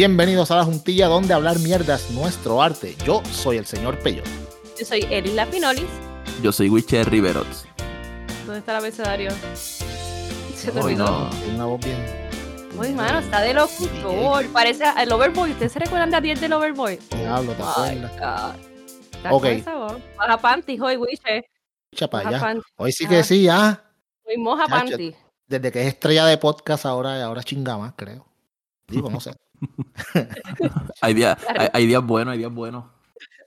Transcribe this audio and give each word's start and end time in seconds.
Bienvenidos 0.00 0.50
a 0.50 0.56
la 0.56 0.64
juntilla 0.66 1.06
donde 1.06 1.32
hablar 1.32 1.58
mierda 1.58 1.94
es 1.94 2.10
nuestro 2.10 2.60
arte. 2.60 2.94
Yo 3.06 3.22
soy 3.32 3.56
el 3.56 3.64
señor 3.64 3.98
Peyo. 4.00 4.22
Yo 4.78 4.84
soy 4.84 5.00
Elis 5.10 5.32
Lapinolis. 5.32 5.86
Yo 6.42 6.52
soy 6.52 6.68
Witcher 6.68 7.08
Riverots. 7.08 7.64
¿Dónde 8.44 8.58
está 8.58 8.72
el 8.72 8.76
abecedario? 8.76 9.30
Se 9.54 10.70
olvidó. 10.78 11.06
no. 11.06 11.30
Tiene 11.30 11.54
una 11.54 11.64
voz 11.64 11.80
bien. 11.82 11.96
Uy, 12.78 12.92
mano, 12.92 13.20
está 13.20 13.40
de 13.40 13.54
locutor. 13.54 14.46
Parece 14.48 14.84
el 15.00 15.10
Overboy. 15.10 15.52
¿Ustedes 15.52 15.72
se 15.72 15.78
recuerdan 15.78 16.10
de 16.10 16.16
Adiel 16.18 16.40
del 16.40 16.52
Overboy? 16.52 16.98
Diablo, 17.16 17.54
te 17.54 17.62
Ay, 17.62 17.96
acuerdas. 18.04 18.54
Ok. 19.30 19.40
con 19.40 19.46
esa 19.46 19.74
voz. 19.76 19.96
Baja 20.18 20.36
panty, 20.36 20.78
hoy, 20.78 20.98
Wiche. 20.98 21.42
Echa 21.90 22.06
para 22.06 22.24
Baja 22.24 22.36
allá. 22.36 22.40
panty. 22.44 22.68
Hoy 22.76 22.92
sí 22.92 23.04
Ah. 23.06 23.08
que 23.08 23.24
sí, 23.24 23.48
ah. 23.48 23.82
Hoy 24.26 24.36
moja 24.36 24.66
panty. 24.66 25.14
Desde 25.46 25.72
que 25.72 25.80
es 25.80 25.86
estrella 25.88 26.26
de 26.26 26.36
podcast 26.36 26.84
ahora, 26.84 27.24
ahora 27.24 27.42
chinga 27.42 27.78
más, 27.78 27.94
creo. 27.96 28.26
Digo, 28.88 29.08
no 29.08 29.20
sé. 29.20 29.32
Hay 31.00 31.14
días, 31.14 31.36
Claro. 31.36 31.60
hay, 31.60 31.68
hay 31.72 31.86
días 31.86 32.04
buenos, 32.04 32.32
hay 32.32 32.38
días 32.38 32.52
buenos. 32.52 32.84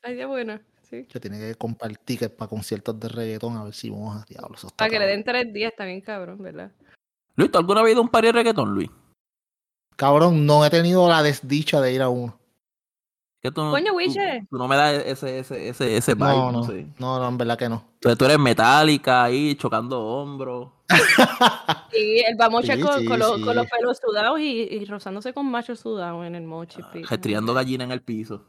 Ay, 0.04 0.16
qué 0.16 0.26
bueno. 0.26 0.60
Sí. 0.90 1.06
Yo 1.10 1.20
tiene 1.22 1.38
que 1.40 1.56
comprar 1.56 1.96
tickets 1.98 2.34
para 2.34 2.50
conciertos 2.50 3.00
de 3.00 3.10
reggaetón 3.10 3.58
a 3.58 3.64
ver 3.64 3.74
si 3.74 3.92
moja. 3.92 4.26
Diablo, 4.28 4.56
eso 4.56 4.68
está 4.68 4.78
Para 4.78 4.90
que 4.90 5.00
le 5.00 5.06
den 5.06 5.24
tres 5.24 5.54
días 5.54 5.72
está 5.72 5.86
bien 5.86 6.02
cabrón, 6.02 6.42
¿verdad? 6.42 6.72
Luis, 7.36 7.52
¿tú 7.52 7.58
alguna 7.60 7.84
vez 7.84 7.92
ido 7.94 8.02
a 8.02 8.04
un 8.04 8.10
party 8.10 8.28
de 8.28 8.32
reggaetón, 8.34 8.74
Luis? 8.74 8.90
Cabrón, 9.96 10.46
no 10.46 10.66
he 10.66 10.70
tenido 10.70 11.08
la 11.08 11.22
desdicha 11.22 11.80
de 11.82 11.94
ir 11.94 12.02
a 12.02 12.10
uno. 12.10 12.40
Que 13.42 13.52
tú, 13.52 13.64
no- 13.64 13.72
Coño, 13.72 13.94
tú- 14.50 14.58
no 14.58 14.68
me 14.68 14.76
das 14.76 14.94
ese, 15.06 15.40
ese, 15.40 15.70
ese, 15.70 15.96
ese 15.98 16.14
vibe, 16.14 16.28
No, 16.28 16.52
no, 16.52 16.58
no, 16.60 16.64
sé. 16.66 16.88
no, 17.00 17.20
no, 17.20 17.28
en 17.30 17.38
verdad 17.38 17.58
que 17.58 17.70
no. 17.70 17.86
Entonces 17.94 18.18
tú 18.18 18.26
eres 18.26 18.38
metálica 18.40 19.24
ahí, 19.24 19.56
chocando 19.56 20.02
hombros. 20.02 20.70
Y 21.92 22.20
el 22.20 22.40
va 22.40 22.50
mocha 22.50 22.76
Sí, 22.76 22.82
con, 22.82 23.00
sí, 23.00 23.06
con 23.06 23.20
los, 23.20 23.36
sí. 23.38 23.42
con 23.42 23.56
los 23.56 23.66
pelos 23.68 23.98
sudados 23.98 24.40
y, 24.40 24.62
y 24.62 24.86
rozándose 24.86 25.34
con 25.34 25.50
machos 25.50 25.80
sudados 25.80 26.26
en 26.26 26.36
el 26.36 26.44
mochi. 26.44 26.82
pit. 26.94 27.06
Gestriando 27.06 27.54
gallina 27.54 27.84
en 27.84 27.92
el 27.92 28.02
piso. 28.02 28.46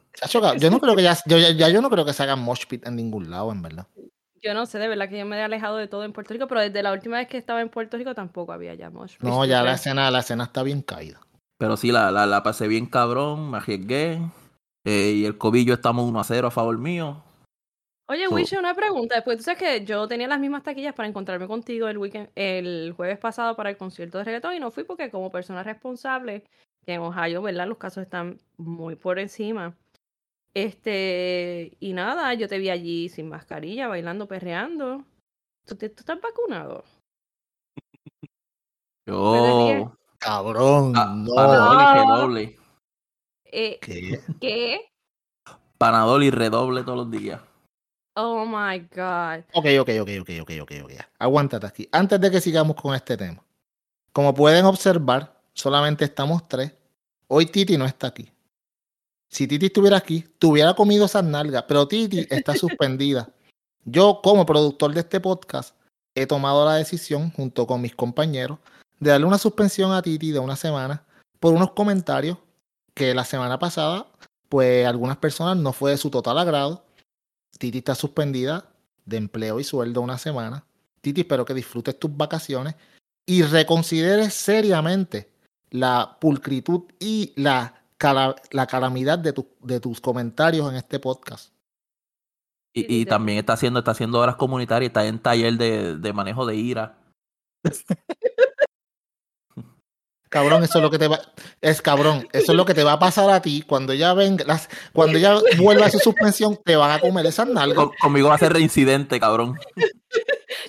Yo 0.58 0.70
no 0.70 0.78
creo 0.80 0.94
que 0.94 1.02
ya, 1.02 1.16
yo, 1.26 1.38
ya, 1.38 1.50
ya 1.50 1.68
yo 1.68 1.80
no 1.80 1.88
creo 1.90 2.04
que 2.04 2.12
se 2.12 2.22
hagan 2.22 2.40
mosh 2.40 2.66
pit 2.66 2.86
en 2.86 2.96
ningún 2.96 3.30
lado, 3.30 3.50
en 3.50 3.62
verdad. 3.62 3.86
Yo 4.42 4.54
no 4.54 4.66
sé, 4.66 4.78
de 4.78 4.88
verdad 4.88 5.08
que 5.08 5.18
yo 5.18 5.26
me 5.26 5.36
he 5.38 5.42
alejado 5.42 5.76
de 5.76 5.86
todo 5.88 6.04
en 6.04 6.12
Puerto 6.12 6.32
Rico, 6.34 6.46
pero 6.48 6.60
desde 6.60 6.82
la 6.82 6.92
última 6.92 7.16
vez 7.18 7.28
que 7.28 7.36
estaba 7.38 7.60
en 7.60 7.68
Puerto 7.70 7.96
Rico 7.96 8.14
tampoco 8.14 8.52
había 8.52 8.74
ya 8.74 8.90
mosh 8.90 9.12
pit, 9.18 9.22
No, 9.28 9.44
ya 9.44 9.62
la 9.62 9.72
escena, 9.74 10.10
la 10.10 10.20
escena 10.20 10.44
está 10.44 10.62
bien 10.62 10.82
caída. 10.82 11.20
Pero 11.58 11.76
sí, 11.76 11.92
la, 11.92 12.10
la, 12.10 12.26
la 12.26 12.42
pasé 12.42 12.68
bien 12.68 12.86
cabrón, 12.86 13.50
me 13.50 13.58
arriesgué. 13.58 14.20
Eh, 14.84 15.12
y 15.16 15.24
el 15.24 15.36
cobillo 15.38 15.74
estamos 15.74 16.08
1 16.08 16.20
a 16.20 16.24
0 16.24 16.48
a 16.48 16.50
favor 16.50 16.78
mío. 16.78 17.22
Oye, 18.08 18.26
So- 18.28 18.34
Wiche, 18.34 18.58
una 18.58 18.74
pregunta. 18.74 19.14
Después 19.14 19.36
tú 19.38 19.44
sabes 19.44 19.60
que 19.60 19.84
yo 19.84 20.08
tenía 20.08 20.26
las 20.26 20.40
mismas 20.40 20.62
taquillas 20.64 20.94
para 20.94 21.08
encontrarme 21.08 21.46
contigo 21.46 21.86
el 21.88 21.98
weekend, 21.98 22.30
el 22.34 22.92
jueves 22.96 23.18
pasado 23.18 23.54
para 23.54 23.70
el 23.70 23.76
concierto 23.76 24.18
de 24.18 24.24
reggaetón 24.24 24.54
y 24.54 24.60
no 24.60 24.70
fui 24.72 24.82
porque 24.84 25.10
como 25.10 25.30
persona 25.30 25.62
responsable, 25.62 26.44
que 26.84 26.94
en 26.94 27.02
Ohio, 27.02 27.40
¿verdad? 27.42 27.68
Los 27.68 27.78
casos 27.78 28.02
están 28.02 28.38
muy 28.56 28.96
por 28.96 29.18
encima. 29.20 29.76
Este, 30.54 31.76
y 31.78 31.92
nada, 31.92 32.34
yo 32.34 32.48
te 32.48 32.58
vi 32.58 32.70
allí 32.70 33.08
sin 33.08 33.28
mascarilla, 33.28 33.86
bailando, 33.86 34.26
perreando. 34.26 35.04
¿Tú, 35.64 35.76
te- 35.76 35.90
tú 35.90 36.00
estás 36.00 36.20
vacunado? 36.20 36.82
Yo. 39.06 39.96
Cabrón, 40.18 40.92
Ah, 40.96 41.14
no. 41.16 41.34
No. 41.34 41.94
redoble. 41.94 42.56
Eh, 43.52 43.78
¿Qué? 43.80 44.20
¿Qué? 44.40 44.80
Panadol 45.78 46.24
y 46.24 46.30
redoble 46.30 46.82
todos 46.82 46.98
los 46.98 47.10
días. 47.10 47.40
Oh 48.14 48.44
my 48.44 48.78
God. 48.94 49.44
Ok, 49.54 49.66
ok, 49.80 49.90
ok, 50.02 50.10
ok, 50.20 50.30
ok, 50.42 50.50
ok, 50.62 50.72
ok. 50.84 50.92
Aguántate 51.18 51.66
aquí. 51.66 51.88
Antes 51.92 52.20
de 52.20 52.30
que 52.30 52.40
sigamos 52.40 52.76
con 52.76 52.94
este 52.94 53.16
tema. 53.16 53.42
Como 54.12 54.34
pueden 54.34 54.64
observar, 54.66 55.40
solamente 55.54 56.04
estamos 56.04 56.46
tres. 56.48 56.72
Hoy 57.28 57.46
Titi 57.46 57.76
no 57.76 57.86
está 57.86 58.08
aquí. 58.08 58.30
Si 59.28 59.46
Titi 59.46 59.66
estuviera 59.66 59.96
aquí, 59.96 60.24
tuviera 60.38 60.74
comido 60.74 61.06
esas 61.06 61.24
nalgas, 61.24 61.64
pero 61.66 61.86
Titi 61.86 62.26
está 62.28 62.54
suspendida. 62.56 63.32
Yo, 63.84 64.20
como 64.22 64.44
productor 64.44 64.92
de 64.92 65.00
este 65.00 65.20
podcast, 65.20 65.74
he 66.14 66.26
tomado 66.26 66.66
la 66.66 66.74
decisión, 66.74 67.30
junto 67.30 67.66
con 67.66 67.80
mis 67.80 67.94
compañeros, 67.94 68.58
de 68.98 69.10
darle 69.10 69.26
una 69.26 69.38
suspensión 69.38 69.92
a 69.92 70.02
Titi 70.02 70.32
de 70.32 70.40
una 70.40 70.56
semana 70.56 71.04
por 71.38 71.54
unos 71.54 71.70
comentarios 71.70 72.36
que 72.94 73.14
la 73.14 73.24
semana 73.24 73.58
pasada, 73.58 74.06
pues 74.48 74.86
algunas 74.86 75.16
personas 75.16 75.56
no 75.56 75.72
fue 75.72 75.92
de 75.92 75.96
su 75.96 76.10
total 76.10 76.38
agrado. 76.38 76.84
Titi 77.58 77.78
está 77.78 77.94
suspendida 77.94 78.66
de 79.04 79.16
empleo 79.16 79.60
y 79.60 79.64
sueldo 79.64 80.00
una 80.00 80.18
semana. 80.18 80.64
Titi, 81.00 81.22
espero 81.22 81.44
que 81.44 81.54
disfrutes 81.54 81.98
tus 81.98 82.16
vacaciones 82.16 82.74
y 83.26 83.42
reconsideres 83.42 84.34
seriamente 84.34 85.30
la 85.70 86.16
pulcritud 86.20 86.82
y 86.98 87.32
la, 87.36 87.82
cala- 87.96 88.36
la 88.50 88.66
calamidad 88.66 89.18
de, 89.18 89.32
tu- 89.32 89.48
de 89.60 89.78
tus 89.80 90.00
comentarios 90.00 90.68
en 90.70 90.76
este 90.76 90.98
podcast. 90.98 91.52
Y, 92.72 93.00
y 93.00 93.04
también 93.06 93.38
está 93.38 93.54
haciendo, 93.54 93.80
está 93.80 93.92
haciendo 93.92 94.18
horas 94.20 94.36
comunitarias, 94.36 94.90
está 94.90 95.06
en 95.06 95.18
taller 95.18 95.54
de, 95.54 95.96
de 95.96 96.12
manejo 96.12 96.46
de 96.46 96.56
ira. 96.56 96.98
Cabrón, 100.30 100.62
eso 100.62 100.78
es 100.78 100.82
lo 100.82 100.90
que 100.92 100.98
te 100.98 101.08
va, 101.08 101.20
es 101.60 101.82
cabrón, 101.82 102.26
eso 102.32 102.52
es 102.52 102.56
lo 102.56 102.64
que 102.64 102.72
te 102.72 102.84
va 102.84 102.92
a 102.92 102.98
pasar 103.00 103.28
a 103.30 103.42
ti 103.42 103.62
cuando 103.66 103.92
ella 103.92 104.14
venga, 104.14 104.44
las- 104.46 104.68
cuando 104.92 105.18
ella 105.18 105.38
vuelva 105.58 105.86
a 105.86 105.90
su 105.90 105.98
suspensión, 105.98 106.56
te 106.64 106.76
van 106.76 106.92
a 106.92 107.00
comer 107.00 107.26
esas 107.26 107.48
nalgas. 107.48 107.76
Con- 107.76 107.90
conmigo 108.00 108.28
va 108.28 108.36
a 108.36 108.38
ser 108.38 108.52
reincidente, 108.52 109.18
cabrón. 109.18 109.58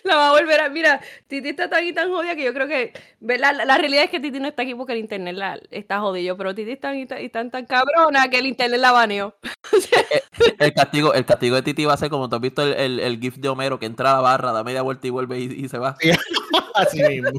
La 0.03 0.15
va 0.15 0.29
a 0.29 0.31
volver 0.31 0.59
a. 0.61 0.69
Mira, 0.69 0.99
Titi 1.27 1.49
está 1.49 1.69
tan 1.69 1.85
y 1.85 1.93
tan 1.93 2.09
jodida 2.11 2.35
que 2.35 2.43
yo 2.43 2.53
creo 2.53 2.67
que. 2.67 2.91
¿verdad? 3.19 3.55
La, 3.55 3.65
la 3.65 3.77
realidad 3.77 4.03
es 4.05 4.09
que 4.09 4.19
Titi 4.19 4.39
no 4.39 4.47
está 4.47 4.63
aquí 4.63 4.73
porque 4.75 4.93
el 4.93 4.99
internet 4.99 5.35
la, 5.35 5.59
está 5.69 5.99
jodido, 5.99 6.35
pero 6.37 6.53
Titi 6.55 6.71
está 6.71 6.89
tan 6.89 6.97
y 6.99 7.05
tan, 7.05 7.21
y 7.21 7.29
tan, 7.29 7.51
tan 7.51 7.65
cabrona 7.65 8.29
que 8.29 8.39
el 8.39 8.47
internet 8.47 8.79
la 8.79 8.91
baneó. 8.91 9.35
El 10.59 10.73
castigo, 10.73 11.13
el 11.13 11.25
castigo 11.25 11.55
de 11.55 11.61
Titi 11.61 11.85
va 11.85 11.93
a 11.93 11.97
ser 11.97 12.09
como 12.09 12.27
tú 12.29 12.35
has 12.35 12.41
visto 12.41 12.63
el, 12.63 12.73
el, 12.73 12.99
el 12.99 13.19
GIF 13.19 13.35
de 13.37 13.49
Homero 13.49 13.77
que 13.79 13.85
entra 13.85 14.11
a 14.11 14.15
la 14.15 14.21
barra, 14.21 14.51
da 14.51 14.63
media 14.63 14.81
vuelta 14.81 15.05
y 15.07 15.09
vuelve 15.11 15.39
y, 15.39 15.43
y 15.65 15.69
se 15.69 15.77
va. 15.77 15.95
Así 16.75 17.01
mismo. 17.03 17.29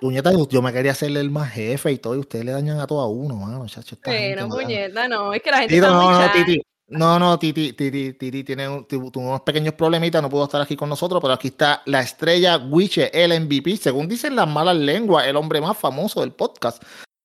Puñeta, 0.00 0.32
yo, 0.48 0.62
me 0.62 0.72
quería 0.72 0.92
hacerle 0.92 1.20
el 1.20 1.30
más 1.30 1.50
jefe 1.52 1.92
y 1.92 1.98
todo, 1.98 2.14
y 2.14 2.18
ustedes 2.18 2.44
le 2.44 2.52
dañan 2.52 2.80
a 2.80 2.86
todo 2.86 3.00
a 3.00 3.08
uno, 3.08 3.36
mano. 3.36 3.66
Chacho, 3.66 3.96
esta 3.96 4.10
Pero, 4.10 4.46
no 4.48 4.58
es 5.34 5.42
que 5.42 5.50
la 5.50 5.58
gente 5.58 5.74
Tito, 5.74 5.86
está 5.86 5.96
no, 5.98 6.10
muy 6.10 6.18
no. 6.18 6.32
Titi. 6.32 6.62
No, 6.88 7.18
no, 7.20 7.38
Titi, 7.38 7.72
Titi, 7.74 8.14
Titi 8.14 8.42
tiene 8.42 8.68
un- 8.68 8.84
tuvo 8.86 9.10
unos 9.20 9.42
pequeños 9.42 9.74
problemitas, 9.74 10.20
no 10.22 10.28
pudo 10.28 10.44
estar 10.44 10.60
aquí 10.60 10.74
con 10.74 10.88
nosotros, 10.88 11.20
pero 11.22 11.34
aquí 11.34 11.48
está 11.48 11.82
la 11.86 12.00
estrella 12.00 12.56
Wiche, 12.56 13.10
el 13.12 13.32
MVP, 13.32 13.76
según 13.76 14.08
dicen 14.08 14.34
las 14.34 14.48
malas 14.48 14.76
lenguas, 14.76 15.26
el 15.26 15.36
hombre 15.36 15.60
más 15.60 15.76
famoso 15.76 16.20
del 16.20 16.32
podcast. 16.32 16.82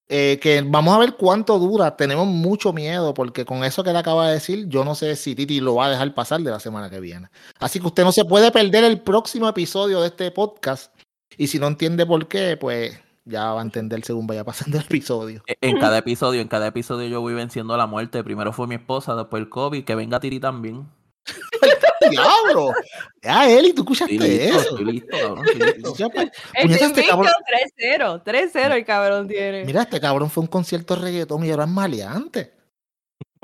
Eh, 0.08 0.38
que 0.40 0.62
vamos 0.64 0.94
a 0.96 1.00
ver 1.00 1.16
cuánto 1.16 1.58
dura. 1.58 1.98
Tenemos 1.98 2.28
mucho 2.28 2.72
miedo 2.74 3.12
porque 3.16 3.44
con 3.44 3.64
eso 3.64 3.84
que 3.84 3.92
le 3.92 3.98
acaba 3.98 4.28
de 4.28 4.34
decir, 4.36 4.68
yo 4.68 4.86
no 4.86 4.94
sé 4.94 5.16
si 5.16 5.34
Titi 5.34 5.60
lo 5.60 5.74
va 5.76 5.88
a 5.88 5.90
dejar 5.90 6.14
pasar 6.14 6.42
de 6.42 6.52
la 6.52 6.60
semana 6.60 6.92
que 6.92 7.00
viene. 7.00 7.30
Así 7.60 7.80
que 7.80 7.88
usted 7.88 8.04
no 8.04 8.12
se 8.12 8.24
puede 8.24 8.52
perder 8.52 8.84
el 8.84 9.02
próximo 9.02 9.50
episodio 9.50 10.02
de 10.02 10.08
este 10.10 10.30
podcast. 10.30 10.95
Y 11.38 11.48
si 11.48 11.60
no 11.60 11.68
entiende 11.68 12.06
por 12.06 12.28
qué, 12.28 12.58
pues 12.58 13.00
ya 13.26 13.52
va 13.54 13.60
a 13.62 13.64
entender 13.64 14.04
según 14.06 14.28
vaya 14.28 14.44
pasando 14.44 14.78
el 14.78 14.84
episodio. 14.86 15.44
E- 15.48 15.58
En 15.62 15.80
cada 15.80 15.98
episodio, 15.98 16.42
en 16.42 16.48
cada 16.48 16.68
episodio 16.68 17.08
yo 17.08 17.22
voy 17.22 17.34
venciendo 17.34 17.76
la 17.78 17.88
muerte. 17.88 18.24
Primero 18.24 18.54
fue 18.54 18.68
mi 18.68 18.76
esposa, 18.76 19.16
después 19.16 19.42
el 19.42 19.50
COVID, 19.50 19.84
que 19.84 19.96
venga 19.96 20.20
Titi 20.20 20.40
también. 20.40 20.88
¡Diablo! 22.10 22.72
Ya, 23.24 23.50
Eli, 23.50 23.74
¿tú 23.74 23.82
escuchaste 23.82 24.14
Estoy 24.14 24.30
listo, 24.30 24.58
eso? 24.60 24.70
estoy 24.70 24.86
listo, 24.86 25.18
cabrón, 25.18 25.46
estoy 25.48 25.74
listo. 25.76 25.96
Ya, 25.98 26.10
pues, 26.10 26.30
este 26.54 26.86
invicto 26.86 27.12
cabrón- 27.12 27.32
3-0, 27.80 28.24
3-0 28.24 28.76
el 28.76 28.86
cabrón 28.86 29.28
tiene. 29.28 29.66
Mira, 29.66 29.82
este 29.82 30.00
cabrón 30.00 30.30
fue 30.30 30.42
a 30.42 30.46
un 30.46 30.48
concierto 30.48 30.96
de 30.96 31.02
reggaetón 31.02 31.44
y 31.44 31.50
era 31.50 31.66
maleante. 31.66 32.54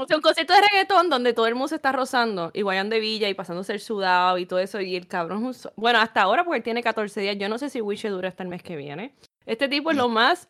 O 0.04 0.08
sea, 0.08 0.18
un 0.18 0.22
concierto 0.24 0.54
de 0.54 0.62
reggaetón 0.62 1.10
donde 1.10 1.34
todo 1.34 1.46
el 1.48 1.54
mundo 1.54 1.68
se 1.70 1.76
está 1.76 1.92
rozando, 1.92 2.50
y 2.54 2.62
Guayán 2.64 2.90
de 2.90 3.00
Villa 3.00 3.30
y 3.30 3.34
pasándose 3.34 3.74
el 3.74 3.80
sudado 3.80 4.38
y 4.38 4.46
todo 4.46 4.60
eso, 4.60 4.82
y 4.82 4.96
el 4.96 5.08
cabrón, 5.08 5.46
es 5.50 5.66
un- 5.66 5.72
bueno, 5.76 6.00
hasta 6.00 6.22
ahora 6.24 6.44
porque 6.44 6.58
él 6.58 6.64
tiene 6.64 6.82
14 6.82 7.22
días, 7.22 7.38
yo 7.38 7.48
no 7.50 7.58
sé 7.58 7.70
si 7.70 7.82
Wiche 7.82 8.10
dura 8.10 8.30
hasta 8.30 8.42
el 8.44 8.50
mes 8.50 8.64
que 8.64 8.76
viene. 8.76 9.14
Este 9.46 9.70
tipo 9.70 9.92
es 9.92 9.98
lo 9.98 10.10
más 10.10 10.48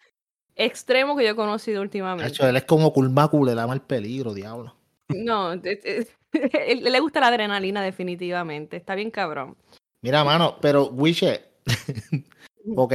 extremo 0.55 1.15
que 1.17 1.23
yo 1.25 1.31
he 1.31 1.35
conocido 1.35 1.81
últimamente. 1.81 2.25
Hacho, 2.25 2.47
él 2.47 2.55
es 2.55 2.63
como 2.63 2.93
Kulmaku, 2.93 3.45
le 3.45 3.59
ama 3.59 3.73
el 3.73 3.81
peligro, 3.81 4.33
diablo. 4.33 4.75
No, 5.09 5.53
le 6.33 6.99
gusta 6.99 7.19
la 7.19 7.27
adrenalina 7.27 7.81
definitivamente, 7.81 8.77
está 8.77 8.95
bien 8.95 9.11
cabrón. 9.11 9.57
Mira, 10.01 10.23
mano, 10.23 10.57
pero 10.61 10.85
Wiche, 10.87 11.41
ok, 12.75 12.93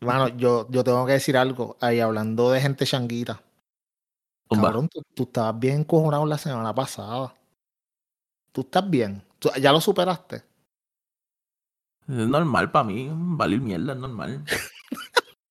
mano, 0.00 0.28
yo, 0.36 0.66
yo 0.70 0.84
tengo 0.84 1.06
que 1.06 1.12
decir 1.14 1.36
algo. 1.36 1.76
Ahí 1.80 2.00
hablando 2.00 2.50
de 2.50 2.60
gente 2.60 2.84
changuita. 2.84 3.40
Zumba. 4.48 4.68
Cabrón, 4.68 4.88
tú, 4.88 5.02
tú 5.14 5.22
estabas 5.24 5.58
bien 5.58 5.80
encojonado 5.80 6.26
la 6.26 6.38
semana 6.38 6.74
pasada. 6.74 7.34
Tú 8.52 8.60
estás 8.62 8.88
bien. 8.88 9.22
Tú- 9.38 9.50
ya 9.60 9.72
lo 9.72 9.80
superaste. 9.80 10.36
Es 12.06 12.08
normal 12.28 12.70
para 12.70 12.84
mí, 12.84 13.08
valer 13.10 13.60
mierda, 13.60 13.92
es 13.94 13.98
normal. 13.98 14.44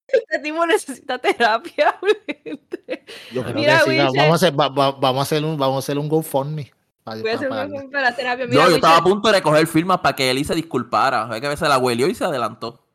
Este 0.07 0.37
tipo 0.39 0.63
necesita 0.67 1.17
terapia. 1.17 1.99
Yo 3.33 3.41
creo 3.43 3.55
Mira, 3.55 3.81
que 3.83 3.91
sí. 3.91 3.97
Vamos 3.97 4.31
a 4.31 4.35
hacer, 4.35 4.59
va- 4.59 4.69
va- 4.69 4.91
vamos 4.91 5.19
a 5.19 5.23
hacer 5.23 5.43
un, 5.43 5.57
vamos 5.57 5.77
a 5.77 5.79
hacer 5.79 5.97
un 5.97 6.07
GoFundMe. 6.07 6.71
para- 7.03 7.19
Voy 7.19 7.31
a 7.31 7.33
hacer 7.35 7.49
para 7.49 8.15
terapia. 8.15 8.45
Mira, 8.45 8.63
No, 8.63 8.69
yo 8.69 8.75
estaba 8.75 8.97
a 8.97 9.03
punto 9.03 9.27
de 9.29 9.33
recoger 9.39 9.65
firmas 9.65 10.01
para 10.01 10.15
que 10.15 10.29
Eli 10.29 10.43
se 10.43 10.53
disculpara. 10.53 11.25
Ve 11.25 11.41
que 11.41 11.47
a 11.47 11.49
veces 11.49 11.67
la 11.67 11.79
huelió 11.79 12.07
y 12.07 12.13
se 12.13 12.25
adelantó. 12.25 12.85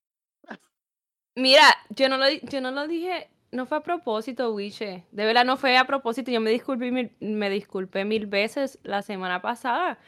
mira, 1.34 1.62
yo 1.90 2.08
no 2.08 2.18
lo, 2.18 2.26
di- 2.26 2.40
yo 2.44 2.60
no 2.60 2.70
lo 2.70 2.86
dije 2.86 3.28
no 3.50 3.66
fue 3.66 3.78
a 3.78 3.82
propósito, 3.82 4.52
Wiche. 4.52 5.04
De 5.10 5.24
verdad 5.24 5.44
no 5.44 5.56
fue 5.56 5.76
a 5.76 5.86
propósito. 5.86 6.30
Yo 6.30 6.40
me 6.40 6.50
disculpé, 6.50 6.90
mil, 6.90 7.12
me 7.20 7.50
disculpé 7.50 8.04
mil 8.04 8.26
veces 8.26 8.78
la 8.82 9.02
semana 9.02 9.40
pasada. 9.40 9.98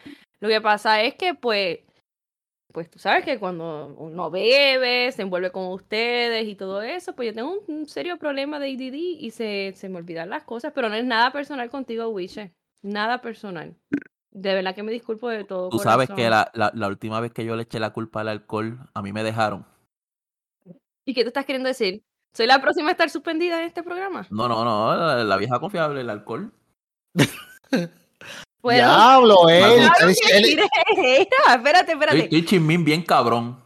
Lo 0.40 0.48
que 0.48 0.60
pasa 0.60 1.02
es 1.02 1.14
que, 1.14 1.34
pues, 1.34 1.80
pues 2.72 2.90
tú 2.90 2.98
sabes 2.98 3.24
que 3.24 3.38
cuando 3.38 3.94
uno 3.98 4.30
bebe, 4.30 5.10
se 5.12 5.22
envuelve 5.22 5.50
con 5.50 5.66
ustedes 5.66 6.46
y 6.46 6.54
todo 6.54 6.82
eso, 6.82 7.14
pues 7.14 7.28
yo 7.28 7.34
tengo 7.34 7.60
un, 7.66 7.86
serio 7.86 8.18
problema 8.18 8.58
de 8.58 8.72
ADD 8.72 8.94
y 8.94 9.30
se, 9.30 9.72
se, 9.74 9.88
me 9.88 9.98
olvidan 9.98 10.30
las 10.30 10.44
cosas, 10.44 10.72
pero 10.74 10.88
no 10.88 10.94
es 10.94 11.04
nada 11.04 11.32
personal 11.32 11.68
contigo, 11.70 12.08
Wiche. 12.08 12.52
Nada 12.82 13.20
personal. 13.20 13.74
De 14.30 14.54
verdad 14.54 14.74
que 14.74 14.82
me 14.82 14.92
disculpo 14.92 15.28
de 15.28 15.44
todo. 15.44 15.70
Tú 15.70 15.80
sabes 15.80 16.08
que 16.08 16.30
la, 16.30 16.50
la, 16.54 16.70
la 16.74 16.88
última 16.88 17.20
vez 17.20 17.32
que 17.32 17.44
yo 17.44 17.56
le 17.56 17.62
eché 17.62 17.80
la 17.80 17.92
culpa 17.92 18.20
al 18.20 18.28
alcohol, 18.28 18.78
a 18.94 19.02
mí 19.02 19.12
me 19.12 19.24
dejaron. 19.24 19.66
¿Y 21.04 21.14
qué 21.14 21.22
te 21.22 21.28
estás 21.28 21.44
queriendo 21.44 21.68
decir? 21.68 22.04
¿Soy 22.32 22.46
la 22.46 22.60
próxima 22.60 22.88
a 22.88 22.92
estar 22.92 23.10
suspendida 23.10 23.60
en 23.60 23.66
este 23.66 23.82
programa? 23.82 24.26
No, 24.30 24.48
no, 24.48 24.64
no, 24.64 25.24
la, 25.24 25.36
vieja 25.36 25.58
confiable, 25.58 26.00
el 26.00 26.10
alcohol. 26.10 26.52
Diablo, 28.62 29.48
él. 29.48 29.88
Espérate, 31.48 31.92
espérate. 31.92 32.18
Estoy 32.18 32.44
chismín 32.44 32.84
bien 32.84 33.02
cabrón. 33.02 33.58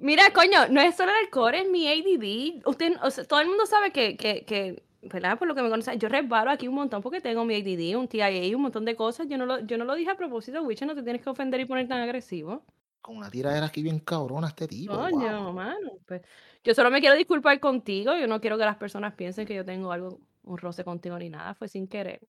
Mira, 0.00 0.30
coño, 0.32 0.66
no 0.70 0.80
es 0.80 0.96
solo 0.96 1.10
el 1.10 1.18
alcohol, 1.26 1.54
es 1.54 1.68
mi 1.68 1.86
ADD. 1.86 2.66
Usted, 2.66 2.94
todo 3.28 3.40
el 3.40 3.48
mundo 3.48 3.66
sabe 3.66 3.92
que, 3.92 4.16
que, 4.16 4.44
que, 4.46 4.82
¿verdad? 5.02 5.38
Por 5.38 5.46
lo 5.46 5.54
que 5.54 5.62
me 5.62 5.68
conoce, 5.68 5.96
yo 5.98 6.08
resbalo 6.08 6.50
aquí 6.50 6.66
un 6.66 6.74
montón 6.74 7.02
porque 7.02 7.20
tengo 7.20 7.44
mi 7.44 7.54
ADD, 7.54 7.96
un 7.96 8.08
TIA 8.08 8.30
y 8.46 8.54
un 8.54 8.62
montón 8.62 8.86
de 8.86 8.96
cosas. 8.96 9.28
Yo 9.28 9.36
no 9.36 9.44
lo, 9.44 9.60
yo 9.60 9.76
no 9.76 9.84
lo 9.84 9.94
dije 9.94 10.10
a 10.10 10.16
propósito, 10.16 10.62
Witcher, 10.62 10.88
no 10.88 10.94
te 10.94 11.02
tienes 11.02 11.22
que 11.22 11.28
ofender 11.28 11.60
y 11.60 11.66
poner 11.66 11.86
tan 11.86 12.00
agresivo. 12.00 12.64
Con 13.00 13.16
una 13.16 13.30
tiradera 13.30 13.66
aquí 13.66 13.82
bien 13.82 14.00
cabrona 14.00 14.48
este 14.48 14.68
tipo. 14.68 14.94
Coño, 14.94 15.52
mano. 15.52 15.92
Pues, 16.06 16.22
yo 16.62 16.74
solo 16.74 16.90
me 16.90 17.00
quiero 17.00 17.16
disculpar 17.16 17.58
contigo. 17.60 18.14
Yo 18.16 18.26
no 18.26 18.40
quiero 18.40 18.58
que 18.58 18.64
las 18.64 18.76
personas 18.76 19.14
piensen 19.14 19.46
que 19.46 19.54
yo 19.54 19.64
tengo 19.64 19.90
algo, 19.92 20.20
un 20.42 20.58
roce 20.58 20.84
contigo 20.84 21.18
ni 21.18 21.30
nada. 21.30 21.54
Fue 21.54 21.68
sin 21.68 21.88
querer. 21.88 22.20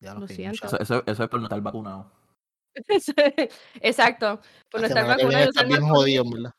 lo 0.00 0.26
siento. 0.26 0.66
Eso, 0.66 1.02
eso, 1.06 1.22
es 1.24 1.28
por 1.28 1.40
no 1.40 1.46
estar 1.46 1.60
vacunado. 1.60 2.10
Exacto. 3.80 4.40
Por 4.70 4.80
no 4.80 4.86
estar 4.86 5.06
vacunado. 5.06 5.44
Está 5.44 5.64
bien 5.64 5.82
jodido, 5.82 6.24
¿verdad? 6.30 6.54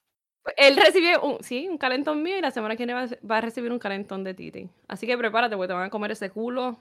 Él 0.57 0.75
recibió 0.75 1.21
un, 1.21 1.43
sí, 1.43 1.67
un 1.67 1.77
calentón 1.77 2.23
mío 2.23 2.37
y 2.37 2.41
la 2.41 2.51
semana 2.51 2.75
que 2.75 2.85
viene 2.85 3.07
va, 3.29 3.37
a 3.37 3.41
recibir 3.41 3.71
un 3.71 3.79
calentón 3.79 4.23
de 4.23 4.33
Titi. 4.33 4.69
Así 4.87 5.05
que 5.05 5.17
prepárate, 5.17 5.55
porque 5.55 5.67
te 5.67 5.73
van 5.73 5.85
a 5.85 5.89
comer 5.89 6.11
ese 6.11 6.29
culo. 6.31 6.77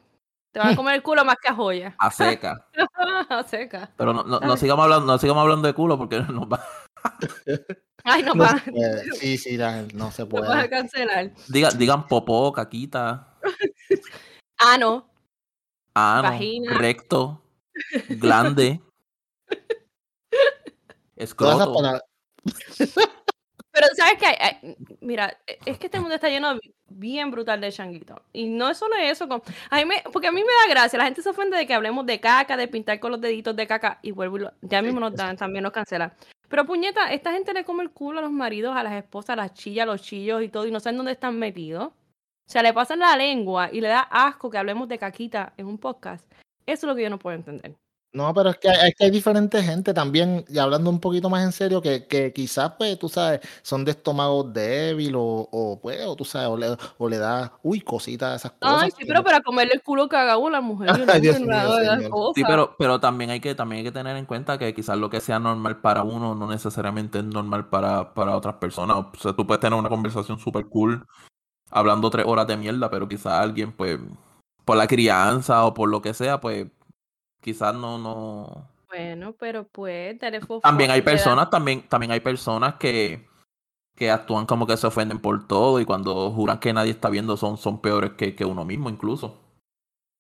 Te 0.53 0.59
van 0.59 0.73
a 0.73 0.77
comer 0.77 0.95
el 0.97 1.03
culo 1.03 1.25
más 1.25 1.37
que 1.41 1.49
a 1.49 1.55
joya. 1.55 1.95
A 1.99 2.11
seca. 2.11 2.67
a 3.29 3.43
seca. 3.45 3.91
Pero 3.97 4.13
no, 4.13 4.25
no, 4.25 4.41
no, 4.41 4.57
sigamos 4.57 4.85
hablando, 4.85 5.07
no 5.07 5.19
sigamos 5.19 5.43
hablando 5.43 5.67
de 5.67 5.75
culo 5.75 5.97
porque 5.97 6.21
nos 6.29 6.47
va. 6.47 6.65
Ay, 8.05 8.23
no, 8.23 8.35
va. 8.35 8.63
Sí, 9.15 9.37
sí, 9.39 9.59
no 9.95 10.11
se 10.11 10.27
puede. 10.27 10.45
No 10.45 10.51
vas 10.51 10.65
a 10.65 10.71
cancelar. 10.71 11.31
Diga, 11.49 11.71
digan 11.71 12.07
popó, 12.07 12.53
caquita. 12.53 13.37
Ano. 14.59 15.09
Ano. 15.95 16.23
Vagina. 16.23 16.75
Recto. 16.75 17.43
Glande. 18.09 18.81
Escroto. 21.17 22.01
Pero 23.73 23.87
sabes 23.97 24.15
que, 24.19 24.77
mira, 25.01 25.37
e, 25.47 25.59
es 25.65 25.79
que 25.79 25.87
este 25.87 26.01
mundo 26.01 26.15
está 26.15 26.29
lleno 26.29 26.59
bien 26.89 27.31
brutal 27.31 27.61
de 27.61 27.71
changuito. 27.71 28.23
Y 28.33 28.49
no 28.49 28.69
es 28.69 28.79
solo 28.79 28.97
eso, 28.97 29.29
con, 29.29 29.43
a 29.71 29.85
me, 29.85 30.03
porque 30.13 30.27
a 30.27 30.33
mí 30.33 30.41
me 30.41 30.47
da 30.47 30.75
gracia, 30.75 30.99
la 30.99 31.05
gente 31.05 31.23
se 31.23 31.31
ofende 31.31 31.57
de 31.57 31.67
que 31.67 31.75
hablemos 31.75 32.05
de 32.07 32.21
caca, 32.21 32.57
de 32.57 32.69
pintar 32.69 32.99
con 32.99 33.13
los 33.13 33.21
deditos 33.21 33.55
de 33.55 33.67
caca, 33.67 33.99
y 34.03 34.11
vuelvo 34.11 34.39
y 34.39 34.45
ya 34.63 34.83
mismo 34.83 35.01
nos 35.01 35.15
dan, 35.15 35.37
también 35.37 35.63
nos 35.63 35.73
cancelan. 35.73 36.13
Pero 36.49 36.67
puñeta, 36.67 37.13
esta 37.13 37.33
gente 37.33 37.55
le 37.55 37.65
come 37.65 37.85
el 37.85 37.91
culo 37.91 38.19
a 38.19 38.23
los 38.23 38.33
maridos, 38.33 38.77
a 38.77 38.83
las 38.83 38.95
esposas, 38.95 39.31
a 39.31 39.37
las 39.37 39.55
chillas, 39.55 39.85
a 39.85 39.87
los 39.87 40.03
chillos 40.03 40.43
y 40.43 40.49
todo, 40.49 40.67
y 40.67 40.73
no 40.73 40.81
saben 40.81 40.97
dónde 40.97 41.13
están 41.13 41.39
metidos. 41.39 41.89
O 41.89 42.53
sea, 42.53 42.65
le 42.65 42.73
pasan 42.73 42.99
la 42.99 43.17
lengua 43.17 43.71
y 43.73 43.81
le 43.81 43.87
da 43.87 44.01
asco 44.01 44.51
que 44.51 44.59
hablemos 44.59 44.89
de 44.89 44.99
caquita 44.99 45.53
en 45.57 45.67
un 45.67 45.79
podcast. 45.79 46.29
Eso 46.67 46.87
es 46.87 46.89
lo 46.89 46.97
que 46.97 47.03
yo 47.03 47.11
no 47.11 47.21
puedo 47.21 47.37
entender. 47.37 47.77
No, 48.13 48.35
pero 48.35 48.51
es 48.51 48.59
que 48.59 48.69
hay, 48.69 48.93
que 48.93 49.05
hay 49.05 49.11
diferente 49.11 49.63
gente 49.63 49.95
también, 49.95 50.45
y 50.49 50.59
hablando 50.59 50.91
un 50.91 50.99
poquito 50.99 51.31
más 51.31 51.45
en 51.45 51.53
serio, 51.53 51.81
que, 51.81 52.09
que 52.09 52.33
quizás, 52.33 52.73
pues, 52.77 52.99
tú 52.99 53.09
sabes, 53.09 53.41
son 53.63 53.85
de 53.85 53.93
estómago 53.93 54.43
débil 54.43 55.15
o, 55.15 55.49
o 55.53 55.79
pues, 55.81 56.05
o 56.05 56.17
tú 56.17 56.25
sabes, 56.25 56.49
o 56.49 56.57
le, 56.57 56.77
o 56.99 57.09
le 57.09 57.19
da, 57.19 57.53
uy, 57.63 57.81
cositas, 57.81 58.41
esas 58.41 58.53
cosas. 58.59 58.83
Ay, 58.83 58.91
sí, 58.99 59.05
pero 59.07 59.23
para 59.23 59.41
comerle 59.41 59.75
el 59.75 59.83
culo 59.83 60.09
que 60.09 60.17
haga 60.17 60.39
una 60.39 60.61
mujer. 60.61 60.91
sí, 62.35 62.43
pero, 62.45 62.75
pero 62.77 62.99
también 62.99 63.31
hay 63.31 63.39
que, 63.39 63.55
también 63.55 63.79
hay 63.79 63.85
que 63.85 63.93
tener 63.93 64.17
en 64.17 64.27
cuenta 64.27 64.59
que 64.59 64.75
quizás 64.75 64.99
lo 64.99 65.09
que 65.09 65.21
sea 65.21 65.39
normal 65.39 65.81
para 65.81 66.03
uno 66.03 66.35
no 66.35 66.49
necesariamente 66.49 67.21
es 67.21 67.25
normal 67.25 67.69
para, 67.69 68.13
para 68.13 68.37
otras 68.37 68.57
personas. 68.57 68.97
O 68.97 69.13
sea, 69.21 69.35
tú 69.35 69.47
puedes 69.47 69.61
tener 69.61 69.79
una 69.79 69.89
conversación 69.89 70.41
súper 70.41 70.67
cool 70.67 71.07
hablando 71.71 72.11
tres 72.11 72.27
horas 72.27 72.49
de 72.49 72.57
mierda, 72.57 72.91
pero 72.91 73.07
quizás 73.09 73.35
alguien, 73.35 73.71
pues, 73.71 74.01
por 74.65 74.77
la 74.77 74.89
crianza 74.89 75.65
o 75.65 75.75
por 75.75 75.89
lo 75.89 76.03
que 76.03 76.13
sea, 76.13 76.41
pues 76.41 76.67
quizás 77.41 77.75
no, 77.75 77.99
no. 77.99 78.69
Bueno, 78.89 79.35
pero 79.39 79.65
pues 79.65 80.19
También 80.63 80.91
hay 80.91 81.03
personas, 81.03 81.49
también, 81.51 81.83
también 81.89 82.11
hay 82.13 82.21
personas 82.21 82.75
que, 82.75 83.29
que 83.95 84.11
actúan 84.11 84.47
como 84.47 84.67
que 84.67 84.77
se 84.77 84.87
ofenden 84.87 85.21
por 85.21 85.47
todo 85.47 85.81
y 85.81 85.85
cuando 85.85 86.31
juran 86.33 86.59
que 86.59 86.73
nadie 86.73 86.91
está 86.91 87.09
viendo 87.09 87.37
son, 87.37 87.57
son 87.57 87.81
peores 87.81 88.13
que, 88.13 88.35
que 88.35 88.45
uno 88.45 88.65
mismo 88.65 88.91
incluso 88.91 89.50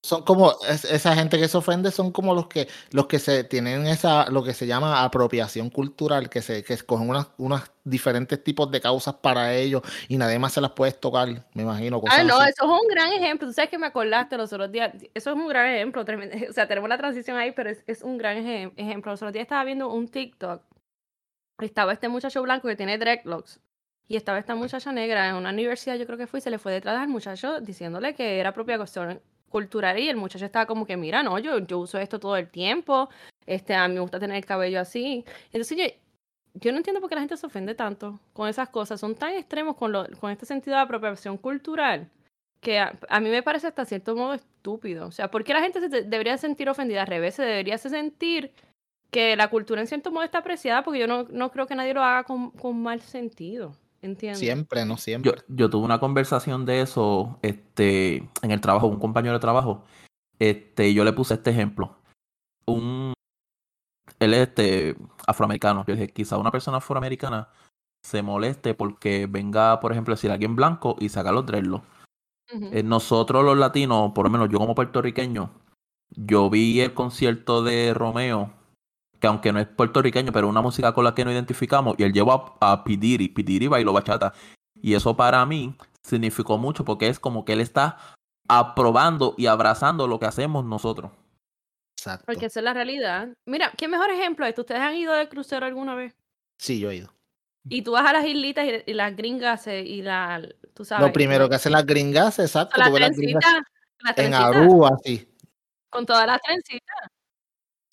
son 0.02 0.23
como 0.23 0.55
esa 0.67 1.14
gente 1.14 1.38
que 1.38 1.47
se 1.47 1.58
ofende 1.58 1.91
son 1.91 2.11
como 2.11 2.35
los 2.35 2.47
que 2.47 2.69
los 2.91 3.06
que 3.06 3.19
se 3.19 3.44
tienen 3.44 3.87
esa 3.87 4.31
lo 4.31 4.43
que 4.43 4.55
se 4.55 4.67
llama 4.67 5.05
apropiación 5.05 5.69
cultural 5.69 6.31
que 6.31 6.41
se 6.41 6.64
que 6.64 6.73
escogen 6.73 7.11
unas 7.11 7.29
unos 7.37 7.62
diferentes 7.85 8.43
tipos 8.43 8.70
de 8.70 8.81
causas 8.81 9.14
para 9.17 9.55
ellos 9.55 9.82
y 10.08 10.17
nadie 10.17 10.38
más 10.38 10.55
se 10.55 10.62
las 10.62 10.70
puede 10.70 10.93
tocar 10.93 11.29
me 11.52 11.62
imagino 11.62 12.00
ah 12.08 12.25
no 12.25 12.43
eso 12.43 12.64
es 12.64 12.82
un 12.82 12.88
gran 12.88 13.12
ejemplo. 13.12 13.47
Tú 13.47 13.52
sabes 13.52 13.70
que 13.70 13.79
me 13.79 13.87
acordaste 13.87 14.38
los 14.38 14.50
otros 14.52 14.73
días 14.73 14.93
eso 15.12 15.31
es 15.31 15.37
un 15.37 15.49
gran 15.49 15.67
ejemplo 15.67 16.02
o 16.49 16.52
sea 16.52 16.67
tenemos 16.67 16.88
la 16.88 16.97
transición 16.97 17.37
ahí 17.37 17.52
pero 17.52 17.69
es, 17.69 17.85
es 17.87 18.02
un 18.02 18.17
gran 18.17 18.38
ejemplo. 18.38 19.12
Los 19.12 19.20
otros 19.20 19.35
días 19.35 19.43
estaba 19.43 19.64
viendo 19.64 19.93
un 19.93 20.08
TikTok 20.08 20.62
estaba 21.61 21.93
este 21.93 22.08
muchacho 22.08 22.41
blanco 22.41 22.69
que 22.69 22.76
tiene 22.76 22.97
dreadlocks 22.97 23.61
y 24.08 24.17
estaba 24.17 24.38
esta 24.38 24.55
muchacha 24.55 24.91
negra 24.93 25.29
en 25.29 25.37
una 25.37 25.50
universidad, 25.50 25.94
yo 25.94 26.05
creo 26.05 26.19
que 26.19 26.26
fue, 26.26 26.41
y 26.41 26.43
se 26.43 26.50
le 26.50 26.58
fue 26.58 26.73
detrás 26.73 26.99
al 26.99 27.06
muchacho 27.06 27.61
diciéndole 27.61 28.14
que 28.14 28.41
era 28.41 28.49
apropiación 28.49 29.20
cultural 29.50 29.99
y 29.99 30.08
el 30.08 30.17
muchacho 30.17 30.47
estaba 30.47 30.67
como 30.67 30.87
que, 30.87 30.97
mira, 30.97 31.23
no, 31.23 31.38
yo, 31.38 31.58
yo 31.58 31.79
uso 31.79 31.99
esto 31.99 32.19
todo 32.19 32.37
el 32.37 32.49
tiempo, 32.49 33.11
este, 33.47 33.75
a 33.75 33.87
mí 33.88 33.95
me 33.95 34.00
gusta 34.00 34.19
tener 34.19 34.37
el 34.37 34.47
cabello 34.47 34.80
así. 34.80 35.25
Entonces 35.52 35.76
yo, 35.76 35.85
yo 36.54 36.73
no 36.73 36.78
entiendo 36.78 37.00
por 37.00 37.11
qué 37.11 37.16
la 37.16 37.23
gente 37.23 37.37
se 37.37 37.47
ofende 37.47 37.75
tanto 37.75 38.21
con 38.33 38.49
esas 38.49 38.71
cosas, 38.71 39.00
son 39.00 39.14
tan 39.14 39.35
extremos 39.35 39.76
con, 39.76 39.92
lo, 39.92 40.07
con 40.21 40.30
este 40.30 40.47
sentido 40.47 40.76
de 40.76 40.83
apropiación 40.83 41.37
cultural 41.37 42.11
que 42.61 42.78
a, 42.78 43.21
mí 43.21 43.30
me 43.30 43.42
parece 43.42 43.66
hasta 43.66 43.85
cierto 43.85 44.14
modo 44.14 44.35
estúpido. 44.35 45.07
O 45.07 45.11
sea, 45.11 45.30
¿por 45.30 45.45
qué 45.45 45.54
la 45.54 45.62
gente 45.62 45.80
se 45.80 45.88
debería 45.88 46.37
sentir 46.38 46.69
ofendida? 46.69 47.02
Al 47.02 47.07
revés, 47.07 47.35
se 47.35 47.42
debería 47.42 47.78
sentir 47.78 48.52
que 49.11 49.35
la 49.37 49.49
cultura 49.49 49.80
en 49.80 49.87
cierto 49.87 50.11
modo 50.12 50.25
está 50.25 50.38
apreciada 50.38 50.85
porque 50.85 51.00
yo 51.00 51.07
no, 51.07 51.25
no 51.25 51.50
creo 51.50 51.66
que 51.66 51.75
nadie 51.75 51.95
lo 51.95 52.02
haga 52.02 52.25
con, 52.25 52.50
con 52.50 52.80
mal 52.83 53.00
sentido. 53.00 53.75
Siempre, 54.35 54.85
no 54.85 54.97
siempre. 54.97 55.33
Yo, 55.49 55.71
tuve 55.71 55.85
una 55.85 56.00
conversación 56.00 56.64
de 56.64 56.80
eso 56.80 57.38
este, 57.42 58.28
en 58.42 58.50
el 58.50 58.61
trabajo, 58.61 58.87
un 58.87 58.99
compañero 58.99 59.35
de 59.35 59.40
trabajo. 59.40 59.85
Este, 60.38 60.95
yo 60.95 61.04
le 61.04 61.12
puse 61.12 61.35
este 61.35 61.50
ejemplo. 61.50 61.97
Un, 62.66 63.12
él 64.19 64.35
es 64.35 64.49
este, 64.49 64.97
afroamericano. 65.26 65.85
Yo 65.87 65.95
dije, 65.95 66.09
quizá 66.09 66.38
una 66.38 66.50
persona 66.50 66.78
afroamericana 66.78 67.49
se 68.02 68.23
moleste 68.23 68.75
porque 68.75 69.26
venga, 69.26 69.80
por 69.80 69.92
ejemplo, 69.92 70.14
decir 70.14 70.30
alguien 70.30 70.57
blanco 70.57 70.97
y 70.99 71.11
saca 71.11 71.33
los 71.33 71.45
dreadlocks. 71.45 71.87
Eh, 72.73 72.83
nosotros 72.83 73.45
los 73.45 73.57
latinos, 73.57 74.12
por 74.12 74.25
lo 74.25 74.30
menos 74.30 74.49
yo 74.49 74.59
como 74.59 74.75
puertorriqueño, 74.75 75.50
yo 76.11 76.50
vi 76.50 76.80
el 76.80 76.95
concierto 76.95 77.62
de 77.62 77.95
Romeo 77.95 78.52
que 79.21 79.27
aunque 79.27 79.53
no 79.53 79.61
es 79.61 79.67
puertorriqueño, 79.69 80.33
pero 80.33 80.49
una 80.49 80.62
música 80.62 80.93
con 80.93 81.05
la 81.05 81.15
que 81.15 81.25
no 81.25 81.33
identificamos, 81.33 81.95
y 81.99 82.03
él 82.03 82.12
llevó 82.12 82.57
a, 82.61 82.73
a 82.73 82.85
Pidiri, 82.85 83.29
Pidiri 83.29 83.69
bailó 83.69 83.93
bachata. 83.93 84.33
Y 84.83 84.95
eso 84.95 85.17
para 85.17 85.45
mí 85.47 85.77
significó 86.03 86.59
mucho 86.59 86.85
porque 86.85 87.09
es 87.09 87.21
como 87.21 87.45
que 87.45 87.53
él 87.53 87.61
está 87.61 87.99
aprobando 88.49 89.35
y 89.37 89.47
abrazando 89.47 90.07
lo 90.09 90.19
que 90.19 90.27
hacemos 90.27 90.65
nosotros. 90.65 91.12
Exacto. 91.97 92.25
Porque 92.27 92.47
esa 92.47 92.61
es 92.61 92.65
la 92.65 92.75
realidad. 92.75 93.29
Mira, 93.47 93.73
¿qué 93.77 93.87
mejor 93.87 94.11
ejemplo 94.11 94.47
es? 94.47 94.59
¿Ustedes 94.59 94.81
han 94.81 94.97
ido 94.97 95.12
de 95.12 95.29
crucero 95.29 95.67
alguna 95.67 95.95
vez? 95.95 96.17
Sí, 96.59 96.81
yo 96.81 96.91
he 96.91 96.97
ido. 96.97 97.12
Y 97.69 97.83
tú 97.83 97.93
vas 97.93 98.07
a 98.07 98.15
las 98.15 98.25
islitas 98.25 98.67
y, 98.87 98.95
las 98.95 99.15
gringas 99.15 99.67
y 99.67 100.00
la, 100.00 100.43
tú 100.73 100.85
sabes. 100.85 101.07
Lo 101.07 101.12
primero 101.12 101.49
que 101.49 101.57
hacen 101.57 101.73
las 101.73 101.85
gringas, 101.85 102.39
exacto. 102.39 102.79
La 102.79 102.91
trencita, 102.91 103.62
en 104.17 104.35
Aruba, 104.35 104.97
sí. 105.05 105.29
Con 105.91 106.07
todas 106.07 106.27
las 106.27 106.41
trencitas. 106.41 107.09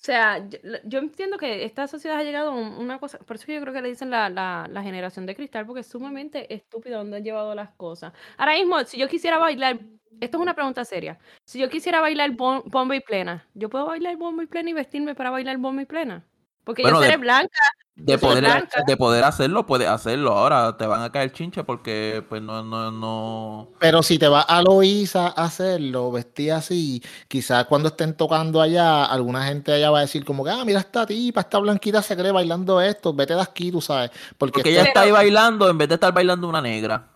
sea, 0.00 0.48
yo, 0.84 0.98
entiendo 1.00 1.38
que 1.38 1.64
esta 1.64 1.88
sociedad 1.88 2.18
ha 2.18 2.22
llegado 2.22 2.52
a 2.52 2.54
una 2.54 3.00
cosa, 3.00 3.18
por 3.18 3.34
eso 3.34 3.50
yo 3.50 3.60
creo 3.60 3.74
que 3.74 3.82
le 3.82 3.88
dicen 3.88 4.10
la, 4.10 4.30
la, 4.30 4.68
la 4.70 4.82
generación 4.84 5.26
de 5.26 5.34
cristal, 5.34 5.66
porque 5.66 5.80
es 5.80 5.88
sumamente 5.88 6.54
estúpido 6.54 6.98
donde 6.98 7.16
han 7.16 7.24
llevado 7.24 7.52
las 7.56 7.70
cosas. 7.70 8.12
Ahora 8.36 8.54
mismo, 8.54 8.78
si 8.84 8.96
yo 8.96 9.08
quisiera 9.08 9.38
bailar, 9.38 9.80
esto 10.20 10.36
es 10.38 10.42
una 10.42 10.54
pregunta 10.54 10.84
seria, 10.84 11.18
si 11.44 11.58
yo 11.58 11.68
quisiera 11.68 12.00
bailar 12.00 12.30
bomba 12.30 12.94
y 12.94 13.00
plena, 13.00 13.44
¿yo 13.54 13.68
puedo 13.68 13.86
bailar 13.86 14.16
bomba 14.16 14.44
y 14.44 14.46
plena 14.46 14.70
y 14.70 14.72
vestirme 14.72 15.16
para 15.16 15.30
bailar 15.30 15.58
bomba 15.58 15.82
y 15.82 15.86
plena? 15.86 16.24
Porque 16.62 16.84
yo 16.84 17.02
seré 17.02 17.16
blanca, 17.16 17.58
de 17.98 18.16
poder, 18.18 18.44
blanca. 18.44 18.82
de 18.86 18.96
poder 18.96 19.24
hacerlo, 19.24 19.66
puedes 19.66 19.88
hacerlo. 19.88 20.32
Ahora 20.32 20.76
te 20.76 20.86
van 20.86 21.02
a 21.02 21.10
caer 21.10 21.32
chinche 21.32 21.64
porque 21.64 22.24
pues 22.28 22.40
no, 22.40 22.62
no, 22.62 22.90
no. 22.90 23.68
Pero 23.78 24.02
si 24.02 24.18
te 24.18 24.28
vas 24.28 24.44
a 24.48 24.62
Loíza 24.62 25.26
a 25.28 25.44
hacerlo, 25.44 26.12
vestida 26.12 26.56
así, 26.58 27.02
quizás 27.26 27.66
cuando 27.66 27.88
estén 27.88 28.16
tocando 28.16 28.60
allá, 28.60 29.04
alguna 29.04 29.44
gente 29.46 29.72
allá 29.72 29.90
va 29.90 29.98
a 29.98 30.02
decir 30.02 30.24
como 30.24 30.44
que, 30.44 30.50
ah, 30.50 30.64
mira 30.64 30.80
esta 30.80 31.04
tipa, 31.04 31.40
esta 31.40 31.58
blanquita 31.58 32.00
se 32.00 32.16
cree 32.16 32.30
bailando 32.32 32.80
esto, 32.80 33.12
vete 33.12 33.34
de 33.34 33.42
aquí, 33.42 33.70
tú 33.72 33.80
sabes. 33.80 34.10
Porque, 34.38 34.60
Porque 34.60 34.70
ella 34.70 34.82
es- 34.82 34.88
está 34.88 35.00
ahí 35.02 35.10
bailando 35.10 35.68
en 35.68 35.76
vez 35.76 35.88
de 35.88 35.94
estar 35.96 36.12
bailando 36.12 36.48
una 36.48 36.62
negra. 36.62 37.08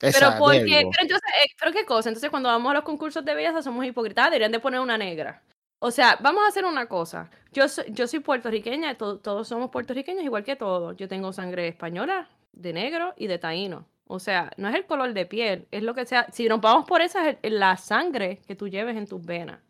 Pero 0.00 0.10
Exacto, 0.12 0.44
porque, 0.44 0.60
pero 0.64 0.90
entonces, 1.00 1.30
eh, 1.44 1.48
pero 1.58 1.72
qué 1.72 1.84
cosa, 1.84 2.08
entonces 2.08 2.30
cuando 2.30 2.48
vamos 2.48 2.70
a 2.70 2.74
los 2.74 2.84
concursos 2.84 3.24
de 3.24 3.34
belleza 3.34 3.62
somos 3.62 3.84
hipócritas, 3.84 4.26
deberían 4.26 4.52
de 4.52 4.60
poner 4.60 4.78
una 4.78 4.96
negra. 4.96 5.42
O 5.80 5.90
sea, 5.90 6.16
vamos 6.20 6.42
a 6.44 6.48
hacer 6.48 6.64
una 6.64 6.86
cosa. 6.86 7.30
Yo 7.52 7.68
soy, 7.68 7.84
yo 7.90 8.06
soy 8.08 8.20
puertorriqueña, 8.20 8.96
to- 8.96 9.18
todos 9.18 9.46
somos 9.48 9.70
puertorriqueños 9.70 10.24
igual 10.24 10.44
que 10.44 10.56
todos. 10.56 10.96
Yo 10.96 11.08
tengo 11.08 11.32
sangre 11.32 11.68
española, 11.68 12.28
de 12.52 12.72
negro 12.72 13.14
y 13.16 13.26
de 13.28 13.38
taíno. 13.38 13.86
O 14.08 14.18
sea, 14.18 14.50
no 14.56 14.68
es 14.68 14.74
el 14.74 14.86
color 14.86 15.12
de 15.12 15.26
piel, 15.26 15.66
es 15.70 15.82
lo 15.82 15.94
que 15.94 16.06
sea. 16.06 16.26
Si 16.32 16.48
nos 16.48 16.60
vamos 16.60 16.86
por 16.86 17.00
esa, 17.02 17.30
es 17.30 17.52
la 17.52 17.76
sangre 17.76 18.40
que 18.46 18.56
tú 18.56 18.66
lleves 18.68 18.96
en 18.96 19.06
tus 19.06 19.24
venas. 19.24 19.60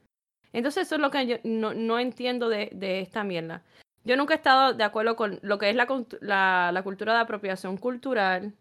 Entonces 0.53 0.87
eso 0.87 0.95
es 0.95 1.01
lo 1.01 1.11
que 1.11 1.27
yo 1.27 1.37
no, 1.45 1.75
no 1.75 1.99
entiendo 1.99 2.49
de, 2.49 2.71
de 2.73 3.01
esta 3.01 3.23
mierda. 3.25 3.63
Yo 4.05 4.17
nunca 4.17 4.33
he 4.33 4.37
estado 4.39 4.73
de 4.73 4.85
acuerdo 4.85 5.17
con 5.17 5.39
lo 5.43 5.59
que 5.59 5.69
es 5.69 5.77
la, 5.77 6.71
la 6.73 6.83
cultura 6.83 7.13
de 7.15 7.21
apropiación 7.21 7.77
cultural, 7.77 8.55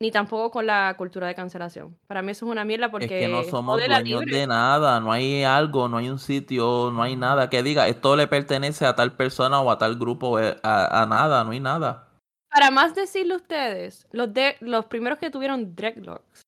ni 0.00 0.10
tampoco 0.10 0.50
con 0.50 0.66
la 0.66 0.94
cultura 0.96 1.26
de 1.26 1.34
cancelación. 1.34 1.96
Para 2.06 2.22
mí 2.22 2.32
eso 2.32 2.46
es 2.46 2.52
una 2.52 2.64
mierda 2.64 2.90
porque 2.90 3.04
es 3.04 3.26
que 3.26 3.28
no 3.28 3.42
somos 3.44 3.78
dueños 3.78 4.02
libre. 4.02 4.38
de 4.38 4.46
nada, 4.46 5.00
no 5.00 5.10
hay 5.10 5.42
algo, 5.42 5.88
no 5.88 5.96
hay 5.96 6.08
un 6.08 6.18
sitio, 6.18 6.90
no 6.92 7.02
hay 7.02 7.16
nada 7.16 7.50
que 7.50 7.62
diga, 7.62 7.88
esto 7.88 8.14
le 8.16 8.26
pertenece 8.26 8.86
a 8.86 8.94
tal 8.94 9.16
persona 9.16 9.60
o 9.60 9.70
a 9.70 9.78
tal 9.78 9.96
grupo, 9.96 10.38
eh, 10.38 10.56
a, 10.62 11.02
a 11.02 11.06
nada, 11.06 11.42
no 11.44 11.50
hay 11.50 11.60
nada. 11.60 12.08
Para 12.50 12.70
más 12.70 12.94
decirle 12.94 13.34
a 13.34 13.38
ustedes, 13.38 14.06
los, 14.12 14.32
de, 14.32 14.56
los 14.60 14.86
primeros 14.86 15.18
que 15.18 15.30
tuvieron 15.30 15.74
dreadlocks 15.74 16.42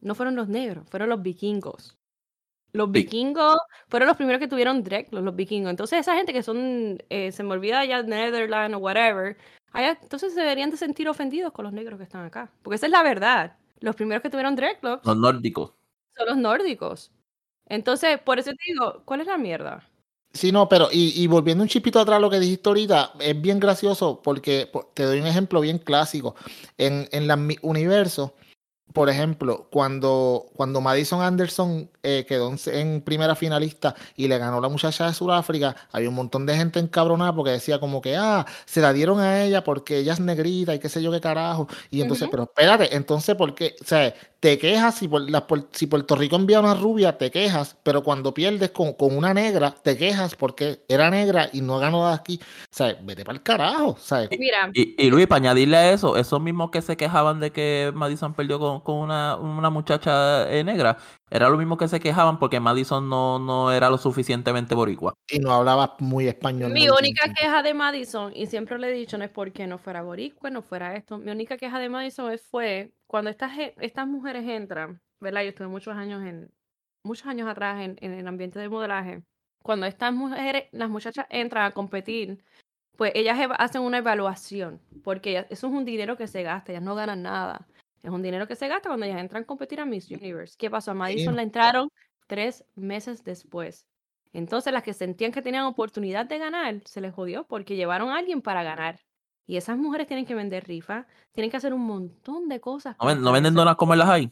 no 0.00 0.14
fueron 0.14 0.36
los 0.36 0.48
negros, 0.48 0.88
fueron 0.88 1.08
los 1.08 1.22
vikingos. 1.22 1.96
Los 2.72 2.90
vikingos 2.92 3.56
fueron 3.88 4.06
los 4.06 4.16
primeros 4.16 4.38
que 4.38 4.46
tuvieron 4.46 4.82
dreadlocks, 4.82 5.24
los 5.24 5.34
vikingos. 5.34 5.70
Entonces 5.70 6.00
esa 6.00 6.14
gente 6.14 6.32
que 6.32 6.42
son, 6.42 7.02
eh, 7.08 7.32
se 7.32 7.42
me 7.42 7.52
olvida 7.52 7.84
ya 7.84 8.02
Netherlands 8.02 8.76
o 8.76 8.78
whatever, 8.78 9.36
allá, 9.72 9.98
entonces 10.02 10.34
se 10.34 10.40
deberían 10.40 10.70
de 10.70 10.76
sentir 10.76 11.08
ofendidos 11.08 11.52
con 11.52 11.64
los 11.64 11.72
negros 11.72 11.98
que 11.98 12.04
están 12.04 12.24
acá. 12.24 12.50
Porque 12.62 12.76
esa 12.76 12.86
es 12.86 12.92
la 12.92 13.02
verdad. 13.02 13.56
Los 13.80 13.96
primeros 13.96 14.22
que 14.22 14.30
tuvieron 14.30 14.56
dreadlocks 14.56 15.06
Los 15.06 15.16
nórdicos. 15.16 15.72
son 16.16 16.26
los 16.28 16.36
nórdicos. 16.36 17.12
Entonces, 17.66 18.20
por 18.20 18.38
eso 18.38 18.50
te 18.52 18.58
digo, 18.72 19.02
¿cuál 19.04 19.20
es 19.22 19.26
la 19.28 19.38
mierda? 19.38 19.88
Sí, 20.32 20.52
no, 20.52 20.68
pero 20.68 20.88
y, 20.92 21.20
y 21.20 21.26
volviendo 21.26 21.62
un 21.62 21.68
chipito 21.68 21.98
atrás 21.98 22.18
a 22.18 22.20
lo 22.20 22.30
que 22.30 22.38
dijiste 22.38 22.68
ahorita, 22.68 23.12
es 23.20 23.40
bien 23.40 23.58
gracioso 23.58 24.22
porque 24.22 24.68
po- 24.72 24.90
te 24.94 25.02
doy 25.02 25.18
un 25.20 25.26
ejemplo 25.26 25.60
bien 25.60 25.78
clásico. 25.78 26.36
En, 26.78 27.08
en 27.10 27.26
la 27.26 27.36
universo, 27.62 28.34
por 28.92 29.08
ejemplo, 29.08 29.68
cuando, 29.70 30.46
cuando 30.54 30.80
Madison 30.80 31.22
Anderson 31.22 31.90
eh, 32.02 32.24
quedó 32.28 32.50
en, 32.50 32.58
en 32.74 33.00
primera 33.02 33.34
finalista 33.34 33.94
y 34.16 34.28
le 34.28 34.38
ganó 34.38 34.60
la 34.60 34.68
muchacha 34.68 35.06
de 35.06 35.14
Sudáfrica, 35.14 35.76
había 35.92 36.08
un 36.08 36.14
montón 36.14 36.46
de 36.46 36.56
gente 36.56 36.78
encabronada 36.80 37.34
porque 37.34 37.52
decía 37.52 37.78
como 37.80 38.00
que, 38.00 38.16
ah, 38.16 38.44
se 38.66 38.80
la 38.80 38.92
dieron 38.92 39.20
a 39.20 39.44
ella 39.44 39.62
porque 39.64 39.98
ella 39.98 40.12
es 40.14 40.20
negrita 40.20 40.74
y 40.74 40.78
qué 40.78 40.88
sé 40.88 41.02
yo 41.02 41.10
qué 41.12 41.20
carajo. 41.20 41.68
Y 41.90 42.00
entonces, 42.00 42.28
pero 42.30 42.44
espérate, 42.44 42.94
entonces, 42.96 43.34
¿por 43.36 43.54
qué? 43.54 43.76
O 43.80 43.84
sea, 43.84 44.14
te 44.40 44.58
quejas 44.58 44.94
si, 44.96 45.06
por, 45.08 45.28
la- 45.30 45.46
por- 45.46 45.68
si 45.72 45.86
Puerto 45.86 46.16
Rico 46.16 46.36
envía 46.36 46.60
una 46.60 46.74
rubia, 46.74 47.18
te 47.18 47.30
quejas, 47.30 47.76
pero 47.82 48.02
cuando 48.02 48.32
pierdes 48.32 48.70
con, 48.70 48.94
con 48.94 49.16
una 49.16 49.34
negra, 49.34 49.74
te 49.82 49.96
quejas 49.96 50.34
porque 50.34 50.82
era 50.88 51.10
negra 51.10 51.50
y 51.52 51.60
no 51.60 51.78
ganó 51.78 52.08
de 52.08 52.14
aquí. 52.14 52.40
O 52.42 52.74
sea, 52.76 52.96
vete 53.02 53.24
para 53.24 53.36
el 53.36 53.42
carajo, 53.42 53.96
¿sabes? 54.00 54.30
Mira, 54.38 54.70
Y, 54.72 54.94
y 55.04 55.10
Luis, 55.10 55.26
para 55.26 55.38
añadirle 55.40 55.76
a 55.76 55.92
eso, 55.92 56.16
esos 56.16 56.40
mismos 56.40 56.70
que 56.70 56.80
se 56.82 56.96
quejaban 56.96 57.40
de 57.40 57.52
que 57.52 57.92
Madison 57.94 58.32
perdió 58.34 58.58
con, 58.58 58.79
con 58.82 58.96
una, 58.96 59.36
una 59.36 59.70
muchacha 59.70 60.50
eh, 60.50 60.64
negra, 60.64 60.96
era 61.30 61.48
lo 61.48 61.56
mismo 61.56 61.76
que 61.76 61.88
se 61.88 62.00
quejaban 62.00 62.38
porque 62.38 62.60
Madison 62.60 63.08
no, 63.08 63.38
no 63.38 63.72
era 63.72 63.90
lo 63.90 63.98
suficientemente 63.98 64.74
boricua. 64.74 65.14
Y 65.30 65.38
no 65.38 65.52
hablaba 65.52 65.96
muy 65.98 66.26
español. 66.28 66.72
Mi 66.72 66.88
muy 66.88 66.90
única 66.98 67.24
bien. 67.26 67.34
queja 67.34 67.62
de 67.62 67.74
Madison, 67.74 68.32
y 68.34 68.46
siempre 68.46 68.78
le 68.78 68.88
he 68.88 68.92
dicho, 68.92 69.16
no 69.18 69.24
es 69.24 69.30
porque 69.30 69.66
no 69.66 69.78
fuera 69.78 70.02
boricua, 70.02 70.50
no 70.50 70.62
fuera 70.62 70.96
esto. 70.96 71.18
Mi 71.18 71.30
única 71.30 71.56
queja 71.56 71.78
de 71.78 71.88
Madison 71.88 72.36
fue 72.50 72.92
cuando 73.06 73.30
estas, 73.30 73.52
estas 73.80 74.06
mujeres 74.06 74.44
entran, 74.48 75.00
¿verdad? 75.20 75.42
Yo 75.42 75.48
estuve 75.50 75.68
muchos 75.68 75.96
años 75.96 76.22
en, 76.24 76.50
muchos 77.04 77.26
años 77.26 77.48
atrás 77.48 77.80
en, 77.80 77.96
en 78.00 78.12
el 78.12 78.26
ambiente 78.28 78.58
de 78.58 78.68
modelaje. 78.68 79.22
Cuando 79.62 79.86
estas 79.86 80.12
mujeres, 80.12 80.64
las 80.72 80.88
muchachas 80.88 81.26
entran 81.28 81.64
a 81.64 81.70
competir, 81.72 82.42
pues 82.96 83.12
ellas 83.14 83.38
hacen 83.58 83.82
una 83.82 83.98
evaluación, 83.98 84.80
porque 85.04 85.30
ellas- 85.30 85.46
eso 85.50 85.66
es 85.68 85.72
un 85.72 85.84
dinero 85.84 86.16
que 86.16 86.26
se 86.26 86.42
gasta, 86.42 86.72
ellas 86.72 86.82
no 86.84 86.94
ganan 86.94 87.22
nada. 87.22 87.66
Es 88.02 88.10
un 88.10 88.22
dinero 88.22 88.46
que 88.46 88.56
se 88.56 88.68
gasta 88.68 88.88
cuando 88.88 89.06
ellas 89.06 89.20
entran 89.20 89.42
a 89.42 89.46
competir 89.46 89.80
a 89.80 89.84
Miss 89.84 90.10
Universe. 90.10 90.54
¿Qué 90.58 90.70
pasó? 90.70 90.90
A 90.92 90.94
Madison 90.94 91.36
la 91.36 91.42
entraron 91.42 91.90
tres 92.26 92.64
meses 92.74 93.24
después. 93.24 93.86
Entonces 94.32 94.72
las 94.72 94.82
que 94.82 94.92
sentían 94.94 95.32
que 95.32 95.42
tenían 95.42 95.64
oportunidad 95.64 96.26
de 96.26 96.38
ganar, 96.38 96.80
se 96.84 97.00
les 97.00 97.12
jodió 97.12 97.44
porque 97.44 97.76
llevaron 97.76 98.10
a 98.10 98.18
alguien 98.18 98.40
para 98.42 98.62
ganar. 98.62 99.00
Y 99.46 99.56
esas 99.56 99.76
mujeres 99.76 100.06
tienen 100.06 100.26
que 100.26 100.34
vender 100.34 100.64
rifas, 100.66 101.06
tienen 101.32 101.50
que 101.50 101.56
hacer 101.56 101.74
un 101.74 101.80
montón 101.82 102.48
de 102.48 102.60
cosas. 102.60 102.92
¿No, 102.92 102.98
para 102.98 103.14
ven- 103.14 103.24
no 103.24 103.32
venden 103.32 103.54
donas 103.54 103.76
como 103.76 103.96
las 103.96 104.08
hay? 104.08 104.30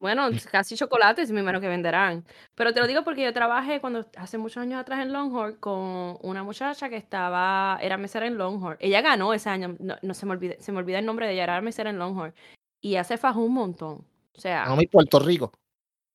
Bueno, 0.00 0.28
casi 0.50 0.76
chocolates, 0.76 1.30
me 1.30 1.40
imagino 1.40 1.60
que 1.60 1.68
venderán. 1.68 2.24
Pero 2.54 2.72
te 2.72 2.80
lo 2.80 2.86
digo 2.86 3.04
porque 3.04 3.22
yo 3.22 3.32
trabajé 3.32 3.80
cuando 3.80 4.06
hace 4.16 4.38
muchos 4.38 4.56
años 4.62 4.80
atrás 4.80 5.00
en 5.00 5.12
Longhorn 5.12 5.56
con 5.56 6.18
una 6.22 6.42
muchacha 6.42 6.88
que 6.88 6.96
estaba, 6.96 7.78
era 7.80 7.96
mesera 7.96 8.26
en 8.26 8.36
Longhorn. 8.38 8.76
Ella 8.80 9.02
ganó 9.02 9.32
ese 9.34 9.50
año, 9.50 9.76
no, 9.78 9.96
no 10.02 10.14
se 10.14 10.26
me 10.26 10.32
olvida, 10.32 10.54
se 10.58 10.72
me 10.72 10.78
olvida 10.78 10.98
el 10.98 11.06
nombre 11.06 11.26
de 11.26 11.34
ella, 11.34 11.44
era 11.44 11.60
mesera 11.60 11.90
en 11.90 11.98
Longhorn. 11.98 12.34
Y 12.80 12.96
hace 12.96 13.16
fajó 13.18 13.40
un 13.40 13.54
montón. 13.54 14.04
O 14.36 14.40
sea, 14.40 14.66
No, 14.66 14.76
mi 14.76 14.86
Puerto 14.86 15.18
Rico. 15.18 15.52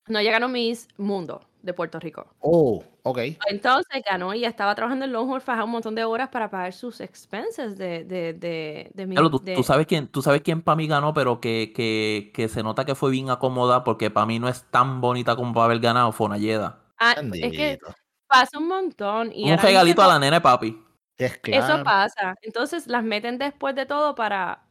no, 0.08 0.20
ella 0.20 0.32
ganó 0.32 0.48
Miss 0.50 0.88
Mundo 0.98 1.42
de 1.62 1.74
Puerto 1.74 2.00
Rico. 2.00 2.28
Oh, 2.40 2.84
ok. 3.04 3.20
Entonces 3.50 4.04
ganó 4.06 4.34
y 4.36 4.46
estaba 4.46 4.76
trabajando 4.76 5.06
en 5.06 5.12
Longhorn, 5.12 5.42
fajó 5.42 5.66
un 5.66 5.72
montón 5.72 5.96
de 5.96 6.04
horas 6.06 6.30
para 6.30 6.50
pagar 6.50 6.74
sus 6.74 7.02
expenses 7.02 7.76
de, 7.78 8.04
de, 8.04 8.34
de, 8.34 8.92
de, 8.94 9.06
mi- 9.08 9.16
Diablo, 9.16 9.32
¿tú, 9.32 9.40
de- 9.40 9.56
tú 9.56 9.64
sabes 9.64 9.88
quién, 9.88 10.08
tú 10.08 10.22
sabes 10.22 10.42
quién 10.42 10.62
para 10.62 10.76
mí 10.76 10.88
ganó, 10.88 11.14
pero 11.14 11.40
que, 11.42 11.74
que, 11.76 12.32
que 12.36 12.48
se 12.50 12.62
nota 12.62 12.86
que 12.86 12.94
fue 12.94 13.10
bien 13.12 13.30
acomodada 13.32 13.84
porque 13.84 14.12
para 14.12 14.28
mí 14.28 14.38
no 14.40 14.48
es 14.48 14.64
tan 14.70 15.02
bonita 15.02 15.36
como 15.36 15.54
para 15.54 15.66
haber 15.66 15.80
ganado, 15.80 16.14
Yeda. 16.38 16.84
Ah, 17.00 17.16
es 17.34 17.52
que 17.52 17.80
pasa 18.28 18.58
un 18.60 18.68
montón. 18.68 19.32
Y 19.34 19.52
Un 19.52 19.58
regalito 19.58 20.02
a 20.04 20.08
la 20.08 20.20
nene 20.20 20.40
papi. 20.42 20.82
Es 21.18 21.34
Eso 21.34 21.40
claro. 21.42 21.84
pasa. 21.84 22.36
Entonces 22.42 22.88
las 22.88 23.04
meten 23.04 23.38
después 23.38 23.74
de 23.76 23.86
todo 23.86 24.16
para. 24.16 24.65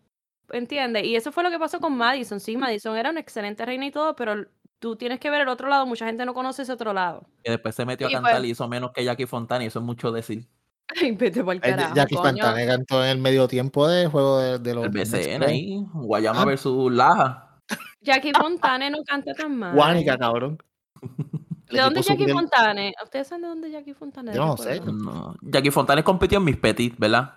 ¿Entiendes? 0.50 1.04
Y 1.04 1.16
eso 1.16 1.32
fue 1.32 1.42
lo 1.42 1.50
que 1.50 1.58
pasó 1.58 1.80
con 1.80 1.96
Madison. 1.96 2.40
Sí, 2.40 2.56
Madison 2.56 2.96
era 2.96 3.10
una 3.10 3.20
excelente 3.20 3.64
reina 3.64 3.86
y 3.86 3.90
todo, 3.90 4.14
pero 4.14 4.44
tú 4.78 4.96
tienes 4.96 5.18
que 5.20 5.30
ver 5.30 5.40
el 5.42 5.48
otro 5.48 5.68
lado. 5.68 5.86
Mucha 5.86 6.06
gente 6.06 6.24
no 6.26 6.34
conoce 6.34 6.62
ese 6.62 6.72
otro 6.72 6.92
lado. 6.92 7.26
Que 7.42 7.52
después 7.52 7.74
se 7.74 7.84
metió 7.86 8.08
Y 8.08 8.12
a 8.12 8.16
cantar 8.18 8.32
pues- 8.36 8.44
y 8.44 8.50
hizo 8.50 8.68
menos 8.68 8.90
que 8.92 9.04
Jackie 9.04 9.26
Fontana 9.26 9.64
y 9.64 9.68
eso 9.68 9.78
es 9.78 9.84
mucho 9.84 10.12
decir. 10.12 10.46
Ay, 11.00 11.12
vete 11.12 11.42
por 11.42 11.54
el 11.54 11.60
carajo, 11.60 11.94
Jackie. 11.94 12.16
Fantane 12.16 12.66
cantó 12.66 13.02
en 13.02 13.10
el 13.10 13.18
medio 13.18 13.48
tiempo 13.48 13.88
de 13.88 14.06
juego 14.06 14.38
de, 14.38 14.58
de 14.58 14.74
los 14.74 14.84
El 14.84 14.90
BCN 14.90 15.42
ahí, 15.42 15.82
Guayama 15.94 16.42
Ah. 16.42 16.44
versus 16.44 16.92
Laja. 16.92 17.58
Jackie 18.02 18.32
Fontane 18.38 18.90
no 18.90 18.98
canta 19.06 19.32
tan 19.32 19.56
mal. 19.56 19.74
Guánica, 19.74 20.18
cabrón. 20.18 20.58
¿De 21.70 21.80
dónde 21.80 22.00
es 22.00 22.06
Jackie 22.06 22.28
Fontane? 22.28 22.94
¿Ustedes 23.02 23.26
saben 23.26 23.42
de 23.42 23.48
dónde 23.48 23.66
es 23.68 23.72
Jackie 23.72 23.94
Fontane? 23.94 24.34
Yo 24.34 24.44
no 24.44 24.56
sé. 24.58 24.80
No. 24.80 25.34
Jackie 25.40 25.70
Fontana 25.70 26.02
compitió 26.04 26.36
en 26.38 26.44
Miss 26.44 26.58
Petit, 26.58 26.94
¿verdad? 26.98 27.34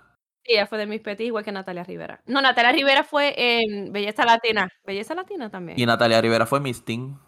Sí, 0.48 0.54
ella 0.54 0.66
fue 0.66 0.77
de 0.77 0.86
mis 0.88 1.01
petis, 1.01 1.27
igual 1.27 1.44
que 1.44 1.51
Natalia 1.51 1.84
Rivera. 1.84 2.22
No, 2.25 2.42
Natalia 2.42 2.72
Rivera 2.72 3.04
fue 3.04 3.34
en 3.38 3.92
Belleza 3.92 4.24
Latina. 4.24 4.70
Belleza 4.86 5.13
Latina 5.13 5.50
también. 5.50 5.77
Y 5.77 5.86
Natalia 5.86 6.22
Rivera 6.22 6.46
fue 6.46 6.62
Miss 6.62 6.86
Teen. 6.86 7.20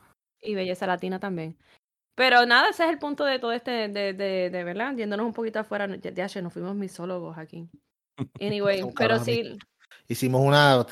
y 0.41 0.55
belleza 0.55 0.87
latina 0.87 1.19
también. 1.19 1.57
Pero 2.15 2.45
nada, 2.45 2.69
ese 2.69 2.85
es 2.85 2.89
el 2.91 2.97
punto 2.97 3.25
de 3.25 3.39
todo 3.39 3.51
este, 3.51 3.89
de, 3.89 4.13
de, 4.13 4.49
de 4.49 4.63
¿verdad? 4.63 4.95
Yéndonos 4.95 5.25
un 5.25 5.33
poquito 5.33 5.59
afuera, 5.59 5.85
ya, 5.97 6.27
ya, 6.27 6.41
nos 6.41 6.53
fuimos 6.53 6.75
misólogos 6.75 7.37
aquí. 7.37 7.69
Anyway, 8.41 8.83
pero 8.97 9.19
sí, 9.19 9.57
Hicimos 10.07 10.41
una. 10.41 10.85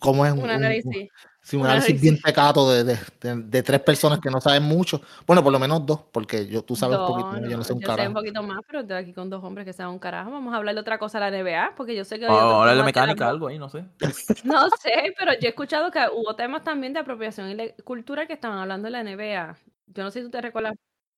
¿Cómo 0.00 0.24
es? 0.24 0.32
un 0.32 0.40
Un- 0.44 0.50
análisis. 0.50 1.08
Sí, 1.46 1.56
un 1.56 1.64
análisis 1.64 1.98
bien 2.00 2.20
tecato 2.20 2.70
de, 2.70 2.84
de, 2.84 2.98
de- 3.20 3.42
de 3.42 3.62
tres 3.62 3.80
personas 3.80 4.20
que 4.20 4.30
no 4.30 4.40
saben 4.40 4.62
mucho. 4.64 5.00
Bueno, 5.26 5.42
por 5.42 5.52
lo 5.52 5.58
menos 5.58 5.84
dos, 5.86 6.00
porque 6.12 6.46
yo, 6.48 6.62
tú 6.64 6.76
sabes 6.76 6.98
un 6.98 7.04
No, 7.04 7.04
poquito, 7.04 7.36
yo 7.46 7.56
no 7.56 7.64
sé 7.64 7.72
un 7.72 7.80
yo 7.80 7.88
sé 7.90 8.06
un 8.06 8.12
carajo. 8.12 8.14
poquito 8.14 8.42
más, 8.42 8.60
pero 8.66 8.80
estoy 8.80 8.96
aquí 8.96 9.12
con 9.14 9.30
dos 9.30 9.42
hombres 9.42 9.64
que 9.64 9.72
sean 9.72 9.88
un 9.88 9.98
carajo. 9.98 10.30
Vamos 10.30 10.52
a 10.52 10.58
hablar 10.58 10.74
de 10.74 10.80
otra 10.82 10.98
cosa 10.98 11.18
de 11.18 11.30
la 11.30 11.36
NBA, 11.38 11.74
porque 11.74 11.96
yo 11.96 12.04
sé 12.04 12.18
que... 12.18 12.26
de 12.26 12.58
temas 12.74 12.92
que 12.92 13.00
mecánica, 13.00 13.28
algo 13.28 13.48
ahí, 13.48 13.58
no 13.58 13.68
sé. 13.70 13.84
No 14.42 14.68
sé, 14.70 15.12
pero 15.18 15.32
yo 15.34 15.40
he 15.46 15.48
escuchado 15.48 15.90
que 15.90 15.98
hubo 16.12 16.36
temas 16.36 16.62
también 16.62 16.92
de 16.92 17.00
apropiación 17.00 17.50
ile- 17.50 17.74
cultural 17.84 18.26
que 18.26 18.34
estaban 18.34 18.58
hablando 18.58 18.86
de 18.86 18.92
la 18.92 19.00
NBA. 19.00 19.56
Yo 19.86 20.04
no 20.04 20.10
sé 20.10 20.20
si 20.20 20.24
tú 20.26 20.30
te 20.30 20.40
recuerdas. 20.40 20.74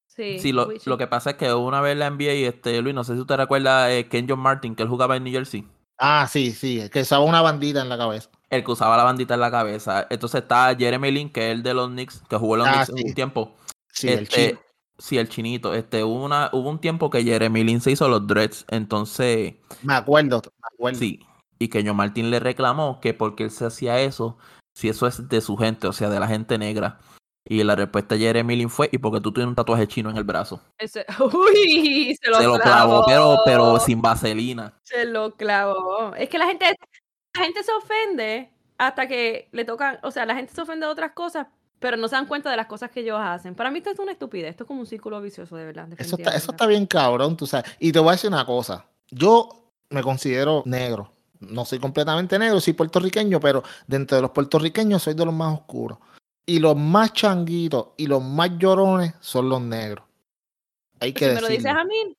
Sí, 0.06 0.37
Sí, 0.37 0.52
lo, 0.52 0.73
lo 0.85 0.97
que 0.99 1.06
pasa 1.06 1.30
es 1.30 1.37
que 1.37 1.52
una 1.52 1.80
vez 1.80 1.97
la 1.97 2.06
NBA, 2.06 2.49
este, 2.49 2.80
Luis, 2.82 2.94
no 2.94 3.02
sé 3.04 3.14
si 3.14 3.20
usted 3.20 3.37
recuerda 3.37 3.92
eh, 3.92 4.08
Ken 4.08 4.26
John 4.28 4.38
Martin, 4.40 4.75
que 4.76 4.82
él 4.85 4.88
jugaba 4.88 5.16
en 5.16 5.25
New 5.25 5.32
Jersey. 5.32 5.66
Ah, 5.99 6.26
sí, 6.31 6.52
sí, 6.52 6.88
que 6.90 7.00
usaba 7.00 7.25
una 7.25 7.43
bandita 7.43 7.83
en 7.83 7.88
la 7.88 7.99
cabeza. 7.99 8.31
El 8.50 8.64
que 8.64 8.71
usaba 8.71 8.97
la 8.97 9.02
bandita 9.05 9.35
en 9.35 9.40
la 9.40 9.50
cabeza. 9.50 10.07
Entonces 10.09 10.43
está 10.43 10.75
Jeremy 10.76 11.11
Lin, 11.11 11.31
que 11.31 11.50
es 11.50 11.57
el 11.57 11.62
de 11.62 11.75
los 11.75 11.88
Knicks, 11.88 12.23
que 12.28 12.37
jugó 12.37 12.55
en 12.55 12.59
los 12.61 12.69
Ah, 12.69 12.85
Knicks 12.87 12.93
sí. 13.00 13.09
un 13.09 13.14
tiempo. 13.14 13.57
Sí, 13.93 14.09
el 14.09 14.21
Este, 14.21 14.50
chico. 14.50 14.62
Sí, 14.97 15.19
el 15.19 15.28
chinito. 15.28 15.75
Este, 15.75 16.02
hubo, 16.05 16.25
una, 16.25 16.50
hubo 16.52 16.71
un 16.71 16.81
tiempo 16.81 17.11
que 17.11 17.23
Jeremy 17.23 17.62
Lin 17.64 17.81
se 17.81 17.90
hizo 17.93 18.09
los 18.09 18.26
dreads, 18.26 18.64
entonces... 18.69 19.55
Me 19.83 19.95
acuerdo, 19.95 20.40
me 20.45 20.69
acuerdo. 20.75 20.99
Sí, 20.99 21.21
y 21.59 21.69
que 21.69 21.85
John 21.87 21.97
Martín 21.97 22.31
le 22.31 22.40
reclamó 22.40 23.00
que 23.00 23.14
porque 23.14 23.45
él 23.45 23.50
se 23.50 23.67
hacía 23.67 24.00
eso, 24.00 24.38
si 24.75 24.88
eso 24.88 25.07
es 25.07 25.28
de 25.28 25.40
su 25.40 25.57
gente, 25.57 25.87
o 25.88 25.93
sea, 25.93 26.09
de 26.09 26.19
la 26.21 26.26
gente 26.26 26.59
negra. 26.59 26.99
Y 27.50 27.64
la 27.64 27.75
respuesta 27.75 28.14
de 28.14 28.21
Jeremy 28.21 28.57
Lin 28.57 28.69
fue, 28.69 28.88
y 28.93 28.99
porque 28.99 29.21
tú 29.21 29.33
tienes 29.33 29.49
un 29.49 29.55
tatuaje 29.55 29.87
chino 29.88 30.11
en 30.11 30.17
el 30.19 30.25
brazo. 30.25 30.61
Ese- 30.78 31.07
Uy, 31.33 32.14
se 32.23 32.31
lo, 32.31 32.37
Se 32.38 32.45
lo 32.45 32.59
clavó, 32.59 33.05
pero, 33.07 33.38
pero 33.45 33.81
sin 33.81 34.02
vaselina. 34.02 34.75
Se 34.83 35.05
lo 35.07 35.35
clavó. 35.35 36.14
Es 36.14 36.28
que 36.28 36.38
la 36.38 36.47
gente, 36.47 36.67
la 37.35 37.43
gente 37.45 37.62
se 37.62 37.73
ofende 37.73 38.50
hasta 38.76 39.09
que 39.09 39.49
le 39.52 39.64
tocan, 39.64 39.99
o 40.02 40.11
sea, 40.11 40.26
la 40.26 40.35
gente 40.35 40.52
se 40.55 40.61
ofende 40.61 40.87
de 40.87 40.93
otras 40.93 41.12
cosas, 41.12 41.47
pero 41.78 41.97
no 41.97 42.07
se 42.09 42.17
dan 42.17 42.26
cuenta 42.26 42.50
de 42.50 42.57
las 42.57 42.67
cosas 42.67 42.90
que 42.90 43.00
ellos 43.00 43.19
hacen. 43.21 43.55
Para 43.55 43.71
mí 43.71 43.78
esto 43.78 43.90
es 43.90 43.99
una 43.99 44.12
estupidez, 44.12 44.50
esto 44.50 44.64
es 44.64 44.69
como 44.69 44.81
un 44.81 44.87
círculo 44.87 45.21
vicioso, 45.23 45.57
de 45.57 45.64
verdad. 45.64 45.88
Eso 45.97 46.17
está, 46.17 46.35
eso 46.37 46.50
está 46.50 46.67
bien 46.67 46.87
cabrón, 46.87 47.37
tú 47.37 47.47
sabes. 47.47 47.71
Y 47.78 47.93
te 47.93 47.99
voy 47.99 48.11
a 48.11 48.12
decir 48.12 48.28
una 48.28 48.45
cosa. 48.45 48.85
Yo 49.11 49.49
me 49.90 50.02
considero 50.02 50.62
negro. 50.67 51.12
No 51.40 51.64
soy 51.64 51.78
completamente 51.78 52.38
negro, 52.38 52.61
soy 52.61 52.73
puertorriqueño, 52.75 53.38
pero 53.40 53.62
dentro 53.87 54.17
de 54.17 54.23
los 54.23 54.33
puertorriqueños 54.33 55.02
soy 55.02 55.14
de 55.14 55.25
los 55.25 55.33
más 55.33 55.55
oscuros. 55.55 55.99
Y 56.49 56.61
los 56.61 56.76
más 56.76 57.12
changuitos 57.12 57.88
y 57.99 58.07
los 58.07 58.25
más 58.25 58.57
llorones 58.57 59.12
son 59.21 59.50
los 59.50 59.61
negros. 59.61 60.07
Hay 60.99 61.12
que 61.12 61.28
si 61.28 61.35
me 61.35 61.43
lo 61.43 61.49
dices 61.49 61.67
a 61.67 61.85
mí, 61.85 62.17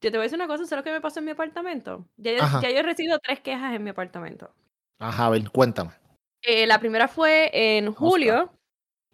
yo 0.00 0.10
te 0.10 0.16
voy 0.16 0.20
a 0.20 0.22
decir 0.22 0.38
una 0.38 0.46
cosa, 0.46 0.64
¿sabes 0.64 0.80
lo 0.80 0.84
que 0.84 0.92
me 0.92 1.02
pasó 1.02 1.18
en 1.18 1.26
mi 1.26 1.32
apartamento? 1.32 2.06
Ya 2.16 2.32
yo, 2.32 2.42
Ajá. 2.44 2.62
ya 2.62 2.70
yo 2.70 2.78
he 2.78 2.82
recibido 2.82 3.18
tres 3.18 3.40
quejas 3.40 3.74
en 3.74 3.84
mi 3.84 3.90
apartamento. 3.90 4.50
Ajá, 4.98 5.26
a 5.26 5.30
ver, 5.30 5.50
cuéntame. 5.50 5.90
Eh, 6.40 6.66
la 6.66 6.80
primera 6.80 7.08
fue 7.08 7.50
en 7.52 7.92
julio. 7.92 8.50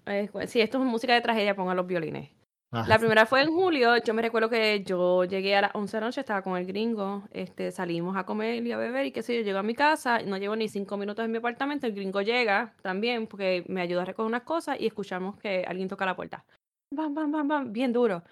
Eh, 0.06 0.30
sí, 0.46 0.60
esto 0.60 0.78
es 0.78 0.84
música 0.84 1.14
de 1.14 1.20
tragedia, 1.20 1.56
pongan 1.56 1.76
los 1.76 1.88
violines. 1.88 2.30
La 2.88 2.98
primera 2.98 3.24
fue 3.24 3.42
en 3.42 3.52
julio. 3.52 3.96
Yo 3.98 4.14
me 4.14 4.22
recuerdo 4.22 4.50
que 4.50 4.82
yo 4.84 5.24
llegué 5.24 5.54
a 5.54 5.62
las 5.62 5.74
11 5.74 5.96
de 5.96 6.00
la 6.00 6.06
noche, 6.06 6.20
estaba 6.20 6.42
con 6.42 6.56
el 6.56 6.66
gringo. 6.66 7.22
Este, 7.30 7.70
salimos 7.70 8.16
a 8.16 8.24
comer 8.24 8.66
y 8.66 8.72
a 8.72 8.76
beber 8.76 9.06
y 9.06 9.12
qué 9.12 9.22
sé 9.22 9.36
yo. 9.36 9.42
Llego 9.42 9.58
a 9.58 9.62
mi 9.62 9.74
casa, 9.74 10.20
no 10.22 10.36
llevo 10.36 10.56
ni 10.56 10.68
cinco 10.68 10.96
minutos 10.96 11.24
en 11.24 11.30
mi 11.30 11.38
apartamento. 11.38 11.86
El 11.86 11.94
gringo 11.94 12.20
llega 12.22 12.74
también 12.82 13.28
porque 13.28 13.64
me 13.68 13.80
ayuda 13.80 14.02
a 14.02 14.04
recoger 14.06 14.26
unas 14.26 14.42
cosas 14.42 14.80
y 14.80 14.86
escuchamos 14.86 15.36
que 15.38 15.64
alguien 15.66 15.88
toca 15.88 16.04
la 16.04 16.16
puerta. 16.16 16.44
Bam, 16.90 17.14
bam, 17.14 17.30
bam, 17.30 17.46
bam, 17.46 17.72
bien 17.72 17.92
duro. 17.92 18.24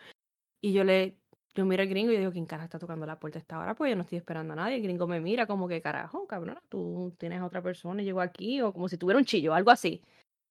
Y 0.61 0.73
yo 0.73 0.83
le, 0.85 1.17
yo 1.55 1.65
miro 1.65 1.83
al 1.83 1.89
gringo 1.89 2.13
y 2.13 2.17
digo, 2.17 2.33
¿quién 2.33 2.47
carajo 2.47 2.65
está 2.65 2.79
tocando 2.79 3.07
la 3.07 3.21
puerta 3.21 3.39
a 3.39 3.41
esta 3.41 3.59
hora? 3.59 3.75
Pues 3.75 3.91
yo 3.91 3.97
no 3.97 4.03
estoy 4.03 4.19
esperando 4.19 4.55
a 4.55 4.57
nadie. 4.57 4.77
El 4.77 4.83
gringo 4.83 5.07
me 5.07 5.21
mira 5.21 5.47
como 5.47 5.69
que, 5.69 5.81
carajo, 5.83 6.27
cabrón, 6.27 6.59
tú 6.69 7.15
tienes 7.19 7.41
a 7.41 7.47
otra 7.47 7.63
persona 7.63 8.03
y 8.03 8.05
llegó 8.05 8.21
aquí, 8.21 8.61
o 8.63 8.73
como 8.73 8.89
si 8.89 8.97
tuviera 8.97 9.19
un 9.19 9.25
chillo, 9.25 9.55
algo 9.55 9.71
así. 9.71 10.03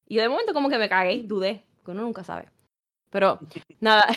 Y 0.07 0.15
yo 0.15 0.21
de 0.21 0.29
momento 0.29 0.53
como 0.53 0.69
que 0.69 0.77
me 0.77 0.89
cagué, 0.89 1.23
dudé, 1.23 1.65
que 1.83 1.91
uno 1.91 2.03
nunca 2.03 2.23
sabe. 2.23 2.49
Pero, 3.11 3.39
nada, 3.79 4.07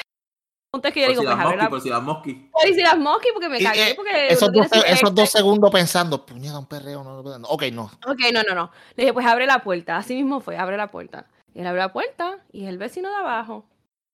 punto 0.72 0.88
es 0.88 0.94
que 0.94 1.00
yo 1.00 1.06
Por 1.06 1.10
digo, 1.12 1.22
si 1.22 1.26
pues 1.26 1.36
las 1.36 1.46
abre 1.46 1.56
mosquis, 1.56 1.62
la 1.64 1.70
por 1.70 1.80
si 1.82 1.88
las 1.90 2.02
mosquis. 2.02 2.34
Voy 2.52 2.62
a 2.62 2.66
decir 2.68 2.82
las 2.82 2.98
mosquis 2.98 3.32
porque 3.32 3.48
me 3.48 3.62
cagué, 3.62 3.90
eh, 3.90 3.94
porque 3.94 4.26
esos, 4.28 4.52
dos, 4.52 4.66
esos 4.86 5.14
dos 5.14 5.30
segundos 5.30 5.70
pensando, 5.70 6.24
puñeta, 6.24 6.58
un 6.58 6.66
perreo. 6.66 7.04
No, 7.04 7.22
no, 7.22 7.38
no. 7.38 7.48
Ok, 7.48 7.64
no. 7.72 7.84
Ok, 8.06 8.20
no, 8.32 8.42
no, 8.42 8.54
no. 8.54 8.70
Le 8.96 9.02
dije, 9.04 9.12
pues 9.12 9.26
abre 9.26 9.46
la 9.46 9.62
puerta. 9.62 9.96
Así 9.98 10.14
mismo 10.14 10.40
fue, 10.40 10.56
abre 10.56 10.76
la 10.76 10.90
puerta. 10.90 11.26
Y 11.52 11.60
él 11.60 11.66
abre 11.66 11.80
la 11.80 11.92
puerta 11.92 12.38
y 12.52 12.64
es 12.64 12.68
el 12.68 12.78
vecino 12.78 13.08
de 13.10 13.16
abajo. 13.16 13.66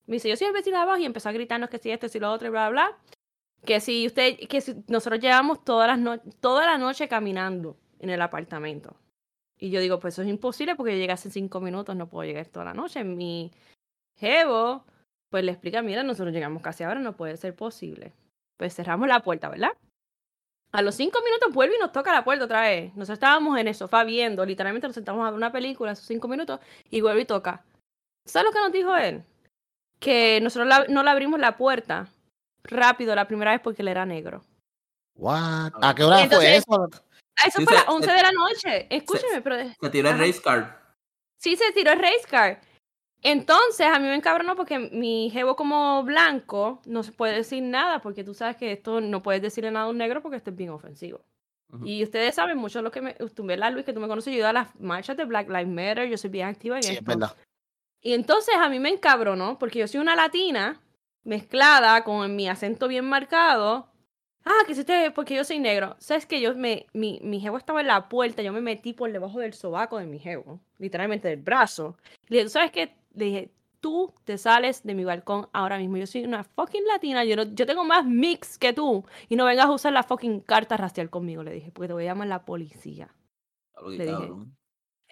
Me 0.07 0.15
dice, 0.17 0.29
yo 0.29 0.37
soy 0.37 0.49
el 0.49 0.53
vecino 0.53 0.77
de 0.77 0.83
abajo 0.83 0.99
y 0.99 1.05
empezó 1.07 1.29
a 1.29 1.33
gritarnos 1.33 1.71
que 1.71 1.79
si 1.79 1.91
esto, 1.91 2.09
si 2.09 2.19
lo 2.19 2.31
otro 2.33 2.49
y 2.49 2.51
bla, 2.51 2.69
bla, 2.69 2.89
bla. 2.89 2.99
Que 3.65 3.81
si 3.81 4.07
usted, 4.07 4.37
que 4.49 4.61
si 4.61 4.75
nosotros 4.89 5.21
llevamos 5.21 5.63
todas 5.65 5.87
las 5.87 5.99
no- 5.99 6.19
toda 6.41 6.67
la 6.67 6.79
noche 6.79 7.09
caminando 7.09 7.77
en 7.99 8.11
el 8.11 8.21
apartamento. 8.23 8.97
Y 9.59 9.71
yo 9.71 9.81
digo, 9.81 10.01
pues 10.01 10.15
eso 10.15 10.23
es 10.23 10.29
imposible 10.29 10.75
porque 10.75 10.93
yo 10.93 10.99
llegué 10.99 11.13
hace 11.13 11.31
cinco 11.31 11.61
minutos, 11.61 11.95
no 11.95 12.09
puedo 12.09 12.27
llegar 12.27 12.47
toda 12.47 12.65
la 12.65 12.75
noche. 12.75 13.05
Mi 13.05 13.51
jevo, 14.21 14.85
pues 15.31 15.43
le 15.45 15.53
explica, 15.53 15.83
mira, 15.83 16.03
nosotros 16.03 16.33
llegamos 16.33 16.63
casi 16.63 16.85
ahora, 16.85 17.01
no 17.01 17.17
puede 17.17 17.37
ser 17.37 17.55
posible. 17.57 18.13
Pues 18.59 18.75
cerramos 18.75 19.09
la 19.09 19.21
puerta, 19.21 19.49
¿verdad? 19.49 19.73
A 20.73 20.83
los 20.83 20.95
cinco 20.95 21.19
minutos 21.25 21.53
vuelve 21.53 21.77
y 21.77 21.79
nos 21.81 21.91
toca 21.93 22.13
la 22.13 22.23
puerta 22.23 22.45
otra 22.45 22.61
vez. 22.63 22.91
Nosotros 22.95 23.17
estábamos 23.17 23.59
en 23.59 23.67
el 23.69 23.75
sofá 23.75 24.05
viendo, 24.05 24.45
literalmente 24.45 24.87
nos 24.87 24.95
sentamos 24.95 25.23
a 25.27 25.31
ver 25.31 25.37
una 25.37 25.51
película, 25.51 25.93
esos 25.93 26.05
cinco 26.07 26.29
minutos, 26.29 26.61
y 26.91 27.01
vuelve 27.01 27.23
y 27.23 27.25
toca. 27.25 27.65
¿Sabes 28.27 28.47
lo 28.49 28.53
que 28.53 28.61
nos 28.61 28.73
dijo 28.73 28.95
él? 28.97 29.25
Que 29.99 30.41
nosotros 30.41 30.69
la- 30.69 30.87
no 30.89 31.03
le 31.03 31.11
abrimos 31.11 31.41
la 31.41 31.57
puerta 31.57 32.09
rápido 32.65 33.15
la 33.15 33.27
primera 33.27 33.51
vez 33.53 33.61
porque 33.61 33.83
él 33.83 33.89
era 33.89 34.07
negro. 34.07 34.43
What? 35.17 35.73
¿A 35.83 35.95
qué 35.95 36.05
hora 36.05 36.29
fue 36.29 36.57
eso? 36.57 36.89
Ah, 37.37 37.47
Eso 37.47 37.59
Sí, 37.59 37.65
fue 37.65 37.75
a 37.77 37.81
las 37.81 37.89
11 37.89 38.09
se- 38.09 38.13
de 38.17 38.23
la 38.23 38.33
noche. 38.33 38.87
Escúcheme, 38.95 39.41
pero 39.43 39.57
Se 39.81 39.91
tiró 39.91 40.11
el 40.11 40.19
race 40.19 40.41
card. 40.43 40.67
sí 41.39 41.57
se 41.57 41.73
tiró 41.73 41.93
el 41.93 41.99
race 41.99 42.27
car. 42.29 42.61
Entonces, 43.23 43.87
a 43.87 43.99
mí 43.99 44.07
me 44.07 44.15
encabronó 44.15 44.57
porque 44.57 44.79
mi 44.79 45.31
jevo 45.31 45.55
como 45.55 46.03
blanco 46.05 46.81
no 46.87 47.03
se 47.03 47.13
puede 47.13 47.35
decir 47.35 47.63
nada 47.63 48.01
porque 48.01 48.25
tú 48.25 48.33
sabes 48.33 48.57
que 48.57 48.73
esto 48.73 49.01
no 49.01 49.23
puedes 49.23 49.43
decirle 49.43 49.71
nada 49.71 49.87
a 49.87 49.89
un 49.91 49.99
negro 49.99 50.23
porque 50.23 50.39
esto 50.39 50.51
es 50.51 50.57
bien 50.57 50.71
ofensivo. 50.71 51.21
Y 51.85 52.03
ustedes 52.03 52.35
saben 52.35 52.59
mucho 52.59 52.83
lo 52.83 52.91
que 52.91 53.01
me... 53.01 53.15
Tú, 53.15 53.45
¿verdad, 53.45 53.73
Luis? 53.73 53.85
Que 53.85 53.93
tú 53.93 54.01
me 54.01 54.09
conoces, 54.09 54.33
yo 54.33 54.41
ido 54.41 54.49
a 54.49 54.53
las 54.53 54.75
marchas 54.81 55.17
de 55.17 55.25
Black 55.25 55.49
Lives 55.49 55.69
Matter, 55.69 56.09
yo 56.09 56.19
soy 56.19 56.31
bien 56.31 56.49
activa 56.49 56.77
en 56.77 56.83
Sí, 56.83 56.95
es 56.95 57.05
verdad. 57.05 57.37
Y 58.01 58.15
entonces 58.15 58.55
a 58.57 58.69
mí 58.69 58.81
me 58.81 58.89
encabronó 58.89 59.59
porque 59.59 59.79
yo 59.79 59.87
soy 59.87 60.01
una 60.01 60.17
latina 60.17 60.81
mezclada 61.23 62.03
con 62.03 62.35
mi 62.35 62.49
acento 62.49 62.89
bien 62.89 63.05
marcado. 63.05 63.89
Ah, 64.45 64.65
que 64.67 64.75
si 64.75 64.81
usted, 64.81 65.13
porque 65.13 65.35
yo 65.35 65.45
soy 65.45 65.59
negro. 65.59 65.97
¿Sabes 65.99 66.27
que 66.27 66.41
yo 66.41 66.55
me, 66.55 66.87
mi, 66.93 67.21
mi 67.23 67.41
jevo 67.41 67.59
estaba 67.59 67.83
en 67.83 67.89
la 67.89 68.09
puerta, 68.09 68.43
yo 68.43 68.53
me 68.53 68.63
metí 68.63 68.95
por 68.95 69.13
debajo 69.13 69.39
del 69.39 69.53
sobaco 69.53 69.99
de 69.99 70.07
mi 70.07 70.19
jevo, 70.19 70.61
literalmente 70.79 71.29
del 71.29 71.41
brazo. 71.41 71.97
Y 72.29 72.35
le 72.35 72.37
dije, 72.39 72.45
¿tú 72.47 72.51
sabes 72.51 72.73
qué? 72.73 73.00
Le 73.15 73.25
dije, 73.25 73.51
tú 73.81 74.15
te 74.25 74.39
sales 74.39 74.83
de 74.85 74.95
mi 74.95 75.05
balcón 75.05 75.49
ahora 75.53 75.79
mismo. 75.79 75.97
Yo 75.97 76.07
soy 76.07 76.25
una 76.25 76.45
fucking 76.45 76.87
latina, 76.87 77.25
yo, 77.25 77.37
no, 77.37 77.43
yo 77.45 77.67
tengo 77.67 77.85
más 77.85 78.05
mix 78.05 78.59
que 78.59 78.73
tú. 78.73 79.05
Y 79.29 79.37
no 79.37 79.45
vengas 79.47 79.67
a 79.67 79.73
usar 79.73 79.93
la 79.93 80.03
fucking 80.03 80.41
carta 80.41 80.77
racial 80.77 81.11
conmigo, 81.11 81.43
le 81.43 81.53
dije, 81.53 81.71
porque 81.73 81.89
te 81.89 81.93
voy 81.95 82.05
a 82.05 82.09
llamar 82.09 82.29
la 82.29 82.45
policía. 82.45 83.09
Claro 83.73 83.91
Le 83.91 84.05
dije. 84.05 84.07
cabrón. 84.19 84.57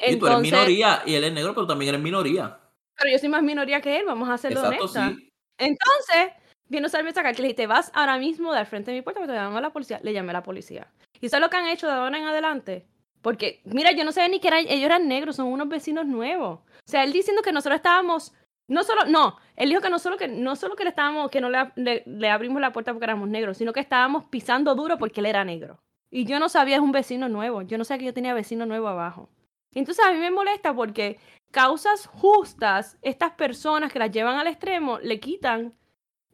Y 0.00 0.16
tú 0.16 0.26
eres 0.26 0.38
Entonces, 0.38 0.52
minoría, 0.52 1.02
y 1.06 1.14
él 1.14 1.24
es 1.24 1.32
negro, 1.32 1.54
pero 1.54 1.66
también 1.66 1.88
eres 1.88 2.00
minoría. 2.00 2.60
pero 2.96 3.10
yo 3.10 3.18
soy 3.18 3.28
más 3.28 3.42
minoría 3.42 3.80
que 3.80 3.98
él, 3.98 4.06
vamos 4.06 4.28
a 4.28 4.34
hacerlo 4.34 4.60
Exacto, 4.60 4.84
honesta. 4.84 5.08
sí. 5.16 5.30
Entonces, 5.58 6.32
vino 6.68 6.86
a 6.86 6.88
salirme 6.88 7.10
a 7.10 7.14
sacar 7.14 7.34
que 7.34 7.42
le 7.42 7.48
dije, 7.48 7.56
te 7.56 7.66
vas 7.66 7.90
ahora 7.94 8.16
mismo 8.18 8.52
del 8.52 8.66
frente 8.66 8.92
de 8.92 8.98
mi 8.98 9.02
puerta, 9.02 9.20
porque 9.20 9.32
te 9.32 9.36
llamamos 9.38 9.58
a 9.58 9.62
la 9.62 9.72
policía. 9.72 9.98
Le 10.04 10.12
llamé 10.12 10.30
a 10.30 10.34
la 10.34 10.42
policía. 10.44 10.86
¿Y 11.20 11.28
sabes 11.28 11.42
lo 11.42 11.50
que 11.50 11.56
han 11.56 11.66
hecho 11.66 11.88
de 11.88 11.94
ahora 11.94 12.16
en 12.16 12.26
adelante? 12.26 12.86
Porque, 13.22 13.60
mira, 13.64 13.90
yo 13.90 14.04
no 14.04 14.12
sabía 14.12 14.28
ni 14.28 14.38
que 14.38 14.46
eran, 14.46 14.60
ellos 14.68 14.84
eran 14.84 15.08
negros, 15.08 15.34
son 15.34 15.46
unos 15.48 15.68
vecinos 15.68 16.06
nuevos. 16.06 16.60
O 16.88 16.90
sea, 16.90 17.04
él 17.04 17.12
diciendo 17.12 17.42
que 17.42 17.52
nosotros 17.52 17.76
estábamos, 17.76 18.32
no 18.66 18.82
solo, 18.82 19.04
no, 19.04 19.36
él 19.56 19.68
dijo 19.68 19.82
que 19.82 19.90
no 19.90 19.98
solo 19.98 20.16
que, 20.16 20.26
no 20.26 20.56
solo 20.56 20.74
que 20.74 20.84
le 20.84 20.90
estábamos, 20.90 21.30
que 21.30 21.40
no 21.42 21.50
le, 21.50 21.70
le- 21.76 22.02
le 22.06 22.30
abrimos 22.30 22.62
la 22.62 22.72
puerta 22.72 22.92
porque 22.92 23.04
éramos 23.04 23.28
negros, 23.28 23.58
sino 23.58 23.74
que 23.74 23.80
estábamos 23.80 24.24
pisando 24.24 24.74
duro 24.74 24.96
porque 24.96 25.20
él 25.20 25.26
era 25.26 25.44
negro. 25.44 25.78
Y 26.10 26.24
yo 26.24 26.38
no 26.40 26.48
sabía, 26.48 26.76
es 26.76 26.82
un 26.82 26.92
vecino 26.92 27.28
nuevo. 27.28 27.60
Yo 27.60 27.76
no 27.76 27.84
sabía 27.84 27.98
que 27.98 28.04
yo 28.06 28.14
tenía 28.14 28.32
vecino 28.32 28.64
nuevo 28.64 28.88
abajo. 28.88 29.28
Entonces 29.74 30.02
a 30.02 30.12
mí 30.12 30.18
me 30.18 30.30
molesta 30.30 30.74
porque 30.74 31.18
causas 31.50 32.06
justas, 32.06 32.96
estas 33.02 33.32
personas 33.32 33.92
que 33.92 33.98
las 33.98 34.10
llevan 34.10 34.36
al 34.38 34.46
extremo, 34.46 34.98
le 35.00 35.20
quitan 35.20 35.74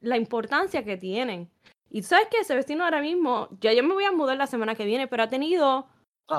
la 0.01 0.17
importancia 0.17 0.85
que 0.85 0.97
tienen. 0.97 1.51
Y 1.91 2.03
tú 2.03 2.07
sabes 2.09 2.29
que 2.29 2.39
ese 2.39 2.55
vecino 2.55 2.85
ahora 2.85 3.01
mismo, 3.01 3.49
ya 3.61 3.73
yo 3.73 3.83
me 3.83 3.95
voy 3.95 4.05
a 4.05 4.13
mudar 4.13 4.37
la 4.37 4.47
semana 4.47 4.77
que 4.77 4.85
viene, 4.85 5.09
pero 5.09 5.25
ha 5.25 5.29
tenido 5.29 5.89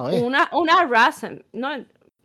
vez. 0.09 0.21
una, 0.23 0.49
una 0.53 0.79
harassment. 0.79 1.43
No, 1.51 1.69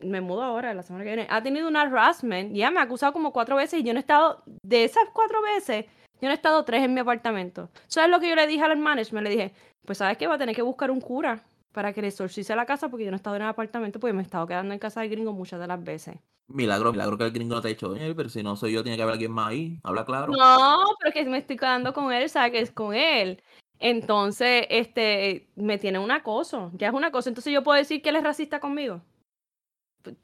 me 0.02 0.20
mudo 0.20 0.42
ahora, 0.42 0.74
la 0.74 0.82
semana 0.82 1.04
que 1.04 1.14
viene. 1.14 1.26
Ha 1.30 1.42
tenido 1.42 1.68
un 1.68 1.76
harassment. 1.76 2.54
Ya 2.54 2.70
me 2.70 2.80
ha 2.80 2.82
acusado 2.82 3.12
como 3.12 3.32
cuatro 3.32 3.56
veces 3.56 3.80
y 3.80 3.82
yo 3.82 3.92
no 3.92 3.98
he 3.98 4.00
estado, 4.00 4.42
de 4.62 4.84
esas 4.84 5.04
cuatro 5.12 5.42
veces, 5.42 5.86
yo 6.20 6.28
no 6.28 6.30
he 6.30 6.34
estado 6.34 6.64
tres 6.64 6.84
en 6.84 6.94
mi 6.94 7.00
apartamento. 7.00 7.70
¿Sabes 7.86 8.10
lo 8.10 8.20
que 8.20 8.28
yo 8.28 8.36
le 8.36 8.46
dije 8.46 8.62
al 8.62 8.76
management? 8.76 9.24
Le 9.24 9.30
dije, 9.30 9.52
pues 9.84 9.98
sabes 9.98 10.18
que 10.18 10.26
va 10.26 10.34
a 10.34 10.38
tener 10.38 10.54
que 10.54 10.62
buscar 10.62 10.90
un 10.90 11.00
cura 11.00 11.42
para 11.72 11.92
que 11.92 12.02
le 12.02 12.08
exorcice 12.08 12.54
la 12.56 12.66
casa 12.66 12.88
porque 12.88 13.04
yo 13.04 13.10
no 13.10 13.16
he 13.16 13.18
estado 13.18 13.36
en 13.36 13.42
el 13.42 13.48
apartamento 13.48 14.00
porque 14.00 14.12
me 14.12 14.20
he 14.20 14.24
estado 14.24 14.46
quedando 14.46 14.74
en 14.74 14.80
casa 14.80 15.00
del 15.00 15.10
gringo 15.10 15.32
muchas 15.32 15.60
de 15.60 15.66
las 15.66 15.82
veces. 15.82 16.16
Milagro, 16.48 16.92
milagro 16.92 17.16
que 17.16 17.24
el 17.24 17.30
gringo 17.30 17.54
no 17.54 17.60
te 17.60 17.68
ha 17.68 17.70
dicho, 17.70 17.90
oye, 17.90 18.12
pero 18.14 18.28
si 18.28 18.42
no 18.42 18.56
soy 18.56 18.72
yo, 18.72 18.82
tiene 18.82 18.96
que 18.96 19.02
haber 19.02 19.12
alguien 19.12 19.30
más 19.30 19.50
ahí. 19.50 19.78
Habla 19.84 20.04
claro. 20.04 20.32
No, 20.32 20.84
pero 20.98 21.12
que 21.12 21.24
me 21.24 21.38
estoy 21.38 21.56
quedando 21.56 21.92
con 21.92 22.12
él, 22.12 22.28
sabe 22.28 22.50
que 22.50 22.60
es 22.60 22.72
con 22.72 22.92
él. 22.92 23.40
Entonces, 23.78 24.66
este, 24.68 25.48
me 25.54 25.78
tiene 25.78 25.98
un 25.98 26.10
acoso, 26.10 26.70
ya 26.74 26.88
es 26.88 26.92
un 26.92 27.04
acoso. 27.04 27.28
Entonces 27.28 27.52
yo 27.52 27.62
puedo 27.62 27.78
decir 27.78 28.02
que 28.02 28.10
él 28.10 28.16
es 28.16 28.24
racista 28.24 28.60
conmigo. 28.60 29.00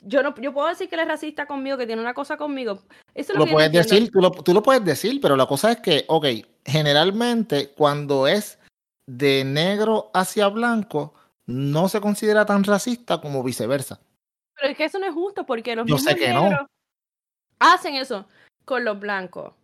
Yo 0.01 0.23
no, 0.23 0.35
yo 0.41 0.53
puedo 0.53 0.69
decir 0.69 0.89
que 0.89 0.95
él 0.95 1.03
es 1.03 1.09
racista 1.09 1.47
conmigo, 1.47 1.77
que 1.77 1.87
tiene 1.87 2.03
una 2.03 2.15
cosa 2.15 2.37
conmigo. 2.37 2.81
Eso 3.15 3.33
es 3.33 3.39
Lo 3.39 3.47
no 3.47 3.53
puedes 3.53 3.73
decir, 3.73 4.11
tú 4.11 4.21
lo, 4.21 4.31
tú 4.31 4.55
lo 4.55 4.63
puedes 4.63 4.85
decir, 4.85 5.21
pero 5.21 5.37
la 5.37 5.47
cosa 5.47 5.73
es 5.73 5.81
que, 5.81 6.05
ok, 6.09 6.27
generalmente 6.65 7.71
cuando 7.77 8.27
es 8.27 8.59
de 9.07 9.45
negro 9.45 10.11
hacia 10.15 10.49
blanco, 10.49 11.15
no 11.47 11.89
se 11.89 12.01
considera 12.01 12.45
tan 12.45 12.65
racista 12.65 13.21
como 13.21 13.43
viceversa. 13.43 14.01
Pero 14.55 14.73
es 14.73 14.77
que 14.77 14.85
eso 14.85 14.99
no 14.99 15.07
es 15.07 15.15
justo 15.15 15.45
porque 15.47 15.77
los 15.77 15.87
Yo 15.87 15.99
sé 15.99 16.15
mismos 16.15 16.35
no. 16.35 16.43
negros 16.49 16.67
hacen 17.59 17.95
eso 17.95 18.27
con 18.65 18.85
los 18.85 18.99
blancos. 18.99 19.55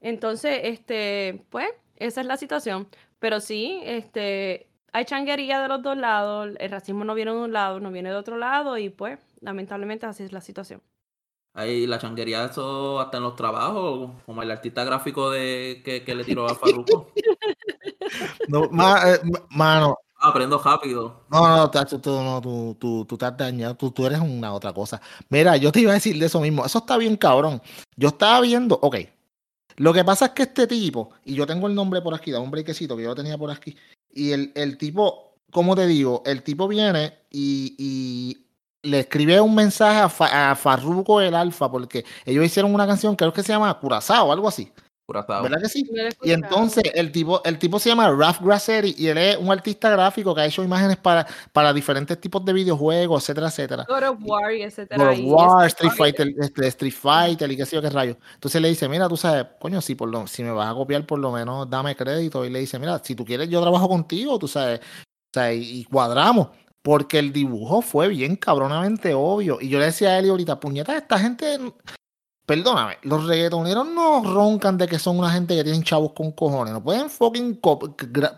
Entonces, 0.00 0.60
este, 0.64 1.44
pues, 1.50 1.68
esa 1.96 2.20
es 2.20 2.26
la 2.26 2.36
situación. 2.36 2.88
Pero 3.18 3.40
sí, 3.40 3.80
este, 3.84 4.68
hay 4.92 5.04
changuería 5.04 5.60
de 5.60 5.68
los 5.68 5.82
dos 5.82 5.96
lados, 5.96 6.50
el 6.58 6.70
racismo 6.70 7.04
no 7.04 7.14
viene 7.14 7.32
de 7.32 7.38
un 7.38 7.52
lado, 7.52 7.80
no 7.80 7.90
viene 7.90 8.10
de 8.10 8.16
otro 8.16 8.36
lado, 8.36 8.76
y 8.78 8.90
pues, 8.90 9.18
lamentablemente 9.44 10.06
así 10.06 10.22
es 10.24 10.32
la 10.32 10.40
situación. 10.40 10.82
Ahí 11.56 11.86
la 11.86 11.98
changuería, 12.00 12.44
eso 12.46 12.98
hasta 13.00 13.18
en 13.18 13.22
los 13.22 13.36
trabajos, 13.36 14.10
como 14.26 14.42
el 14.42 14.50
artista 14.50 14.82
gráfico 14.84 15.30
de 15.30 15.82
que, 15.84 16.02
que 16.02 16.14
le 16.16 16.24
tiró 16.24 16.46
a 16.48 16.54
Farruko. 16.54 17.12
No, 18.48 18.68
ma- 18.70 19.02
eh, 19.14 19.20
ma- 19.24 19.46
mano, 19.50 19.98
Aprendo 20.16 20.58
rápido. 20.58 21.24
no, 21.30 21.56
no, 21.56 21.70
tacho, 21.70 22.00
tú, 22.00 22.10
no, 22.10 22.40
tú, 22.40 22.76
tú, 22.78 23.04
tú 23.04 23.18
has 23.24 23.36
dañado, 23.36 23.74
tú, 23.74 23.90
tú 23.90 24.06
eres 24.06 24.20
una 24.20 24.52
otra 24.54 24.72
cosa. 24.72 25.00
Mira, 25.28 25.56
yo 25.56 25.70
te 25.72 25.80
iba 25.80 25.90
a 25.90 25.94
decir 25.94 26.18
de 26.18 26.26
eso 26.26 26.40
mismo, 26.40 26.64
eso 26.64 26.78
está 26.78 26.96
bien 26.96 27.16
cabrón. 27.16 27.60
Yo 27.96 28.08
estaba 28.08 28.40
viendo, 28.40 28.78
ok, 28.80 28.96
lo 29.76 29.92
que 29.92 30.04
pasa 30.04 30.26
es 30.26 30.30
que 30.32 30.44
este 30.44 30.66
tipo, 30.66 31.10
y 31.24 31.34
yo 31.34 31.46
tengo 31.46 31.66
el 31.66 31.74
nombre 31.74 32.00
por 32.00 32.14
aquí, 32.14 32.30
da 32.30 32.40
un 32.40 32.50
brequecito 32.50 32.96
que 32.96 33.02
yo 33.02 33.10
lo 33.10 33.14
tenía 33.14 33.36
por 33.36 33.50
aquí, 33.50 33.76
y 34.12 34.32
el, 34.32 34.52
el 34.54 34.78
tipo, 34.78 35.36
¿cómo 35.50 35.74
te 35.74 35.86
digo? 35.86 36.22
El 36.24 36.42
tipo 36.42 36.68
viene 36.68 37.18
y, 37.30 37.74
y 37.78 38.43
le 38.84 39.00
escribe 39.00 39.40
un 39.40 39.54
mensaje 39.54 39.98
a, 40.00 40.08
Fa- 40.08 40.50
a 40.50 40.54
Farruko 40.54 41.20
el 41.20 41.34
Alfa, 41.34 41.70
porque 41.70 42.04
ellos 42.24 42.44
hicieron 42.44 42.74
una 42.74 42.86
canción, 42.86 43.16
creo 43.16 43.32
que 43.32 43.42
se 43.42 43.52
llama 43.52 43.78
Curazao 43.78 44.26
o 44.28 44.32
algo 44.32 44.46
así, 44.46 44.70
Curazao. 45.06 45.42
¿verdad 45.42 45.60
que 45.60 45.68
sí? 45.68 45.84
Y 46.22 46.32
entonces 46.32 46.82
el 46.94 47.12
tipo, 47.12 47.42
el 47.44 47.58
tipo 47.58 47.78
se 47.78 47.90
llama 47.90 48.10
Ralph 48.10 48.40
Grassetti 48.40 48.94
y 48.96 49.08
él 49.08 49.18
es 49.18 49.36
un 49.36 49.50
artista 49.52 49.90
gráfico 49.90 50.34
que 50.34 50.40
ha 50.40 50.46
hecho 50.46 50.62
imágenes 50.64 50.96
para, 50.96 51.26
para 51.52 51.72
diferentes 51.74 52.18
tipos 52.18 52.42
de 52.44 52.54
videojuegos, 52.54 53.22
etcétera, 53.22 53.48
etcétera. 53.48 53.84
God 53.86 54.02
of 54.02 54.18
War 54.22 54.54
y 54.54 54.62
etcétera. 54.62 55.04
God 55.04 55.12
of 55.12 55.18
War, 55.24 55.66
Street 55.66 55.90
Street 55.90 55.92
Fighter, 55.98 56.34
este, 56.40 56.66
Street 56.68 56.94
Fighter 56.94 57.52
y 57.52 57.56
qué 57.58 57.66
sé 57.66 57.76
yo 57.76 57.82
qué 57.82 57.90
rayo. 57.90 58.16
Entonces 58.32 58.62
le 58.62 58.68
dice, 58.68 58.88
mira, 58.88 59.06
tú 59.08 59.16
sabes, 59.18 59.46
coño, 59.60 59.82
si 59.82 59.94
por 59.94 60.08
lo, 60.08 60.26
si 60.26 60.42
me 60.42 60.52
vas 60.52 60.70
a 60.70 60.74
copiar, 60.74 61.04
por 61.04 61.18
lo 61.18 61.30
menos 61.32 61.68
dame 61.68 61.94
crédito. 61.94 62.44
Y 62.46 62.50
le 62.50 62.60
dice, 62.60 62.78
mira, 62.78 62.98
si 63.04 63.14
tú 63.14 63.24
quieres, 63.26 63.50
yo 63.50 63.60
trabajo 63.60 63.88
contigo, 63.88 64.38
tú 64.38 64.48
sabes, 64.48 64.80
o 64.80 64.82
sea, 65.34 65.52
y, 65.52 65.80
y 65.80 65.84
cuadramos. 65.84 66.48
Porque 66.84 67.18
el 67.18 67.32
dibujo 67.32 67.80
fue 67.80 68.08
bien 68.08 68.36
cabronamente 68.36 69.14
obvio. 69.14 69.56
Y 69.58 69.70
yo 69.70 69.78
le 69.78 69.86
decía 69.86 70.10
a 70.10 70.18
él 70.18 70.28
ahorita, 70.28 70.60
puñeta, 70.60 70.94
esta 70.94 71.18
gente, 71.18 71.58
perdóname, 72.44 72.98
los 73.04 73.26
reggaetoneros 73.26 73.88
no 73.88 74.22
roncan 74.22 74.76
de 74.76 74.86
que 74.86 74.98
son 74.98 75.18
una 75.18 75.30
gente 75.30 75.56
que 75.56 75.64
tienen 75.64 75.82
chavos 75.82 76.12
con 76.12 76.32
cojones. 76.32 76.74
No 76.74 76.84
pueden 76.84 77.08
fucking 77.08 77.58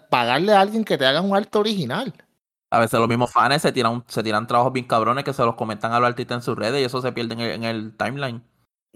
pagarle 0.08 0.52
a 0.52 0.60
alguien 0.60 0.84
que 0.84 0.96
te 0.96 1.04
haga 1.04 1.20
un 1.22 1.34
arte 1.34 1.58
original. 1.58 2.14
A 2.70 2.78
veces 2.78 3.00
los 3.00 3.08
mismos 3.08 3.32
fans 3.32 3.62
se 3.62 3.72
tiran, 3.72 4.04
se 4.06 4.22
tiran 4.22 4.46
trabajos 4.46 4.72
bien 4.72 4.86
cabrones 4.86 5.24
que 5.24 5.32
se 5.32 5.42
los 5.42 5.56
comentan 5.56 5.92
a 5.92 5.98
los 5.98 6.08
artistas 6.08 6.36
en 6.36 6.42
sus 6.42 6.56
redes 6.56 6.80
y 6.80 6.84
eso 6.84 7.02
se 7.02 7.10
pierde 7.10 7.34
en 7.34 7.40
el, 7.40 7.50
en 7.50 7.64
el 7.64 7.96
timeline. 7.96 8.44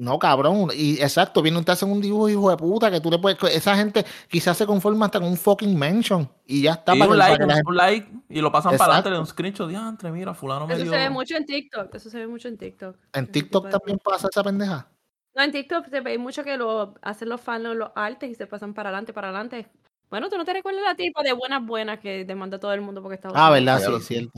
No, 0.00 0.18
cabrón. 0.18 0.68
Y 0.74 0.94
exacto, 1.02 1.42
viene 1.42 1.58
un 1.58 1.64
te 1.64 1.72
hacen 1.72 1.90
un 1.90 2.00
dibujo 2.00 2.26
hijo 2.30 2.48
de 2.50 2.56
puta 2.56 2.90
que 2.90 3.00
tú 3.02 3.10
le 3.10 3.18
puedes. 3.18 3.38
Esa 3.54 3.76
gente 3.76 4.02
quizás 4.28 4.56
se 4.56 4.64
conforma 4.64 5.04
hasta 5.04 5.20
con 5.20 5.28
un 5.28 5.36
fucking 5.36 5.78
mention 5.78 6.26
y 6.46 6.62
ya 6.62 6.72
está. 6.72 6.96
Y 6.96 6.98
para 7.00 7.10
un 7.10 7.14
que- 7.14 7.18
like, 7.18 7.32
para 7.36 7.44
un, 7.44 7.50
gente- 7.50 7.68
un 7.68 7.76
like 7.76 8.08
y 8.30 8.40
lo 8.40 8.50
pasan 8.50 8.78
para 8.78 8.84
adelante, 8.94 9.08
Exacto. 9.08 9.10
le 9.10 9.14
dan 9.16 9.20
un 9.20 9.26
screenshot, 9.26 9.68
diantre, 9.68 10.10
mira, 10.10 10.32
fulano 10.32 10.66
me 10.66 10.72
Eso 10.72 10.84
dio... 10.84 10.92
se 10.92 10.98
ve 10.98 11.10
mucho 11.10 11.36
en 11.36 11.44
TikTok. 11.44 11.94
Eso 11.94 12.08
se 12.08 12.18
ve 12.18 12.26
mucho 12.26 12.48
en 12.48 12.56
TikTok. 12.56 12.96
En 13.12 13.26
TikTok 13.30 13.64
de 13.66 13.70
también 13.72 13.98
pasa 14.02 14.28
esa 14.30 14.42
pendeja. 14.42 14.88
No, 15.34 15.42
en 15.42 15.52
TikTok 15.52 15.86
se 15.90 16.00
ve 16.00 16.16
mucho 16.16 16.42
que 16.44 16.56
lo 16.56 16.94
hacen 17.02 17.28
los 17.28 17.40
fans 17.42 17.62
los, 17.62 17.76
los 17.76 17.90
artes 17.94 18.30
y 18.30 18.34
se 18.34 18.46
pasan 18.46 18.72
para 18.72 18.88
adelante, 18.88 19.12
para 19.12 19.28
adelante. 19.28 19.68
Bueno, 20.08 20.30
tú 20.30 20.38
no 20.38 20.46
te 20.46 20.54
recuerdas 20.54 20.82
la 20.82 20.94
tipa 20.94 21.22
de 21.22 21.34
buenas 21.34 21.64
buenas 21.64 22.00
que 22.00 22.24
demanda 22.24 22.58
todo 22.58 22.72
el 22.72 22.80
mundo 22.80 23.02
porque 23.02 23.16
estaba 23.16 23.34
Ah, 23.46 23.50
verdad, 23.50 23.78
sí, 23.84 23.92
es 23.94 24.06
cierto. 24.06 24.32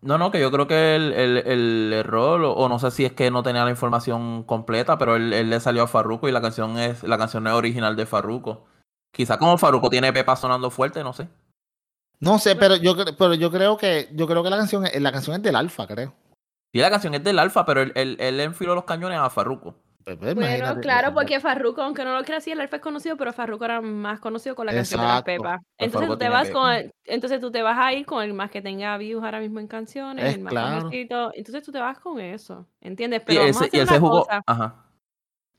No, 0.00 0.16
no, 0.16 0.30
que 0.30 0.40
yo 0.40 0.50
creo 0.52 0.68
que 0.68 0.94
el, 0.94 1.12
el- 1.12 1.38
el 1.38 1.92
error, 1.92 2.42
o, 2.44 2.52
o 2.52 2.68
no 2.68 2.78
sé 2.78 2.90
si 2.92 3.04
es 3.04 3.12
que 3.12 3.30
no 3.32 3.42
tenía 3.42 3.64
la 3.64 3.70
información 3.70 4.44
completa, 4.44 4.96
pero 4.96 5.16
él, 5.16 5.32
él 5.32 5.50
le 5.50 5.58
salió 5.60 5.82
a 5.82 5.88
Farruko 5.88 6.28
y 6.28 6.32
la 6.32 6.40
canción 6.40 6.78
es 6.78 7.02
la 7.02 7.18
canción 7.18 7.42
no 7.42 7.50
es 7.50 7.56
original 7.56 7.96
de 7.96 8.06
Farruko. 8.06 8.66
Quizá 9.12 9.38
como 9.38 9.58
Farruko 9.58 9.90
tiene 9.90 10.12
Pepa 10.12 10.36
sonando 10.36 10.70
fuerte, 10.70 11.02
no 11.02 11.12
sé. 11.12 11.28
No 12.20 12.38
sé, 12.38 12.54
pero 12.56 12.76
yo, 12.76 12.94
pero 13.16 13.34
yo 13.34 13.50
creo 13.50 13.76
que 13.76 14.08
yo 14.12 14.26
creo 14.28 14.42
que 14.44 14.50
la 14.50 14.56
canción 14.58 14.86
es, 14.86 15.00
la 15.00 15.10
canción 15.12 15.36
es 15.36 15.42
del 15.42 15.56
Alfa, 15.56 15.86
creo. 15.86 16.14
Sí, 16.72 16.80
la 16.80 16.90
canción 16.90 17.14
es 17.14 17.24
del 17.24 17.38
Alfa, 17.38 17.64
pero 17.64 17.80
él, 17.82 17.92
él, 17.96 18.16
él 18.20 18.38
enfiló 18.40 18.74
los 18.76 18.84
cañones 18.84 19.18
a 19.18 19.30
Farruko. 19.30 19.74
Pues, 20.08 20.16
pues, 20.20 20.34
Bueno, 20.36 20.48
imagínate, 20.48 20.80
claro, 20.80 21.12
porque 21.12 21.38
Farruko, 21.38 21.82
aunque 21.82 22.02
no 22.02 22.16
lo 22.16 22.24
creas 22.24 22.42
así, 22.42 22.50
el 22.50 22.60
Alfa 22.62 22.76
es 22.76 22.82
conocido, 22.82 23.18
pero 23.18 23.30
Farruko 23.34 23.66
era 23.66 23.82
más 23.82 24.20
conocido 24.20 24.54
con 24.56 24.64
la 24.64 24.72
canción 24.72 25.02
de 25.02 25.06
la. 25.06 25.22
Pepa. 25.22 25.58
Pues 25.76 25.86
Entonces 25.86 26.08
tú 26.08 26.16
te 26.16 26.28
vas 26.30 26.46
que- 26.46 26.52
con 26.54 26.72
el- 26.72 26.90
entonces 27.04 27.40
tú 27.40 27.50
te 27.50 27.60
vas 27.60 27.76
a 27.78 27.92
ir 27.92 28.06
con 28.06 28.22
el 28.24 28.32
más 28.32 28.50
que 28.50 28.62
tenga 28.62 28.96
views 28.96 29.22
ahora 29.22 29.38
mismo 29.38 29.60
en 29.60 29.66
canciones, 29.66 30.24
Es 30.24 30.34
el 30.36 30.40
más 30.40 30.50
claro. 30.52 30.76
famosito. 30.78 31.30
Entonces 31.34 31.62
tú 31.62 31.72
te 31.72 31.78
vas 31.78 31.98
con 32.00 32.20
eso, 32.20 32.66
¿entiendes? 32.80 33.20
Y 33.20 33.24
Pero 33.26 33.42
él, 33.42 33.52
vamos 33.52 33.62
a 33.62 33.64
hacer 33.66 34.00
una 34.00 34.10
cosa. 34.10 34.42
Ajá. 34.46 34.84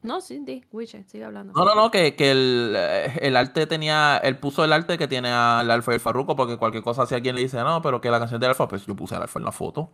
No, 0.01 0.19
sí, 0.19 0.39
di, 0.43 0.65
Wiche, 0.71 1.03
sigue 1.03 1.25
hablando. 1.25 1.53
No, 1.53 1.63
no, 1.63 1.75
no, 1.75 1.91
que, 1.91 2.15
que 2.15 2.31
el, 2.31 2.73
eh, 2.75 3.19
el 3.21 3.35
arte 3.37 3.67
tenía, 3.67 4.17
él 4.23 4.39
puso 4.39 4.63
el 4.63 4.73
arte 4.73 4.97
que 4.97 5.07
tiene 5.07 5.29
al 5.29 5.69
Alfa 5.69 5.91
y 5.91 5.95
el 5.95 5.99
Farruko, 6.01 6.35
porque 6.35 6.57
cualquier 6.57 6.83
cosa 6.83 7.05
si 7.05 7.13
alguien 7.13 7.35
le 7.35 7.41
dice, 7.41 7.59
no, 7.59 7.83
pero 7.83 8.01
que 8.01 8.09
la 8.09 8.17
canción 8.17 8.41
del 8.41 8.49
Alfa, 8.49 8.67
pues 8.67 8.83
yo 8.87 8.95
puse 8.95 9.13
al 9.15 9.21
Alfa 9.21 9.37
en 9.37 9.45
la 9.45 9.51
foto. 9.51 9.91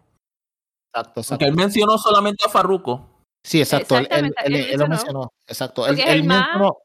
Exacto, 0.93 1.19
exacto. 1.19 1.39
Porque 1.39 1.49
él 1.49 1.55
mencionó 1.57 1.97
solamente 1.97 2.45
a 2.45 2.49
Farruko. 2.49 3.14
Sí, 3.45 3.61
exacto. 3.61 3.95
Él, 3.97 4.07
él- 4.09 4.25
Exactamente, 4.25 4.43
él- 4.47 4.55
él 4.55 4.69
él 4.71 4.79
lo 4.79 4.87
mencionó. 4.87 5.33
Exacto. 5.47 5.87
Él, 5.87 5.99
el 5.99 6.23
más- 6.23 6.39
mencionó- 6.47 6.77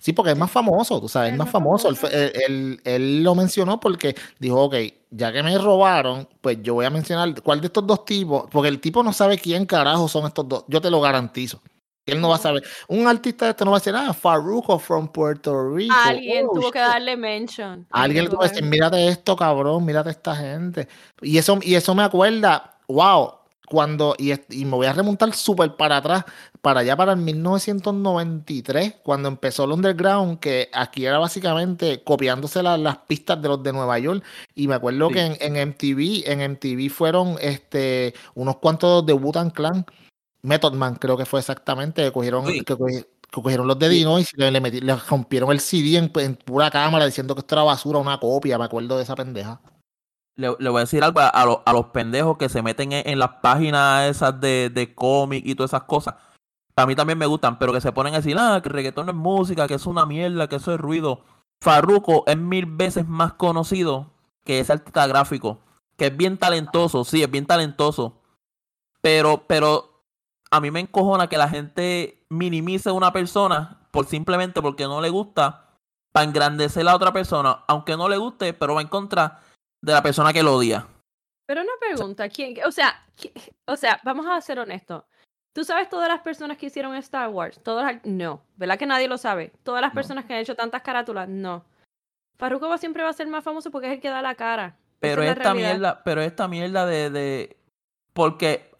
Sí, 0.00 0.12
porque 0.12 0.30
es 0.30 0.38
más 0.38 0.50
famoso, 0.50 1.00
tú 1.00 1.08
sabes, 1.08 1.32
es 1.32 1.36
más 1.38 1.50
famoso. 1.50 1.90
Él, 2.12 3.22
lo 3.24 3.34
mencionó 3.34 3.80
porque 3.80 4.14
dijo, 4.38 4.62
ok, 4.62 4.74
ya 5.10 5.32
que 5.32 5.42
me 5.42 5.58
robaron, 5.58 6.28
pues 6.40 6.58
yo 6.62 6.74
voy 6.74 6.86
a 6.86 6.90
mencionar 6.90 7.42
cuál 7.42 7.60
de 7.60 7.66
estos 7.66 7.84
dos 7.84 8.04
tipos, 8.04 8.44
porque 8.50 8.68
el 8.68 8.80
tipo 8.80 9.02
no 9.02 9.12
sabe 9.12 9.38
quién 9.38 9.66
carajo 9.66 10.06
son 10.06 10.26
estos 10.26 10.48
dos. 10.48 10.64
Yo 10.68 10.80
te 10.80 10.88
lo 10.90 11.00
garantizo. 11.00 11.60
Él 12.06 12.20
no 12.20 12.28
va 12.30 12.36
a 12.36 12.38
saber. 12.38 12.62
Un 12.86 13.06
artista 13.08 13.44
de 13.46 13.50
este 13.50 13.64
no 13.64 13.72
va 13.72 13.78
a 13.78 13.80
decir, 13.80 13.94
ah, 13.94 14.14
Farruko 14.14 14.78
from 14.78 15.08
Puerto 15.08 15.74
Rico. 15.74 15.94
Alguien 16.04 16.46
Oh, 16.48 16.52
tuvo 16.54 16.62
shit. 16.66 16.72
que 16.74 16.78
darle 16.78 17.16
mention. 17.16 17.86
Alguien 17.90 18.24
le 18.24 18.30
tuvo 18.30 18.40
que 18.40 18.48
decir, 18.48 18.64
mírate 18.64 19.08
esto, 19.08 19.36
cabrón, 19.36 19.84
mírate 19.84 20.10
esta 20.10 20.34
gente. 20.36 20.88
Y 21.20 21.36
eso, 21.36 21.58
y 21.60 21.74
eso 21.74 21.94
me 21.94 22.04
acuerda, 22.04 22.78
wow, 22.86 23.34
cuando, 23.68 24.14
y, 24.18 24.32
y 24.50 24.64
me 24.64 24.72
voy 24.72 24.86
a 24.86 24.92
remontar 24.92 25.32
súper 25.34 25.76
para 25.76 25.98
atrás, 25.98 26.24
para 26.62 26.80
allá 26.80 26.96
para 26.96 27.12
el 27.12 27.18
1993, 27.18 28.94
cuando 29.02 29.28
empezó 29.28 29.64
el 29.64 29.72
underground, 29.72 30.38
que 30.40 30.68
aquí 30.72 31.04
era 31.06 31.18
básicamente 31.18 32.02
copiándose 32.02 32.62
la- 32.62 32.78
las 32.78 32.98
pistas 32.98 33.40
de 33.42 33.48
los 33.48 33.62
de 33.62 33.72
Nueva 33.72 33.98
York. 33.98 34.24
Y 34.54 34.68
me 34.68 34.74
acuerdo 34.74 35.08
Sí. 35.08 35.14
que 35.14 35.20
en, 35.20 35.36
en 35.40 35.56
MTV, 35.56 36.24
en 36.30 36.40
MTV 36.40 36.88
fueron 36.90 37.36
este, 37.40 38.14
unos 38.34 38.56
cuantos 38.56 39.04
de 39.06 39.12
Wu-Tang 39.12 39.52
Clan, 39.52 39.84
Method 40.42 40.74
Man 40.74 40.94
creo 40.96 41.16
que 41.16 41.26
fue 41.26 41.40
exactamente, 41.40 42.02
que 42.04 42.12
cogieron, 42.12 42.46
Sí. 42.46 42.60
que 42.62 42.74
cogi- 42.74 43.06
que 43.30 43.42
cogieron 43.42 43.66
los 43.66 43.78
de 43.78 43.88
Sí. 43.90 43.96
Dinois 43.96 44.28
y 44.34 44.40
le, 44.40 44.50
le 44.50 44.62
metí- 44.62 44.80
le 44.80 44.96
rompieron 44.96 45.50
el 45.52 45.60
CD 45.60 45.96
en, 45.98 46.10
en 46.16 46.36
pura 46.36 46.70
cámara 46.70 47.04
diciendo 47.04 47.34
que 47.34 47.40
esto 47.40 47.54
era 47.54 47.62
basura, 47.64 47.98
una 47.98 48.18
copia, 48.18 48.56
me 48.58 48.64
acuerdo 48.64 48.96
de 48.96 49.02
esa 49.02 49.14
pendeja. 49.14 49.60
Le, 50.38 50.50
voy 50.50 50.76
a 50.76 50.80
decir 50.84 51.02
algo 51.02 51.18
a, 51.20 51.44
los- 51.44 51.58
a 51.66 51.72
los 51.72 51.86
pendejos 51.86 52.38
que 52.38 52.48
se 52.48 52.62
meten 52.62 52.92
en, 52.92 53.18
las 53.18 53.30
páginas 53.42 54.08
esas 54.08 54.40
de, 54.40 54.70
de 54.72 54.94
cómic 54.94 55.44
y 55.44 55.56
todas 55.56 55.70
esas 55.70 55.82
cosas. 55.82 56.14
A 56.76 56.86
mí 56.86 56.94
también 56.94 57.18
me 57.18 57.26
gustan, 57.26 57.58
pero 57.58 57.72
que 57.72 57.80
se 57.80 57.90
ponen 57.90 58.14
a 58.14 58.18
decir, 58.18 58.36
ah, 58.38 58.60
que 58.62 58.68
reggaetón 58.68 59.06
no 59.06 59.12
es 59.12 59.18
música, 59.18 59.66
que 59.66 59.74
es 59.74 59.84
una 59.84 60.06
mierda, 60.06 60.48
que 60.48 60.56
eso 60.56 60.72
es 60.72 60.78
ruido. 60.80 61.22
Farruko 61.60 62.22
es 62.28 62.36
mil 62.38 62.66
veces 62.66 63.08
más 63.08 63.32
conocido 63.32 64.12
que 64.44 64.60
ese 64.60 64.72
artista 64.72 65.08
gráfico, 65.08 65.58
que 65.96 66.06
es 66.06 66.16
bien 66.16 66.38
talentoso, 66.38 67.02
sí, 67.04 67.20
es 67.20 67.30
bien 67.30 67.46
talentoso. 67.46 68.22
Pero, 69.00 69.42
pero 69.48 70.04
a 70.52 70.60
mí 70.60 70.70
me 70.70 70.78
encojona 70.78 71.26
que 71.26 71.36
la 71.36 71.48
gente 71.48 72.24
minimice 72.28 72.90
a 72.90 72.92
una 72.92 73.12
persona 73.12 73.88
por 73.90 74.06
simplemente 74.06 74.62
porque 74.62 74.84
no 74.84 75.00
le 75.00 75.10
gusta, 75.10 75.64
para 76.12 76.24
engrandecer 76.26 76.88
a 76.88 76.94
otra 76.94 77.12
persona, 77.12 77.64
aunque 77.66 77.96
no 77.96 78.08
le 78.08 78.18
guste, 78.18 78.52
pero 78.54 78.76
va 78.76 78.82
en 78.82 78.88
contra 78.88 79.40
de 79.80 79.92
la 79.92 80.02
persona 80.02 80.32
que 80.32 80.42
lo 80.42 80.56
odia. 80.56 80.86
Pero 81.46 81.62
una 81.62 81.72
pregunta, 81.80 82.28
¿quién? 82.28 82.54
O 82.66 82.70
sea, 82.72 83.02
o 83.66 83.76
sea, 83.76 84.00
vamos 84.04 84.26
a 84.26 84.40
ser 84.40 84.58
honestos. 84.58 85.04
¿Tú 85.54 85.64
sabes 85.64 85.88
todas 85.88 86.08
las 86.08 86.20
personas 86.20 86.56
que 86.56 86.66
hicieron 86.66 86.94
Star 86.96 87.30
Wars? 87.30 87.58
Todas 87.62 88.04
no, 88.04 88.42
¿verdad 88.56 88.78
que 88.78 88.86
nadie 88.86 89.08
lo 89.08 89.18
sabe? 89.18 89.52
Todas 89.62 89.80
las 89.80 89.90
No. 89.92 89.94
personas 89.94 90.24
que 90.24 90.34
han 90.34 90.40
hecho 90.40 90.54
tantas 90.54 90.82
carátulas, 90.82 91.28
no. 91.28 91.64
Farruko 92.38 92.76
siempre 92.78 93.02
va 93.02 93.08
a 93.10 93.14
ser 93.14 93.26
más 93.26 93.42
famoso 93.42 93.70
porque 93.70 93.88
es 93.88 93.94
el 93.94 94.00
que 94.00 94.10
da 94.10 94.22
la 94.22 94.34
cara. 94.34 94.76
Pero 95.00 95.22
esta 95.22 95.54
mierda, 95.54 96.02
pero 96.04 96.20
esta 96.22 96.48
mierda 96.48 96.86
de, 96.86 97.10
de. 97.10 97.56
Porque 98.12 98.70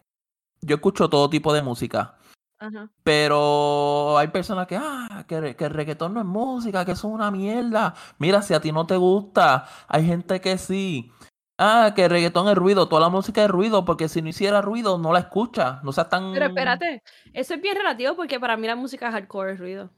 yo 0.61 0.75
escucho 0.75 1.09
todo 1.09 1.29
tipo 1.29 1.53
de 1.53 1.61
música. 1.61 2.15
Ajá. 2.59 2.89
Pero 3.03 4.17
hay 4.17 4.27
personas 4.27 4.67
que, 4.67 4.77
ah, 4.77 5.25
que, 5.27 5.55
que 5.55 5.65
el 5.65 5.71
reggaetón 5.71 6.13
no 6.13 6.19
es 6.19 6.25
música, 6.25 6.85
que 6.85 6.91
eso 6.91 7.07
es 7.07 7.13
una 7.13 7.31
mierda. 7.31 7.95
Mira, 8.19 8.41
si 8.41 8.53
a 8.53 8.59
ti 8.59 8.71
no 8.71 8.85
te 8.85 8.97
gusta, 8.97 9.65
hay 9.87 10.05
gente 10.05 10.39
que 10.41 10.57
sí. 10.57 11.11
Ah, 11.57 11.93
que 11.95 12.05
el 12.05 12.09
reggaetón 12.11 12.47
es 12.49 12.55
ruido, 12.55 12.87
toda 12.87 13.01
la 13.01 13.09
música 13.09 13.43
es 13.43 13.49
ruido, 13.49 13.83
porque 13.83 14.07
si 14.09 14.21
no 14.21 14.29
hiciera 14.29 14.61
ruido, 14.61 14.97
no 14.97 15.11
la 15.11 15.19
escuchas. 15.19 15.83
No 15.83 15.91
seas 15.91 16.09
tan. 16.09 16.33
Pero 16.33 16.45
espérate, 16.45 17.03
eso 17.33 17.53
es 17.55 17.61
bien 17.61 17.75
relativo 17.75 18.15
porque 18.15 18.39
para 18.39 18.57
mí 18.57 18.67
la 18.67 18.75
música 18.75 19.11
hardcore 19.11 19.53
es 19.53 19.59
ruido. 19.59 19.89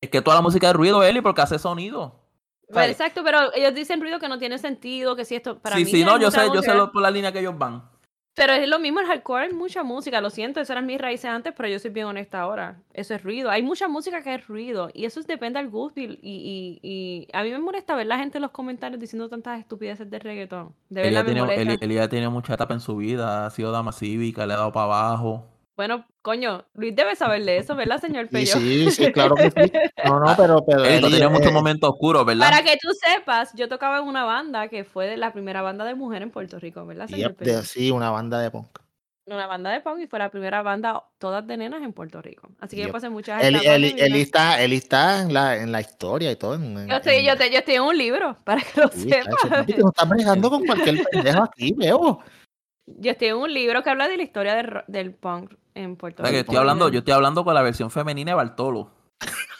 Es 0.00 0.10
que 0.10 0.22
toda 0.22 0.36
la 0.36 0.42
música 0.42 0.68
es 0.70 0.76
ruido, 0.76 1.02
Eli, 1.02 1.20
porque 1.20 1.42
hace 1.42 1.58
sonido. 1.58 2.20
Pero 2.68 2.82
exacto, 2.82 3.22
pero 3.24 3.52
ellos 3.54 3.74
dicen 3.74 4.00
ruido 4.00 4.20
que 4.20 4.28
no 4.28 4.38
tiene 4.38 4.56
sentido, 4.58 5.16
que 5.16 5.24
si 5.24 5.34
esto 5.34 5.58
para 5.60 5.76
sí, 5.76 5.84
mí 5.84 5.90
sí, 5.90 6.04
no, 6.04 6.18
yo 6.20 6.30
sé, 6.30 6.40
yo 6.54 6.62
sé 6.62 6.74
lo- 6.74 6.92
por 6.92 7.02
la 7.02 7.10
línea 7.10 7.32
que 7.32 7.40
ellos 7.40 7.58
van. 7.58 7.82
Pero 8.34 8.52
es 8.54 8.68
lo 8.68 8.78
mismo, 8.78 9.00
el 9.00 9.06
hardcore 9.06 9.46
es 9.46 9.52
mucha 9.52 9.82
música, 9.82 10.20
lo 10.20 10.30
siento, 10.30 10.60
esas 10.60 10.70
eran 10.70 10.86
mis 10.86 11.00
raíces 11.00 11.26
antes, 11.26 11.52
pero 11.54 11.68
yo 11.68 11.78
soy 11.78 11.90
bien 11.90 12.06
honesta 12.06 12.40
ahora. 12.40 12.80
Eso 12.94 13.14
es 13.14 13.22
ruido. 13.22 13.50
Hay 13.50 13.62
mucha 13.62 13.88
música 13.88 14.22
que 14.22 14.34
es 14.34 14.46
ruido 14.46 14.88
y 14.94 15.04
eso 15.04 15.20
es- 15.20 15.26
depende 15.26 15.58
del 15.58 15.68
gusto 15.68 16.00
y, 16.00 16.18
y, 16.22 16.78
y- 16.82 17.28
a 17.32 17.42
mí 17.42 17.50
me 17.50 17.58
molesta 17.58 17.94
ver 17.96 18.06
la 18.06 18.18
gente 18.18 18.38
en 18.38 18.42
los 18.42 18.52
comentarios 18.52 19.00
diciendo 19.00 19.28
tantas 19.28 19.58
estupideces 19.60 20.08
de 20.08 20.18
reggaetón. 20.20 20.74
De 20.88 21.00
Ella 21.02 21.22
verdad 21.22 21.46
me 21.46 21.54
tiene, 21.54 21.78
Eli 21.80 21.94
ya 21.96 22.08
tiene 22.08 22.28
mucha 22.28 22.54
etapa 22.54 22.72
en 22.72 22.80
su 22.80 22.96
vida, 22.96 23.46
ha 23.46 23.50
sido 23.50 23.72
dama 23.72 23.92
cívica, 23.92 24.46
le 24.46 24.54
ha 24.54 24.58
dado 24.58 24.72
para 24.72 24.84
abajo. 24.84 25.44
Bueno, 25.80 26.04
coño, 26.20 26.66
Luis 26.74 26.94
debe 26.94 27.16
saber 27.16 27.42
de 27.42 27.56
eso, 27.56 27.74
¿verdad, 27.74 27.98
señor 27.98 28.28
Pello? 28.28 28.52
sí, 28.56 28.90
sí, 28.90 29.10
claro 29.12 29.34
que 29.34 29.50
sí. 29.50 29.72
No, 30.04 30.20
no, 30.20 30.34
pero, 30.36 30.62
pero 30.66 30.82
tú 30.82 30.88
Eli, 30.88 31.10
tenías 31.12 31.30
muchos 31.30 31.46
eh, 31.48 31.54
momentos 31.54 31.88
oscuros, 31.88 32.26
¿verdad? 32.26 32.50
Para 32.50 32.62
que 32.62 32.76
tú 32.76 32.88
sepas, 32.92 33.54
yo 33.54 33.66
tocaba 33.66 33.96
en 33.98 34.04
una 34.04 34.24
banda 34.24 34.68
que 34.68 34.84
fue 34.84 35.06
de 35.06 35.16
la 35.16 35.32
primera 35.32 35.62
banda 35.62 35.86
de 35.86 35.94
mujer 35.94 36.20
en 36.20 36.30
Puerto 36.30 36.58
Rico, 36.58 36.84
¿verdad, 36.84 37.06
señor 37.06 37.30
yep, 37.30 37.38
Pello? 37.38 37.60
de- 37.60 37.64
sí, 37.64 37.90
una 37.90 38.10
banda 38.10 38.40
de 38.40 38.50
punk. 38.50 38.66
Una 39.24 39.46
banda 39.46 39.70
de 39.70 39.80
punk 39.80 40.00
y 40.00 40.06
fue 40.06 40.18
la 40.18 40.28
primera 40.28 40.60
banda 40.60 41.02
todas 41.18 41.46
de 41.46 41.56
nenas 41.56 41.82
en 41.82 41.94
Puerto 41.94 42.20
Rico. 42.20 42.50
Así 42.60 42.76
que 42.76 42.82
yo 42.82 42.92
pasé 42.92 43.08
muchas. 43.08 43.42
Eli 43.42 44.20
está, 44.20 44.60
Eli 44.60 44.76
está 44.76 45.22
en 45.22 45.32
la, 45.32 45.56
en 45.56 45.72
la 45.72 45.80
historia 45.80 46.30
y 46.30 46.36
todo. 46.36 46.56
en- 46.56 46.76
en- 46.76 46.88
Yo 46.88 46.96
estoy, 46.96 47.24
yo, 47.24 47.32
en- 47.32 47.38
te- 47.38 47.50
yo 47.50 47.58
estoy 47.60 47.76
en 47.76 47.82
un 47.84 47.96
libro, 47.96 48.36
para 48.44 48.60
que 48.60 48.80
lo 48.82 48.88
sí, 48.88 49.08
sepas. 49.08 49.78
no 49.78 49.88
estás 49.88 50.08
bregando 50.10 50.50
con 50.50 50.66
cualquier 50.66 50.98
pendejo 51.10 51.42
aquí, 51.44 51.72
veo. 51.74 52.20
Yo 52.98 53.12
estoy 53.12 53.28
en 53.28 53.36
un 53.36 53.52
libro 53.52 53.82
que 53.82 53.90
habla 53.90 54.08
de 54.08 54.16
la 54.16 54.22
historia 54.22 54.84
del, 54.86 55.14
punk 55.14 55.52
en 55.74 55.96
Puerto 55.96 56.22
O 56.22 56.26
sea, 56.26 56.30
que 56.30 56.36
yo 56.38 56.42
Rico. 56.42 56.52
estoy 56.52 56.56
hablando, 56.60 56.88
yo 56.88 56.98
estoy 56.98 57.14
hablando 57.14 57.44
con 57.44 57.54
la 57.54 57.62
versión 57.62 57.90
femenina 57.90 58.32
de 58.32 58.36
Bartolo. 58.36 58.90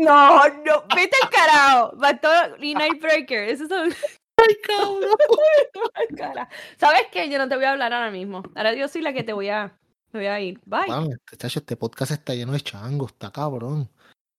No, 0.00 0.38
no, 0.48 0.84
vete 0.94 1.16
al 1.22 1.28
carajo. 1.28 1.92
Bartolo 1.96 2.56
y 2.60 2.72
Nightbreaker. 2.74 3.48
Esos 3.48 3.68
son. 3.68 3.92
Ay, 4.38 4.54
cabrón. 4.62 6.46
¿Sabes 6.76 7.02
qué? 7.10 7.28
Yo 7.28 7.38
no 7.38 7.48
te 7.48 7.56
voy 7.56 7.64
a 7.64 7.72
hablar 7.72 7.92
ahora 7.92 8.10
mismo. 8.12 8.42
Ahora 8.54 8.74
yo 8.74 8.86
soy 8.86 9.02
la 9.02 9.12
que 9.12 9.24
te 9.24 9.32
voy 9.32 9.48
a, 9.48 9.76
te 10.12 10.18
voy 10.18 10.26
a 10.28 10.40
ir. 10.40 10.60
Bye. 10.64 10.86
Mano, 10.86 11.08
este, 11.32 11.46
este 11.48 11.76
podcast 11.76 12.12
está 12.12 12.34
lleno 12.34 12.52
de 12.52 12.60
changos, 12.60 13.10
está 13.10 13.32
cabrón. 13.32 13.90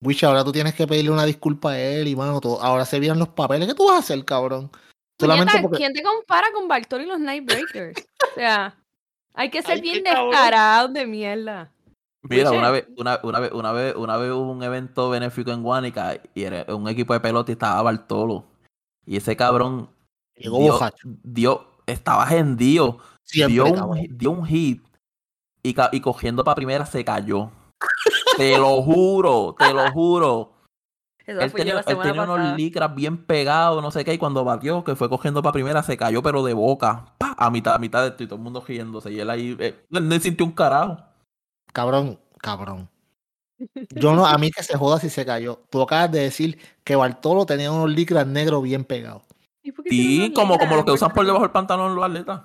Wish, 0.02 0.24
ahora 0.24 0.46
tú 0.46 0.54
tienes 0.54 0.74
que 0.76 0.88
pedirle 0.88 1.12
una 1.12 1.26
disculpa 1.26 1.72
a 1.72 1.80
él 1.80 2.08
y 2.08 2.16
mano, 2.16 2.40
todo- 2.40 2.62
ahora 2.62 2.86
se 2.86 3.00
vienen 3.00 3.20
los 3.20 3.30
papeles. 3.30 3.68
¿Qué 3.68 3.74
tú 3.76 3.86
vas 3.88 3.98
a 3.98 4.00
hacer, 4.00 4.24
cabrón? 4.24 4.72
Solamente 5.20 5.60
porque. 5.62 5.78
¿Quién 5.78 5.94
te 5.94 6.02
compara 6.04 6.48
con 6.54 6.68
Bartolo 6.68 7.04
y 7.04 7.08
los 7.08 7.20
Nightbreakers? 7.20 8.08
O 8.32 8.36
sea, 8.36 8.76
hay 9.34 9.50
que 9.50 9.62
ser 9.62 9.74
Ay, 9.74 9.82
bien 9.82 10.04
descarados 10.04 10.94
de 10.94 11.06
mierda. 11.06 11.72
Mira, 12.22 12.52
una 12.52 12.70
vez, 12.70 12.86
una, 12.98 13.20
una 13.24 13.40
vez, 13.40 13.52
una 13.54 13.72
vez, 13.72 13.96
una 13.96 14.18
vez 14.18 14.32
hubo 14.32 14.52
un 14.52 14.62
evento 14.62 15.10
benéfico 15.10 15.52
en 15.52 15.64
Guánica 15.64 16.22
y 16.34 16.44
era 16.44 16.66
un 16.76 16.88
equipo 16.90 17.14
de 17.14 17.22
pelota 17.22 17.52
y 17.52 17.54
estaba 17.54 17.82
Bartolo. 17.82 18.46
Y 19.06 19.16
ese 19.18 19.36
cabrón 19.38 19.90
Llegó 20.36 20.60
dio, 20.60 20.74
bojacho. 20.74 21.08
dio- 21.24 21.66
estaba 21.88 22.28
hendido, 22.30 23.00
Siempre, 23.24 23.54
dio 23.54 23.66
un, 23.66 24.18
dio 24.18 24.32
un 24.32 24.46
hit 24.46 24.84
y, 25.64 25.76
y 25.94 26.02
cogiendo 26.02 26.44
para 26.44 26.56
primera 26.56 26.86
se 26.86 27.04
cayó. 27.06 27.52
te 28.38 28.58
lo 28.58 28.82
juro, 28.82 29.56
te 29.58 29.74
lo 29.74 29.90
juro. 29.92 30.54
Eso 31.30 31.42
Él 31.42 31.52
tenía, 31.54 31.80
él 31.86 32.20
unos 32.20 32.58
licras 32.58 32.96
bien 32.96 33.24
pegados, 33.24 33.84
no 33.84 33.92
sé 33.92 34.04
qué, 34.04 34.14
y 34.14 34.18
cuando 34.18 34.44
batió, 34.44 34.84
que 34.84 34.96
fue 34.96 35.10
cogiendo 35.10 35.44
para 35.44 35.54
primera, 35.54 35.84
se 35.84 35.96
cayó, 35.96 36.24
pero 36.24 36.44
de 36.44 36.54
boca, 36.54 37.14
¡pa! 37.18 37.36
a 37.38 37.52
mitad, 37.52 37.76
a 37.76 37.80
mitad 37.80 38.02
de 38.02 38.10
esto, 38.10 38.24
y 38.24 38.28
todo 38.28 38.38
el 38.38 38.42
mundo 38.42 38.64
riéndose. 38.68 39.12
Y 39.12 39.20
él 39.20 39.30
ahí, 39.30 39.56
eh, 39.60 39.86
él 39.92 40.10
no 40.10 40.20
sintió 40.20 40.46
un 40.46 40.54
carajo. 40.54 40.98
Cabrón, 41.72 42.20
cabrón. 42.40 42.90
Yo 43.90 44.16
no, 44.16 44.26
a 44.26 44.38
mí 44.38 44.52
que 44.52 44.64
se 44.64 44.78
joda 44.78 45.00
si 45.00 45.10
se 45.10 45.26
cayó. 45.26 45.62
Tú 45.70 45.82
acabas 45.82 46.12
de 46.12 46.22
decir 46.22 46.60
que 46.84 46.96
Bartolo 46.96 47.46
tenía 47.46 47.72
unos 47.72 47.90
licras 47.90 48.26
negros 48.26 48.64
bien 48.64 48.84
pegados. 48.86 49.24
¿Y 49.62 49.72
por 49.72 49.84
qué 49.84 49.90
tiene 49.90 50.28
Sí, 50.28 50.34
como, 50.34 50.58
como 50.58 50.76
los 50.76 50.86
que 50.86 50.92
usan 50.92 51.12
por 51.12 51.26
debajo 51.26 51.44
del 51.44 51.52
pantalón 51.52 51.96
los 51.96 52.04
atletas. 52.04 52.42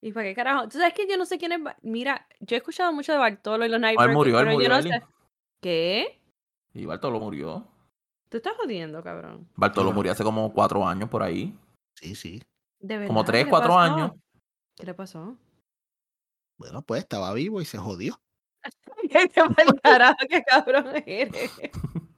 ¿Y 0.00 0.12
para 0.12 0.26
qué 0.26 0.34
carajo? 0.34 0.68
¿Tú 0.68 0.78
sabes 0.78 0.94
que 0.94 1.06
yo 1.08 1.16
no 1.16 1.24
sé 1.26 1.38
quién 1.38 1.52
es? 1.52 1.62
Ba- 1.62 1.76
Mira, 1.82 2.26
yo 2.40 2.56
he 2.56 2.58
escuchado 2.58 2.92
mucho 2.92 3.12
de 3.12 3.18
Bartolo 3.18 3.64
y 3.64 3.68
los 3.68 3.76
él 3.76 3.82
Nightbreakers, 3.82 4.16
murió, 4.16 4.40
él 4.40 4.48
murió, 4.50 4.68
no 4.70 4.82
sé. 4.82 5.02
¿Qué? 5.60 6.20
Y 6.74 6.86
Bartolo 6.86 7.20
murió. 7.20 7.66
¿Tú 8.32 8.38
estás 8.38 8.54
jodiendo, 8.56 9.02
cabrón? 9.02 9.46
Bartolo 9.56 9.92
murió 9.92 10.10
hace 10.10 10.24
como 10.24 10.50
cuatro 10.54 10.88
años 10.88 11.10
por 11.10 11.22
ahí. 11.22 11.54
Sí, 11.94 12.14
sí. 12.14 12.42
¿De 12.80 12.94
verdad? 12.96 13.08
Como 13.08 13.24
¿Qué 13.24 13.26
tres, 13.26 13.46
cuatro 13.46 13.74
pasó? 13.74 13.78
años. 13.78 14.12
¿Qué 14.74 14.86
le 14.86 14.94
pasó? 14.94 15.36
Bueno, 16.56 16.80
pues 16.80 17.02
estaba 17.02 17.34
vivo 17.34 17.60
y 17.60 17.66
se 17.66 17.76
jodió. 17.76 18.18
¿Qué 19.10 19.28
te 19.28 19.42
pa'l 19.42 19.78
carajo, 19.82 20.16
qué 20.30 20.42
cabrón 20.44 20.94
eres? 21.04 21.52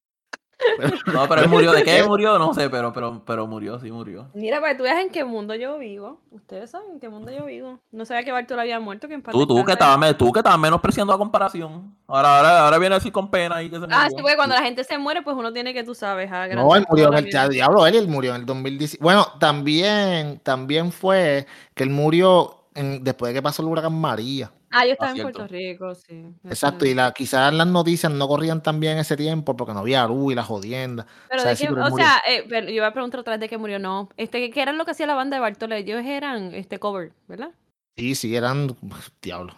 No, 1.12 1.28
pero 1.28 1.42
él 1.42 1.48
murió. 1.48 1.72
¿De 1.72 1.82
qué 1.84 2.02
murió? 2.06 2.38
No 2.38 2.54
sé, 2.54 2.68
pero, 2.70 2.92
pero, 2.92 3.22
pero 3.24 3.46
murió, 3.46 3.78
sí 3.78 3.90
murió. 3.90 4.26
Mira, 4.34 4.60
para 4.60 4.72
que 4.72 4.78
tú 4.78 4.82
veas 4.84 4.98
en 5.00 5.10
qué 5.10 5.24
mundo 5.24 5.54
yo 5.54 5.78
vivo. 5.78 6.20
Ustedes 6.30 6.70
saben 6.70 6.92
en 6.92 7.00
qué 7.00 7.08
mundo 7.08 7.30
yo 7.30 7.44
vivo. 7.46 7.78
No 7.92 8.04
sabía 8.04 8.24
que 8.24 8.32
Bartolo 8.32 8.60
había 8.60 8.80
muerto, 8.80 9.08
que 9.08 9.14
en 9.14 9.22
Tú, 9.22 9.46
tú, 9.46 9.64
que 9.64 9.72
estabas, 9.72 10.16
tú 10.16 10.32
que 10.32 10.40
estabas 10.40 10.58
menospreciando 10.58 11.12
la 11.12 11.18
comparación. 11.18 11.94
Ahora, 12.06 12.36
ahora, 12.38 12.64
ahora 12.64 12.78
viene 12.78 12.94
a 12.94 12.98
decir 12.98 13.12
con 13.12 13.30
pena 13.30 13.62
y 13.62 13.70
que 13.70 13.76
se 13.78 13.84
Ah, 13.84 14.04
murió. 14.04 14.08
sí, 14.10 14.16
porque 14.22 14.36
cuando 14.36 14.54
la 14.54 14.62
gente 14.62 14.84
se 14.84 14.98
muere, 14.98 15.22
pues 15.22 15.36
uno 15.36 15.52
tiene 15.52 15.72
que, 15.72 15.84
tú 15.84 15.94
sabes, 15.94 16.30
ah, 16.32 16.46
No, 16.48 16.74
él 16.76 16.84
murió 16.88 17.08
en 17.12 17.24
el 17.26 17.50
diablo, 17.50 17.86
él, 17.86 17.94
él 17.94 18.08
murió 18.08 18.34
en 18.34 18.40
el 18.40 18.46
2010. 18.46 18.98
Bueno, 19.00 19.26
también, 19.38 20.40
también 20.42 20.92
fue 20.92 21.46
que 21.74 21.84
él 21.84 21.90
murió 21.90 22.64
en- 22.74 23.02
después 23.04 23.30
de 23.30 23.38
que 23.38 23.42
pasó 23.42 23.62
el 23.62 23.68
huracán 23.68 23.94
María. 23.98 24.50
Ah, 24.74 24.84
yo 24.84 24.92
estaba 24.92 25.10
en 25.10 25.16
cierto. 25.16 25.38
Puerto 25.38 25.54
Rico, 25.54 25.94
sí. 25.94 26.24
Exacto, 26.44 26.84
y 26.84 26.94
la, 26.94 27.12
quizás 27.12 27.54
las 27.54 27.66
noticias 27.66 28.10
no 28.12 28.26
corrían 28.26 28.62
tan 28.62 28.80
bien 28.80 28.98
ese 28.98 29.16
tiempo 29.16 29.56
porque 29.56 29.72
no 29.72 29.80
había 29.80 30.04
luz 30.06 30.32
y 30.32 30.34
la 30.34 30.42
jodienda. 30.42 31.06
Pero 31.28 31.40
o 31.40 31.42
sea, 31.42 31.50
de 31.50 31.56
sí, 31.56 31.66
qué, 31.66 31.72
pero 31.72 31.86
él 31.86 31.92
o 31.92 31.96
sea, 31.96 32.22
eh, 32.28 32.44
pero 32.48 32.66
yo 32.66 32.74
iba 32.74 32.88
a 32.88 32.92
preguntar 32.92 33.20
otra 33.20 33.34
vez 33.34 33.40
de 33.40 33.48
qué 33.48 33.56
murió, 33.56 33.78
no. 33.78 34.08
Este, 34.16 34.50
¿qué 34.50 34.62
era 34.62 34.72
lo 34.72 34.84
que 34.84 34.90
hacía 34.90 35.06
la 35.06 35.14
banda 35.14 35.36
de 35.36 35.40
Bartolo? 35.40 35.76
Ellos 35.76 36.04
eran 36.04 36.54
este 36.54 36.78
cover, 36.78 37.12
¿verdad? 37.28 37.50
Sí, 37.96 38.16
sí, 38.16 38.34
eran, 38.34 38.76
diablo, 39.22 39.56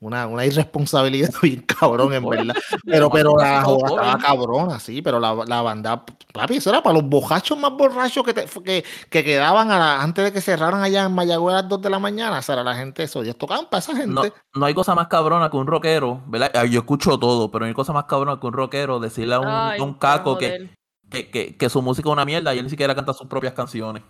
una, 0.00 0.26
una 0.26 0.46
irresponsabilidad 0.46 1.30
bien 1.42 1.60
cabrón, 1.62 2.12
en 2.14 2.26
verdad. 2.28 2.54
Pero, 2.84 3.10
pero 3.10 3.36
la 3.36 3.58
estaba 3.58 3.64
joven. 3.64 4.18
cabrona, 4.20 4.80
sí, 4.80 5.02
pero 5.02 5.20
la, 5.20 5.34
la 5.46 5.62
banda, 5.62 6.04
papi, 6.32 6.56
eso 6.56 6.70
era 6.70 6.82
para 6.82 6.94
los 6.94 7.04
bojachos 7.08 7.58
más 7.58 7.70
borrachos 7.72 8.24
que, 8.24 8.32
te- 8.34 8.46
que, 8.64 8.84
que 9.10 9.24
quedaban 9.24 9.70
a 9.70 9.78
la- 9.78 10.02
antes 10.02 10.24
de 10.24 10.32
que 10.32 10.40
cerraran 10.40 10.82
allá 10.82 11.04
en 11.04 11.12
Mayagüez 11.14 11.54
a 11.54 11.60
las 11.62 11.68
2 11.68 11.82
de 11.82 11.90
la 11.90 11.98
mañana. 11.98 12.38
O 12.38 12.42
sea, 12.42 12.54
era 12.54 12.64
la 12.64 12.74
gente, 12.74 13.02
eso, 13.02 13.22
ellos 13.22 13.36
tocaban 13.36 13.66
para 13.70 13.80
esa 13.80 13.92
No, 14.06 14.22
gente. 14.22 14.36
no 14.54 14.66
hay 14.66 14.74
cosa 14.74 14.94
más 14.94 15.08
cabrona 15.08 15.50
que 15.50 15.56
un 15.58 15.66
rockero, 15.66 16.22
¿verdad? 16.26 16.50
Ah, 16.54 16.64
Yo 16.64 16.80
escucho 16.80 17.18
todo, 17.18 17.50
pero 17.50 17.64
no 17.64 17.68
hay 17.68 17.74
cosa 17.74 17.92
más 17.92 18.04
cabrona 18.04 18.40
que 18.40 18.46
un 18.46 18.52
rockero 18.54 19.00
decirle 19.00 19.34
a 19.34 19.40
un, 19.40 19.46
a 19.48 19.76
un 19.82 19.94
caco 19.94 20.38
que, 20.38 20.70
que, 21.10 21.30
que, 21.30 21.56
que 21.56 21.68
su 21.68 21.82
música 21.82 22.08
es 22.08 22.12
una 22.12 22.24
mierda 22.24 22.54
y 22.54 22.58
él 22.58 22.64
ni 22.64 22.70
siquiera 22.70 22.94
canta 22.94 23.12
sus 23.12 23.26
propias 23.26 23.52
canciones. 23.52 24.02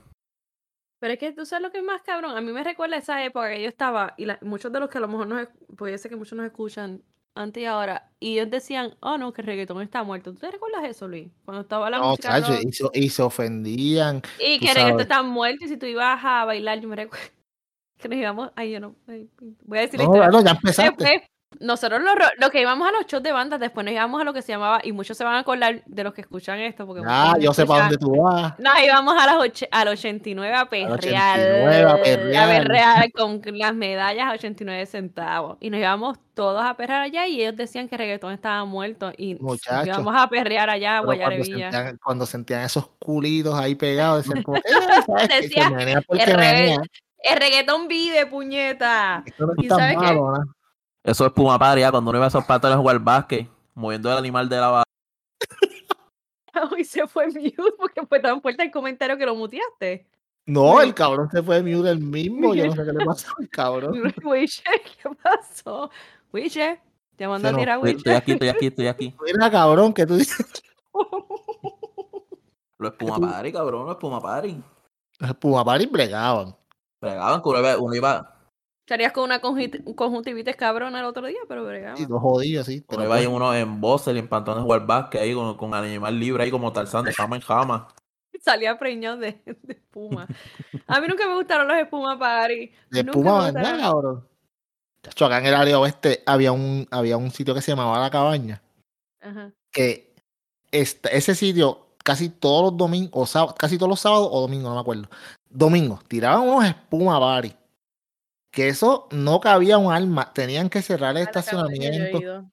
Pero 1.01 1.15
es 1.15 1.19
que 1.19 1.33
tú 1.33 1.45
sabes 1.47 1.63
lo 1.63 1.73
que 1.73 1.79
es 1.79 1.85
más 1.85 2.03
cabrón. 2.03 2.37
A 2.37 2.41
mí 2.41 2.53
me 2.53 2.63
recuerda 2.63 2.97
esa 2.99 3.25
época 3.25 3.51
que 3.51 3.63
yo 3.63 3.69
estaba, 3.69 4.15
y 4.19 4.27
la- 4.27 4.39
muchos 4.43 4.71
de 4.71 4.79
los 4.81 4.89
que 4.91 4.99
a 4.99 5.01
lo 5.01 5.09
mejor 5.09 5.27
nos, 5.27 5.49
puede 5.77 5.97
ser 5.99 6.11
que 6.11 6.17
muchos 6.17 6.37
nos 6.37 6.47
escuchan 6.47 7.03
antes 7.35 7.63
y 7.63 7.67
ahora, 7.67 8.11
y 8.21 8.35
ellos 8.39 8.51
decían, 8.51 8.95
oh 9.01 9.17
no, 9.17 9.33
que 9.33 9.41
el 9.41 9.47
reggaetón 9.47 9.81
está 9.83 10.03
muerto. 10.03 10.33
¿Tú 10.33 10.41
te 10.41 10.51
recuerdas 10.51 10.85
eso, 10.85 11.09
Luis? 11.09 11.29
Cuando 11.45 11.63
estaba 11.63 11.89
la 11.89 11.99
No, 11.99 12.11
música 12.11 12.33
chacho, 12.39 12.53
rock, 12.53 12.61
y, 12.67 12.73
se, 12.73 12.85
y 12.93 13.09
se 13.09 13.23
ofendían. 13.23 14.21
y 14.39 14.59
que 14.59 14.69
el 14.69 14.75
reggaetón 14.77 15.01
está 15.01 15.23
muerto, 15.23 15.65
y 15.65 15.69
si 15.69 15.77
tú 15.79 15.87
ibas 15.87 16.21
a 16.23 16.45
bailar, 16.45 16.81
yo 16.81 16.89
me 16.89 16.97
recuerdo 16.97 17.25
que 17.99 18.09
nos 18.09 18.19
íbamos, 18.19 18.51
ay, 18.57 18.73
yo 18.73 18.81
no, 18.81 18.95
ay, 19.09 19.31
voy 19.65 19.79
a 19.79 19.81
decir 19.83 19.99
la 19.99 20.05
No, 20.05 20.11
historia. 20.13 20.29
bueno, 20.31 20.45
ya 20.45 20.51
empezaste. 20.53 21.05
Después, 21.05 21.30
nosotros 21.59 22.01
los, 22.01 22.15
los 22.39 22.51
que 22.51 22.61
íbamos 22.61 22.89
a 22.89 22.93
los 22.93 23.07
shows 23.07 23.23
de 23.23 23.33
bandas, 23.33 23.59
después 23.59 23.85
nos 23.85 23.93
íbamos 23.93 24.21
a 24.21 24.25
lo 24.25 24.33
que 24.33 24.41
se 24.41 24.53
llamaba, 24.53 24.81
y 24.85 24.93
muchos 24.93 25.17
se 25.17 25.25
van 25.25 25.35
a 25.35 25.41
acordar 25.41 25.83
de 25.85 26.05
los 26.05 26.15
que 26.15 26.21
escuchan 26.21 26.61
esto, 26.61 26.87
porque 26.87 27.03
Ah, 27.05 27.35
yo 27.41 27.53
sé 27.53 27.67
para 27.67 27.83
dónde 27.83 27.99
tú 27.99 28.23
vas. 28.23 28.57
Nos 28.59 28.81
íbamos 28.83 29.15
a 29.21 29.27
las 29.27 29.37
al 29.73 29.89
89 29.89 30.55
a 30.55 30.67
perrear. 30.67 30.95
89 31.41 31.83
a 31.91 31.97
perrear. 32.03 32.49
perrear 32.63 33.13
con 33.13 33.41
las 33.59 33.75
medallas 33.75 34.29
a 34.29 34.33
89 34.33 34.87
centavos. 34.87 35.57
Y 35.61 35.71
nos 35.71 35.81
íbamos 35.81 36.19
todos 36.35 36.63
a 36.65 36.75
perrear 36.77 37.03
allá 37.03 37.27
y 37.27 37.43
ellos 37.43 37.57
decían 37.57 37.89
que 37.89 37.97
el 37.97 37.99
reggaetón 37.99 38.33
estaba 38.33 38.65
muerto. 38.65 39.13
Y 39.19 39.35
nos 39.35 39.43
Muchacho. 39.43 39.89
íbamos 39.91 40.15
a 40.17 40.29
perrear 40.29 40.71
allá 40.71 40.99
a 40.99 41.03
cuando 41.03 41.25
Guayarevilla. 41.25 41.95
cuando 42.03 42.27
sentían 42.27 42.63
esos 42.63 42.87
culitos 43.01 43.59
ahí 43.59 43.75
pegados, 43.75 44.25
decían 44.25 44.45
como, 44.45 44.57
"Eh, 44.59 44.63
¿sabes? 45.07 45.29
Decía, 45.29 45.67
el 45.67 46.37
menea. 46.37 46.79
El 47.23 47.39
reggaetón 47.39 47.87
vive, 47.89 48.25
puñeta. 48.27 49.23
Esto 49.27 49.47
no 49.47 49.53
¿Y 49.59 49.65
es 49.65 49.69
tan 49.69 49.79
sabe 49.79 49.91
qué? 49.93 49.97
malo, 49.99 50.31
¿no? 50.39 50.55
Eso 51.03 51.27
es 51.27 51.33
Puma 51.33 51.59
Paria, 51.59 51.91
cuando 51.91 52.11
uno 52.11 52.19
iba 52.19 52.27
a 52.27 52.29
esos 52.29 52.45
patones 52.45 52.77
a 52.77 52.79
jugar 52.81 52.99
básquet, 52.99 53.49
moviendo 53.75 54.11
el 54.13 54.19
animal 54.19 54.49
de 54.49 54.57
la 54.57 54.69
ba- 54.69 54.83
Y 56.79 56.85
se 56.85 57.07
fue 57.07 57.29
mute 57.29 57.55
porque 57.79 58.05
fue 58.07 58.21
tan 58.21 58.41
fuerte 58.43 58.63
el 58.65 58.71
comentario 58.71 59.17
que 59.17 59.25
lo 59.27 59.35
muteaste. 59.35 60.07
No, 60.47 60.81
el 60.83 60.93
cabrón 60.95 61.31
se 61.31 61.43
fue 61.43 61.63
mute 61.63 61.91
el 61.91 62.01
mismo. 62.01 62.55
Yo 62.55 62.67
no 62.67 62.73
sé 62.73 62.85
qué 62.85 62.93
le 62.93 63.05
pasó 63.07 63.29
al 63.39 63.49
cabrón. 63.49 64.13
Wiche, 64.25 64.63
¿qué 65.03 65.09
pasó? 65.23 65.91
Wiche, 66.33 66.81
te 67.17 67.27
mando 67.29 67.49
a 67.49 67.57
tirar 67.57 67.77
Estoy, 67.79 67.91
estoy 67.93 68.13
Wiche. 68.13 68.17
aquí, 68.19 68.33
estoy 68.33 68.49
aquí, 68.49 68.67
estoy 68.67 68.87
aquí. 68.89 69.15
Mira, 69.25 69.51
cabrón, 69.51 69.93
que 69.95 70.07
tú 70.07 70.17
dices. 70.17 70.47
Lo 72.79 72.89
es 72.89 72.95
Puma 72.95 73.19
Party, 73.19 73.53
cabrón, 73.53 73.87
lo 73.87 73.93
es 73.93 73.99
Puma 73.99 74.21
Party. 74.21 74.63
Los 75.19 75.35
Pumapari 75.37 75.87
bregaban. 75.87 76.57
Bregaban 77.01 77.43
que 77.43 77.49
uno 77.49 77.59
iba, 77.61 77.77
uno 77.79 77.95
iba, 77.95 78.40
Estarías 78.91 79.13
con 79.13 79.23
una 79.23 79.41
conjunti- 79.41 79.95
conjuntivitis 79.95 80.57
cabrona 80.57 80.99
el 80.99 81.05
otro 81.07 81.25
día, 81.29 81.39
pero 81.47 81.65
bregaba. 81.65 81.97
Y 81.97 82.07
dos 82.07 82.21
jodidos 82.21 82.67
uno 82.67 82.83
Pero 82.89 83.05
iba 83.05 83.15
ahí 83.15 83.25
pues, 83.27 83.37
uno 83.37 83.55
en 83.55 83.81
Bossel, 83.81 84.17
en 84.17 84.27
pantalones 84.29 84.63
de 84.63 84.65
jugar 84.65 84.85
básquet 84.85 85.21
ahí 85.21 85.33
con, 85.33 85.57
con 85.57 85.73
animal 85.75 86.19
libre 86.19 86.43
ahí 86.43 86.51
como 86.51 86.73
Tarzán 86.73 87.05
de 87.05 87.13
jama 87.13 87.37
en 87.37 87.43
jama. 87.43 87.87
Salía 88.43 88.77
preñado 88.81 89.19
de, 89.19 89.41
de 89.45 89.75
espuma. 89.75 90.27
A 90.89 91.01
mí 91.01 91.07
nunca 91.07 91.29
me 91.29 91.35
gustaron 91.37 91.69
los 91.69 91.77
espuma 91.77 92.19
party. 92.19 92.73
de 92.91 93.05
nunca 93.05 93.11
espuma, 93.21 93.39
me 93.39 93.53
¿verdad, 93.53 93.61
gustaron. 93.71 93.81
cabrón? 93.93 94.29
Chacho, 95.05 95.25
acá 95.27 95.39
en 95.39 95.47
el 95.47 95.55
área 95.55 95.79
oeste 95.79 96.25
había 96.27 96.51
un, 96.51 96.89
había 96.91 97.17
un 97.17 97.31
sitio 97.31 97.55
que 97.55 97.63
se 97.63 97.71
llamaba 97.71 97.97
La 98.01 98.11
Cabaña. 98.11 98.61
Ajá. 99.21 99.53
Que 99.71 100.15
esta- 100.73 101.11
ese 101.11 101.37
sitio, 101.37 101.87
casi 102.03 102.29
todos 102.29 102.73
los 102.73 102.77
domingos, 102.77 103.37
o 103.37 103.55
casi 103.55 103.79
todos 103.79 103.89
los 103.91 104.01
sábados 104.01 104.29
o 104.33 104.41
domingos, 104.41 104.69
no 104.71 104.75
me 104.75 104.81
acuerdo. 104.81 105.09
Domingos, 105.49 106.03
tiraban 106.09 106.43
unos 106.49 106.65
espuma 106.65 107.21
party. 107.21 107.55
Que 108.51 108.69
eso 108.69 109.09
no 109.13 109.41
cabía 109.41 109.79
un 109.79 109.93
alma. 109.93 110.33
Tenían 110.33 110.69
que 110.69 110.83
cerrar 110.83 111.13
el 111.13 111.19
A 111.19 111.23
estacionamiento. 111.23 112.51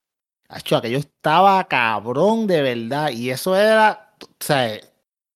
Acho, 0.50 0.78
aquello 0.78 0.98
estaba 0.98 1.64
cabrón 1.68 2.48
de 2.48 2.62
verdad. 2.62 3.10
Y 3.12 3.32
eso 3.32 3.56
era, 3.56 4.14
o 4.22 4.28
sea, 4.40 4.80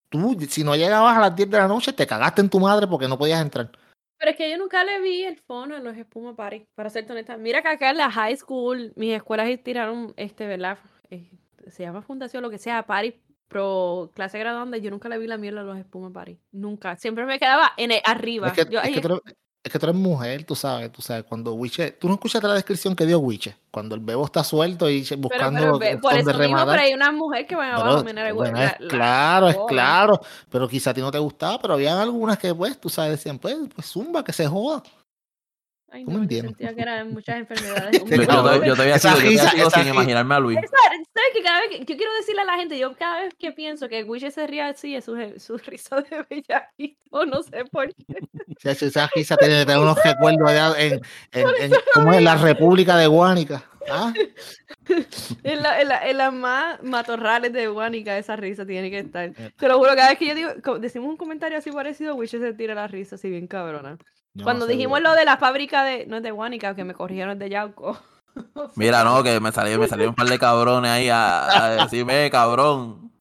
tú, 0.09 0.37
si 0.47 0.63
no 0.63 0.75
llegabas 0.75 1.17
a 1.17 1.21
las 1.21 1.35
10 1.35 1.49
de 1.49 1.57
la 1.57 1.67
noche, 1.67 1.93
te 1.93 2.07
cagaste 2.07 2.41
en 2.41 2.49
tu 2.49 2.59
madre 2.59 2.87
porque 2.87 3.07
no 3.07 3.17
podías 3.17 3.41
entrar. 3.41 3.71
Pero 4.17 4.31
es 4.31 4.37
que 4.37 4.51
yo 4.51 4.57
nunca 4.57 4.83
le 4.83 5.01
vi 5.01 5.23
el 5.23 5.37
fondo 5.37 5.75
en 5.75 5.83
los 5.83 5.97
espuma 5.97 6.35
party, 6.35 6.67
para 6.75 6.91
ser 6.91 7.11
honesta. 7.11 7.37
Mira 7.37 7.63
que 7.63 7.69
acá 7.69 7.89
en 7.89 7.97
la 7.97 8.11
high 8.11 8.37
school, 8.37 8.93
mis 8.95 9.15
escuelas 9.15 9.49
tiraron, 9.63 10.13
este, 10.15 10.45
¿verdad? 10.45 10.77
Eh, 11.09 11.31
se 11.67 11.83
llama 11.83 12.03
fundación, 12.03 12.43
lo 12.43 12.51
que 12.51 12.59
sea, 12.59 12.83
party 12.83 13.19
pro 13.47 14.11
clase 14.13 14.37
graduanda. 14.37 14.77
Yo 14.77 14.91
nunca 14.91 15.09
le 15.09 15.17
vi 15.17 15.27
la 15.27 15.37
mierda 15.37 15.61
a 15.61 15.63
los 15.63 15.77
espuma 15.77 16.11
party. 16.13 16.39
Nunca. 16.51 16.95
Siempre 16.97 17.25
me 17.25 17.39
quedaba 17.39 17.73
en 17.77 17.91
el- 17.91 18.01
arriba. 18.05 18.47
Es 18.47 18.53
que, 18.53 18.71
Yo, 18.71 18.79
es, 18.79 18.91
que 18.91 19.01
es 19.63 19.71
que 19.71 19.77
tú 19.77 19.85
eres 19.85 19.95
mujer, 19.95 20.43
tú 20.43 20.55
sabes, 20.55 20.91
tú 20.91 21.01
sabes, 21.03 21.23
cuando 21.23 21.53
Wiche, 21.53 21.91
tú 21.91 22.07
no 22.07 22.15
escuchaste 22.15 22.47
la 22.47 22.55
descripción 22.55 22.95
que 22.95 23.05
dio 23.05 23.19
Wiche, 23.19 23.55
cuando 23.69 23.93
el 23.93 24.01
bebo 24.01 24.25
está 24.25 24.43
suelto 24.43 24.89
y 24.89 25.03
pero, 25.03 25.21
buscando 25.21 25.59
pero 25.59 25.77
ve- 25.77 25.97
por 25.97 26.13
eso 26.13 26.33
mismo, 26.39 26.57
pero 26.65 26.81
hay 26.81 26.93
una 26.93 27.11
mujer 27.11 27.45
que 27.45 27.55
van 27.55 27.75
Pero, 27.75 27.91
a 27.97 28.03
mirar 28.03 28.27
el 28.27 28.33
bueno, 28.33 28.57
la- 28.57 28.67
es 28.69 28.79
la- 28.79 28.87
claro, 28.87 29.49
es 29.49 29.57
claro, 29.67 30.19
pero 30.49 30.67
quizá 30.67 30.89
a 30.89 30.93
ti 30.95 31.01
no 31.01 31.11
te 31.11 31.19
gustaba, 31.19 31.59
pero 31.61 31.75
habían 31.75 31.99
algunas 31.99 32.39
que 32.39 32.55
pues, 32.55 32.79
tú 32.81 32.89
sabes, 32.89 33.11
decían, 33.11 33.37
pues, 33.37 33.55
pues 33.75 33.87
zumba, 33.87 34.23
que 34.23 34.33
se 34.33 34.47
joda. 34.47 34.81
Ay, 35.93 36.05
no, 36.05 36.13
yo 36.13 36.17
entiendes. 36.21 36.51
sentía 36.57 36.73
que 36.73 36.81
eran 36.81 37.11
muchas 37.11 37.35
enfermedades. 37.37 37.91
Te 38.05 38.17
Yo, 38.17 38.25
todavía- 38.27 38.67
yo 38.67 38.73
todavía 38.73 38.95
Esa 38.95 39.09
sigo, 39.15 39.29
yo 39.31 39.37
todavía 39.37 39.43
risa- 39.43 39.51
sigo 39.57 39.69
sin 39.83 39.93
imaginarme 39.93 40.35
a 40.35 40.39
Luis. 40.39 40.55
¿Sabes 40.59 41.07
sabes 41.13 41.29
que 41.35 41.43
cada 41.43 41.59
vez 41.59 41.69
que 41.71 41.79
yo 41.79 41.97
quiero 41.97 42.13
decirle 42.15 42.41
a 42.41 42.45
la 42.45 42.55
gente, 42.57 42.79
yo 42.79 42.93
cada 42.95 43.21
vez 43.21 43.33
que 43.37 43.51
pienso 43.51 43.89
que 43.89 44.03
Wiche 44.03 44.31
se 44.31 44.47
ríe 44.47 44.61
así 44.61 44.95
es 44.95 45.03
su, 45.05 45.15
su 45.37 45.57
risa 45.57 45.97
de 45.97 46.25
bellaquito, 46.29 47.25
no 47.25 47.43
sé 47.43 47.65
por 47.71 47.93
qué. 47.93 48.19
Esa, 48.63 48.85
esa 48.85 49.09
risa 49.13 49.35
tiene, 49.37 49.65
tiene 49.65 49.81
unos 49.81 49.97
recuerdos 50.03 50.49
allá 50.49 50.73
en, 50.79 50.93
en, 51.33 51.47
en- 51.59 51.71
¿cómo 51.93 52.13
es? 52.13 52.21
la 52.21 52.37
República 52.37 52.95
de 52.95 53.07
Guánica. 53.07 53.63
¿Ah? 53.89 54.13
En, 55.43 55.61
la- 55.61 55.81
en 55.81 55.87
la- 55.87 56.07
en 56.09 56.17
las 56.17 56.31
más 56.33 56.81
matorrales 56.83 57.51
de 57.51 57.67
Guanica 57.67 58.17
esa 58.17 58.35
risa 58.35 58.65
tiene 58.65 58.89
que 58.91 58.99
estar. 58.99 59.25
Eh. 59.25 59.51
Te 59.57 59.67
lo 59.67 59.77
juro, 59.77 59.89
cada 59.95 60.09
vez 60.09 60.19
que 60.19 60.27
yo 60.27 60.35
digo, 60.35 60.79
decimos 60.79 61.09
un 61.09 61.17
comentario 61.17 61.57
así 61.57 61.71
parecido, 61.71 62.15
Wiche 62.15 62.39
se 62.39 62.53
tira 62.53 62.75
la 62.75 62.87
risa 62.87 63.15
así 63.15 63.29
bien 63.29 63.47
cabrona. 63.47 63.97
Yo 64.33 64.41
no 64.41 64.43
Cuando 64.45 64.65
sé, 64.65 64.73
dijimos 64.73 65.01
lo 65.01 65.13
de 65.13 65.25
la 65.25 65.37
fábrica 65.37 65.83
de, 65.83 66.05
no 66.07 66.17
es 66.17 66.23
de 66.23 66.31
Guanica, 66.31 66.75
que 66.75 66.83
me 66.85 66.93
corrigieron 66.93 67.33
es 67.33 67.39
de 67.39 67.49
Yauco. 67.49 67.97
Mira, 68.75 69.03
no, 69.03 69.21
que 69.23 69.39
me 69.39 69.51
salió, 69.51 69.77
me 69.77 69.87
salió 69.87 70.09
un 70.09 70.15
par 70.15 70.27
de 70.27 70.39
cabrones 70.39 70.89
ahí 70.89 71.09
a, 71.09 71.65
a 71.65 71.69
decirme, 71.83 72.29
cabrón. 72.31 73.11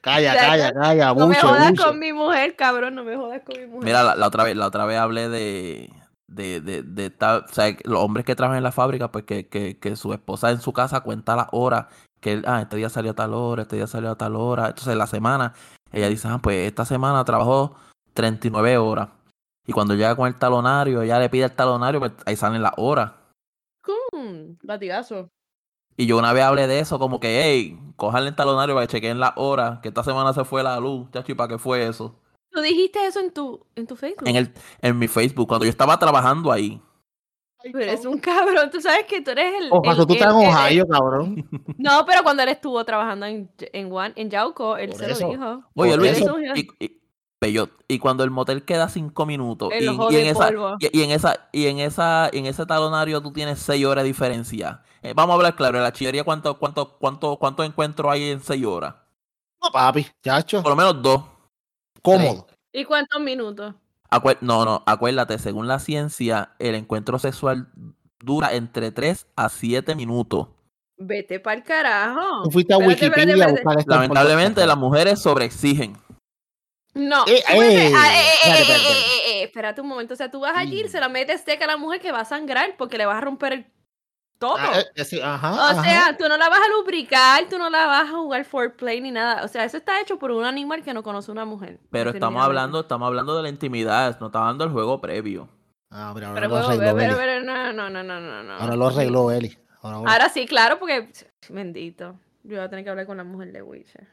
Calla, 0.00 0.30
O 0.30 0.34
sea, 0.34 0.46
calla, 0.48 0.72
calla, 0.72 1.14
No 1.14 1.26
me 1.28 1.36
jodas 1.36 1.70
buche. 1.70 1.82
con 1.84 1.98
mi 1.98 2.12
mujer, 2.12 2.56
cabrón, 2.56 2.94
no 2.94 3.04
me 3.04 3.16
jodas 3.16 3.42
con 3.44 3.58
mi 3.60 3.66
mujer. 3.66 3.84
Mira, 3.84 4.02
la, 4.02 4.14
la 4.16 4.26
otra 4.26 4.44
vez, 4.44 4.56
la 4.56 4.66
otra 4.66 4.84
vez 4.84 4.98
hablé 4.98 5.28
de, 5.28 5.90
de, 6.28 6.60
de, 6.60 6.82
de 6.82 7.06
esta- 7.06 7.38
o 7.38 7.48
sea, 7.52 7.74
los 7.84 8.00
hombres 8.00 8.24
que 8.24 8.34
trabajan 8.34 8.58
en 8.58 8.64
la 8.64 8.72
fábrica, 8.72 9.12
pues 9.12 9.24
que, 9.24 9.48
que, 9.48 9.78
que 9.78 9.96
su 9.96 10.12
esposa 10.12 10.50
en 10.50 10.60
su 10.60 10.72
casa 10.72 11.00
cuenta 11.00 11.36
las 11.36 11.48
horas, 11.52 11.86
que 12.20 12.32
él, 12.32 12.44
ah, 12.46 12.60
este 12.62 12.76
día 12.76 12.88
salió 12.88 13.10
a 13.12 13.14
tal 13.14 13.34
hora, 13.34 13.62
este 13.62 13.76
día 13.76 13.86
salió 13.86 14.10
a 14.10 14.16
tal 14.16 14.36
hora. 14.36 14.68
Entonces 14.68 14.96
la 14.96 15.06
semana, 15.06 15.52
ella 15.92 16.08
dice, 16.08 16.28
ah, 16.28 16.38
pues 16.42 16.66
esta 16.66 16.84
semana 16.84 17.24
trabajó 17.24 17.76
39 18.14 18.78
horas. 18.78 19.08
Y 19.66 19.72
cuando 19.72 19.94
llega 19.94 20.16
con 20.16 20.26
el 20.26 20.36
talonario, 20.38 21.02
ella 21.02 21.18
le 21.18 21.28
pide 21.30 21.44
el 21.44 21.52
talonario, 21.52 22.00
pues 22.00 22.12
ahí 22.26 22.36
salen 22.36 22.62
las 22.62 22.72
horas. 22.76 23.12
Mm, 24.12 24.54
latigazo. 24.62 25.28
Y 25.96 26.06
yo 26.06 26.18
una 26.18 26.32
vez 26.32 26.42
hablé 26.44 26.66
de 26.66 26.80
eso, 26.80 26.98
como 26.98 27.20
que, 27.20 27.42
hey, 27.42 27.78
cojan 27.96 28.26
el 28.26 28.34
talonario 28.34 28.74
para 28.74 28.86
que 28.86 28.92
chequen 28.92 29.20
las 29.20 29.32
horas, 29.36 29.80
que 29.80 29.88
esta 29.88 30.02
semana 30.02 30.32
se 30.32 30.44
fue 30.44 30.62
la 30.62 30.78
luz, 30.80 31.10
chacho, 31.10 31.32
¿y 31.32 31.34
para 31.34 31.48
qué 31.50 31.58
fue 31.58 31.86
eso? 31.86 32.18
¿Tú 32.50 32.60
dijiste 32.60 33.04
eso 33.06 33.20
en 33.20 33.32
tu, 33.32 33.64
en 33.76 33.86
tu 33.86 33.96
Facebook? 33.96 34.26
En, 34.28 34.36
el, 34.36 34.52
en 34.80 34.98
mi 34.98 35.08
Facebook, 35.08 35.48
cuando 35.48 35.64
yo 35.64 35.70
estaba 35.70 35.98
trabajando 35.98 36.50
ahí. 36.50 36.80
Pero 37.62 37.78
eres 37.78 38.04
un 38.04 38.18
cabrón, 38.18 38.70
tú 38.70 38.80
sabes 38.80 39.04
que 39.06 39.20
tú 39.20 39.30
eres 39.30 39.54
el... 39.62 39.68
Ojalá 39.70 40.00
el- 40.00 40.06
tú 40.06 40.12
estás 40.14 40.34
en 40.34 40.40
el- 40.40 40.48
Ohio, 40.48 40.86
cabrón. 40.88 41.48
No, 41.78 42.04
pero 42.06 42.22
cuando 42.24 42.42
él 42.42 42.48
estuvo 42.48 42.82
trabajando 42.84 43.26
en, 43.26 43.50
en, 43.58 43.88
Guan- 43.90 44.12
en 44.16 44.30
Yauco, 44.30 44.76
él 44.76 44.90
Por 44.90 44.98
se 44.98 45.10
eso. 45.12 45.26
lo 45.26 45.30
dijo. 45.32 45.64
Oye, 45.74 45.96
Luis, 45.96 46.20
y- 46.80 47.01
Y 47.88 47.98
cuando 47.98 48.24
el 48.24 48.30
motel 48.30 48.64
queda 48.64 48.88
cinco 48.88 49.26
minutos, 49.26 49.70
El 49.72 49.84
y, 49.84 50.16
en 50.16 50.26
esa, 50.26 50.50
y, 50.78 50.98
y 50.98 51.02
en 51.02 51.10
esa, 51.10 51.48
y 51.52 51.66
en 51.66 51.78
esa, 51.80 52.30
y 52.32 52.38
en 52.38 52.46
ese 52.46 52.66
talonario 52.66 53.20
tú 53.20 53.32
tienes 53.32 53.58
seis 53.58 53.84
horas 53.84 54.04
de 54.04 54.08
diferencia. 54.08 54.82
Eh, 55.02 55.12
vamos 55.14 55.34
a 55.34 55.36
hablar 55.36 55.56
claro, 55.56 55.78
en 55.78 55.82
la 55.82 55.92
chillería 55.92 56.24
cuánto, 56.24 56.58
cuánto, 56.58 56.96
cuánto, 56.98 57.36
cuántos 57.38 57.66
encuentros 57.66 58.12
hay 58.12 58.30
en 58.30 58.40
seis 58.40 58.64
horas. 58.64 58.94
No, 59.62 59.70
papi, 59.72 60.06
chacho, 60.22 60.62
Por 60.62 60.70
lo 60.70 60.76
menos 60.76 61.02
dos. 61.02 61.22
cómodo. 62.02 62.46
¿Y 62.72 62.84
cuántos 62.84 63.20
minutos? 63.20 63.74
Acuer- 64.10 64.38
no, 64.40 64.64
no, 64.64 64.82
acuérdate, 64.86 65.38
según 65.38 65.68
la 65.68 65.78
ciencia, 65.78 66.52
el 66.58 66.74
encuentro 66.74 67.18
sexual 67.18 67.68
dura 68.20 68.52
entre 68.52 68.92
3 68.92 69.26
a 69.36 69.48
7 69.48 69.94
minutos. 69.94 70.48
Vete 70.96 71.40
pa'l 71.40 71.62
carajo. 71.64 72.44
Tú 72.44 72.50
fuiste 72.50 72.72
a 72.72 72.76
Espérate, 72.76 73.06
espérate, 73.06 73.32
Wikipedia 73.32 73.44
a 73.44 73.50
buscar 73.50 73.78
esta 73.80 73.94
Lamentablemente 73.94 74.66
las 74.66 74.76
mujeres 74.76 75.20
sobreexigen. 75.20 75.96
No. 76.94 77.24
Eh, 77.26 77.42
eh, 77.48 77.92
ah, 77.96 78.14
eh, 78.14 78.20
eh, 78.44 78.52
espérate, 78.52 78.72
eh, 78.72 78.76
eh, 78.84 79.42
eh, 79.44 79.78
eh, 79.78 79.80
un 79.80 79.88
momento. 79.88 80.14
O 80.14 80.16
sea, 80.16 80.30
tú 80.30 80.40
vas 80.40 80.56
allí, 80.56 80.84
Mm. 80.84 80.88
se 80.88 81.00
la 81.00 81.08
metes 81.08 81.40
seca 81.42 81.64
a 81.64 81.68
la 81.68 81.76
mujer 81.76 82.00
que 82.00 82.12
va 82.12 82.20
a 82.20 82.24
sangrar 82.24 82.76
porque 82.76 82.98
le 82.98 83.06
vas 83.06 83.16
a 83.16 83.20
romper 83.22 83.52
el 83.54 83.66
todo. 84.38 84.56
Ah, 84.58 84.80
eh, 84.96 85.04
sí, 85.04 85.20
ajá, 85.22 85.52
O 85.52 85.60
ajá. 85.60 85.82
sea, 85.84 86.16
tú 86.18 86.28
no 86.28 86.36
la 86.36 86.48
vas 86.48 86.60
a 86.60 86.68
lubricar, 86.76 87.44
tú 87.48 87.58
no 87.58 87.70
la 87.70 87.86
vas 87.86 88.08
a 88.10 88.12
jugar 88.12 88.44
foreplay 88.44 89.00
ni 89.00 89.10
nada. 89.10 89.44
O 89.44 89.48
sea, 89.48 89.64
eso 89.64 89.76
está 89.76 90.00
hecho 90.00 90.18
por 90.18 90.32
un 90.32 90.44
animal 90.44 90.82
que 90.82 90.92
no 90.92 91.02
conoce 91.02 91.30
una 91.30 91.44
mujer. 91.44 91.78
Pero 91.90 92.10
estamos 92.10 92.44
hablando, 92.44 92.80
estamos 92.80 93.06
hablando 93.06 93.36
de 93.36 93.42
la 93.44 93.48
intimidad, 93.48 94.18
no 94.20 94.26
estamos 94.26 94.46
hablando 94.46 94.64
del 94.64 94.72
juego 94.72 95.00
previo. 95.00 95.48
Ah, 95.90 96.12
mira, 96.14 96.28
ahora 96.28 96.40
Pero, 96.40 96.48
lo 96.48 96.54
pero, 96.56 96.66
arregló 96.68 96.96
pero, 96.96 97.06
Eli. 97.06 97.14
pero, 97.16 97.44
no, 97.44 97.72
no, 97.72 97.90
no, 97.90 98.02
no, 98.02 98.20
no, 98.20 98.42
no. 98.42 98.52
Ahora 98.54 98.76
lo 98.76 98.86
arregló 98.88 99.30
Eli. 99.30 99.58
Ahora, 99.82 99.96
ahora. 99.98 100.12
Ahora 100.12 100.28
sí, 100.28 100.46
claro, 100.46 100.78
porque. 100.78 101.12
Bendito. 101.48 102.18
Yo 102.44 102.56
voy 102.56 102.64
a 102.64 102.68
tener 102.70 102.84
que 102.84 102.90
hablar 102.90 103.06
con 103.06 103.16
la 103.18 103.24
mujer 103.24 103.52
de 103.52 103.62
Witcher. 103.62 104.08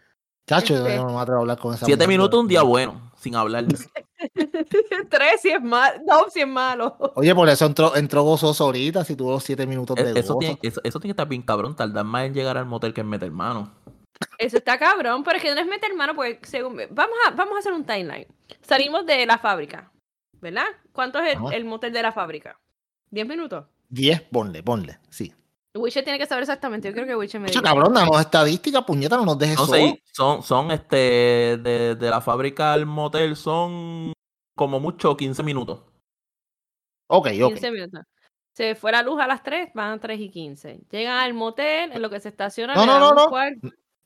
Chacho, 0.49 0.73
yo 0.73 0.87
este- 0.87 0.95
no 0.97 1.13
me 1.13 1.19
atrevo 1.21 1.37
a 1.37 1.41
hablar 1.41 1.57
con 1.59 1.73
esa 1.75 1.85
Siete 1.85 2.05
mujer, 2.05 2.17
minutos 2.17 2.39
un 2.39 2.47
día 2.47 2.63
bueno, 2.63 3.11
sin 3.17 3.35
hablar. 3.35 3.65
Tres 5.09 5.41
si 5.41 5.49
es 5.49 5.61
malo. 5.61 6.01
No, 6.05 6.29
si 6.29 6.41
es 6.41 6.47
malo. 6.47 6.97
Oye, 7.15 7.33
por 7.35 7.47
eso 7.49 7.65
entró, 7.65 7.95
entró 7.95 8.23
gozoso 8.23 8.65
ahorita, 8.65 9.03
si 9.05 9.15
tuvo 9.15 9.39
siete 9.39 9.65
minutos 9.67 9.95
de 9.95 10.09
E- 10.11 10.19
Eso 10.19 10.33
gozo. 10.33 10.39
tiene, 10.39 10.59
eso, 10.61 10.81
eso 10.83 10.99
tiene 10.99 11.09
que 11.11 11.21
estar 11.21 11.27
bien 11.27 11.41
cabrón, 11.41 11.75
tardar 11.75 12.03
más 12.05 12.25
en 12.25 12.33
llegar 12.33 12.57
al 12.57 12.65
motel 12.65 12.93
que 12.93 13.01
en 13.01 13.07
meter 13.09 13.31
mano. 13.31 13.71
Eso 14.37 14.57
está 14.57 14.77
cabrón, 14.77 15.23
pero 15.23 15.37
es 15.37 15.43
que 15.43 15.53
no 15.53 15.61
es 15.61 15.67
meter 15.67 15.95
mano, 15.95 16.13
porque 16.15 16.39
según. 16.43 16.77
Vamos 16.91 17.15
a, 17.27 17.31
vamos 17.31 17.55
a 17.55 17.59
hacer 17.59 17.73
un 17.73 17.85
timeline. 17.85 18.27
Salimos 18.61 19.05
de 19.05 19.25
la 19.25 19.37
fábrica, 19.37 19.91
¿verdad? 20.41 20.65
¿Cuánto 20.91 21.19
es 21.19 21.37
el, 21.37 21.53
el 21.53 21.65
motel 21.65 21.93
de 21.93 22.01
la 22.01 22.11
fábrica? 22.11 22.59
¿Diez 23.11 23.27
minutos? 23.27 23.65
Diez, 23.87 24.21
ponle, 24.21 24.61
ponle, 24.61 24.99
sí. 25.09 25.33
Witcher 25.75 26.03
tiene 26.03 26.17
que 26.17 26.25
saber 26.25 26.41
exactamente. 26.43 26.87
Yo 26.87 26.93
creo 26.93 27.05
que 27.05 27.15
Witcher 27.15 27.39
me 27.39 27.49
diga. 27.49 27.61
cabrón, 27.61 27.93
danos 27.93 28.19
estadística, 28.19 28.81
puñeta, 28.85 29.17
no 29.17 29.25
nos 29.25 29.37
dejes 29.37 29.55
Son, 29.57 29.67
solos. 29.67 29.81
seis- 29.81 30.01
son, 30.11 30.41
son 30.43 30.71
este, 30.71 30.95
de, 31.61 31.95
de 31.95 32.09
la 32.09 32.21
fábrica 32.21 32.73
al 32.73 32.85
motel 32.85 33.35
son 33.35 34.13
como 34.55 34.79
mucho 34.79 35.15
15 35.15 35.43
minutos. 35.43 35.81
Ok, 37.07 37.27
ok. 37.41 37.53
15 37.53 37.71
minutos. 37.71 38.01
Se 38.55 38.75
fue 38.75 38.91
la 38.91 39.03
luz 39.03 39.21
a 39.21 39.27
las 39.27 39.41
3, 39.41 39.69
van 39.73 39.91
a 39.93 39.99
3 39.99 40.19
y 40.19 40.29
15. 40.29 40.81
Llegan 40.91 41.17
al 41.17 41.33
motel, 41.33 41.91
en 41.93 42.01
lo 42.01 42.09
que 42.09 42.19
se 42.19 42.29
estaciona. 42.29 42.73
No, 42.75 42.85
no, 42.85 42.99
no, 42.99 43.13
no. 43.13 43.29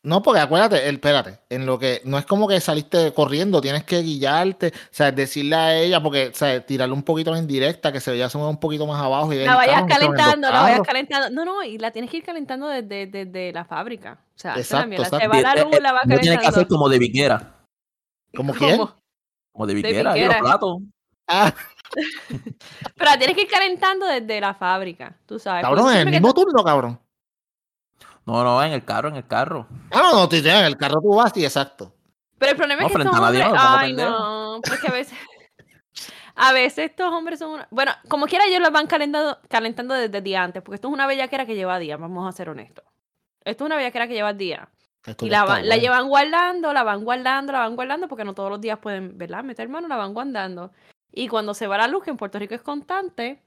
No, 0.06 0.22
porque 0.22 0.42
acuérdate, 0.42 0.90
el, 0.90 0.96
espérate, 0.96 1.40
en 1.50 1.66
lo 1.66 1.80
que 1.80 2.02
no 2.04 2.18
es 2.18 2.26
como 2.26 2.46
que 2.46 2.60
saliste 2.60 3.14
corriendo, 3.14 3.62
tienes 3.62 3.86
que 3.86 4.02
guiarte, 4.02 4.68
o 4.68 4.72
sea, 4.92 5.14
decirle 5.14 5.56
a 5.56 5.78
ella, 5.78 6.04
porque, 6.04 6.28
o 6.28 6.34
sea, 6.34 6.66
tirarle 6.66 6.94
un 6.94 7.04
poquito 7.04 7.34
en 7.34 7.48
directa, 7.48 7.90
que 7.94 8.02
se 8.02 8.12
vaya 8.12 8.28
a 8.28 8.38
un 8.50 8.60
poquito 8.60 8.86
más 8.86 9.02
abajo 9.02 9.32
y 9.32 9.38
La 9.46 9.56
vayas 9.56 9.82
los 9.82 9.88
calentando, 9.88 10.50
la 10.52 10.62
vayas 10.62 10.82
calentando. 10.82 11.30
No, 11.30 11.46
no, 11.46 11.64
y 11.64 11.78
la 11.78 11.92
tienes 11.92 12.12
que 12.12 12.18
ir 12.18 12.24
calentando 12.24 12.68
desde, 12.68 13.08
desde 13.08 13.54
la 13.54 13.64
fábrica. 13.64 14.20
O 14.36 14.40
sea, 14.40 14.56
la 14.56 14.60
Exacto, 14.62 14.88
mierda. 14.90 15.06
Se 15.06 15.16
exacto. 15.16 15.30
va 15.38 15.42
la 15.42 15.62
Eh, 15.62 15.64
luz, 15.64 15.74
eh, 15.78 15.82
la 15.82 15.92
va 15.94 16.02
no 16.06 16.20
tiene 16.20 16.38
que 16.38 16.48
hacer 16.48 16.54
calentando. 16.54 16.68
como 16.76 16.90
de 16.90 17.00
viquera. 17.00 17.66
¿Cómo 18.36 18.54
quién? 18.58 18.78
¿Cómo? 18.78 18.96
Como 19.54 19.68
de 19.68 19.74
De 19.82 19.82
viquera, 19.82 20.12
ahí 20.12 20.20
los 20.26 20.30
viquera. 20.30 20.40
platos. 20.42 20.78
Ah, 21.30 21.54
Pero 22.98 23.12
la 23.12 23.18
tienes 23.18 23.36
que 23.36 23.44
ir 23.44 23.48
calentando 23.50 24.06
desde 24.06 24.42
la 24.42 24.54
fábrica, 24.54 25.16
tú 25.26 25.40
sabes. 25.40 25.64
cabrón, 25.64 25.92
en 25.94 26.00
el 26.02 26.10
mismo 26.10 26.34
turno, 26.34 26.64
cabrón. 26.64 27.00
No, 28.26 28.44
no, 28.44 28.64
en 28.64 28.72
el 28.74 28.84
carro, 28.86 29.10
en 29.10 29.16
el 29.16 29.28
carro. 29.28 29.68
Ah, 29.92 30.00
no, 30.02 30.14
no, 30.14 30.30
tú 30.30 30.36
en 30.38 30.46
el 30.48 30.78
carro 30.78 31.02
tú 31.02 31.16
vas, 31.16 31.32
sí, 31.34 31.44
exacto. 31.44 31.94
Pero 32.38 32.52
el 32.52 32.58
problema 32.58 32.82
No, 32.82 32.88
es 32.88 32.94
que 32.94 33.02
estos 33.02 33.20
hombres. 33.20 33.46
Ay, 33.58 33.94
no. 33.94 34.62
Porque 34.68 34.88
a 34.88 34.92
veces. 34.92 35.18
A 36.36 36.52
veces 36.52 36.90
estos 36.90 37.12
hombres 37.14 37.38
son 37.38 37.52
una... 37.52 37.68
Bueno, 37.70 37.92
como 38.10 38.26
quiera 38.26 38.46
ellos 38.46 38.60
los 38.60 38.72
van 38.72 38.88
calentando, 38.88 39.38
calentando 39.50 39.94
desde 39.94 40.18
el 40.18 40.24
día 40.24 40.42
antes, 40.44 40.64
porque 40.64 40.76
esto 40.76 40.88
es 40.88 40.94
una 40.94 41.06
bellaquera 41.06 41.46
que 41.46 41.54
lleva 41.54 41.78
días, 41.78 42.00
vamos 42.00 42.28
a 42.28 42.32
ser 42.36 42.50
honestos. 42.50 42.84
Esto 43.46 43.64
es 43.64 43.68
una 43.68 43.76
bellaquera 43.76 44.08
que 44.08 44.16
lleva 44.16 44.34
días. 44.34 44.68
Esto 45.06 45.26
Y 45.28 45.30
la, 45.30 45.44
van- 45.44 45.62
la 45.68 45.76
bueno. 45.76 45.82
llevan 45.84 46.08
guardando, 46.08 46.74
la 46.74 46.82
van 46.84 47.04
guardando, 47.04 47.52
la 47.54 47.60
van 47.60 47.76
guardando, 47.76 48.08
porque 48.08 48.24
no 48.24 48.34
todos 48.34 48.50
los 48.50 48.60
días 48.62 48.80
pueden, 48.80 49.16
¿verdad? 49.16 49.44
Meter 49.44 49.70
mano, 49.70 49.88
la 49.88 49.96
van 49.96 50.14
guardando. 50.16 50.72
Y 51.12 51.28
cuando 51.28 51.54
se 51.54 51.68
va 51.68 51.78
la 51.78 51.88
luz, 51.88 52.04
que 52.04 52.10
en 52.10 52.18
Puerto 52.18 52.40
Rico 52.40 52.56
es 52.56 52.64
constante, 52.64 53.40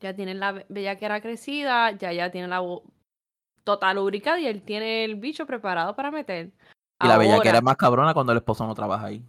ya 0.00 0.14
tienen 0.14 0.40
la 0.40 0.52
be- 0.52 0.66
bellaquera 0.70 1.20
crecida, 1.20 1.90
ya 1.90 2.12
ya 2.12 2.30
tienen 2.30 2.48
la 2.48 2.60
bo- 2.60 2.84
total 3.64 3.96
lubricada 3.96 4.38
y 4.40 4.46
él 4.46 4.62
tiene 4.62 5.04
el 5.04 5.16
bicho 5.16 5.46
preparado 5.46 5.94
para 5.96 6.10
meter. 6.10 6.46
Y 7.02 7.06
la 7.06 7.14
Ahora, 7.14 7.18
bellaquera 7.18 7.58
es 7.58 7.64
más 7.64 7.76
cabrona 7.76 8.12
cuando 8.14 8.32
el 8.32 8.38
esposo 8.38 8.66
no 8.66 8.74
trabaja 8.74 9.06
ahí. 9.06 9.22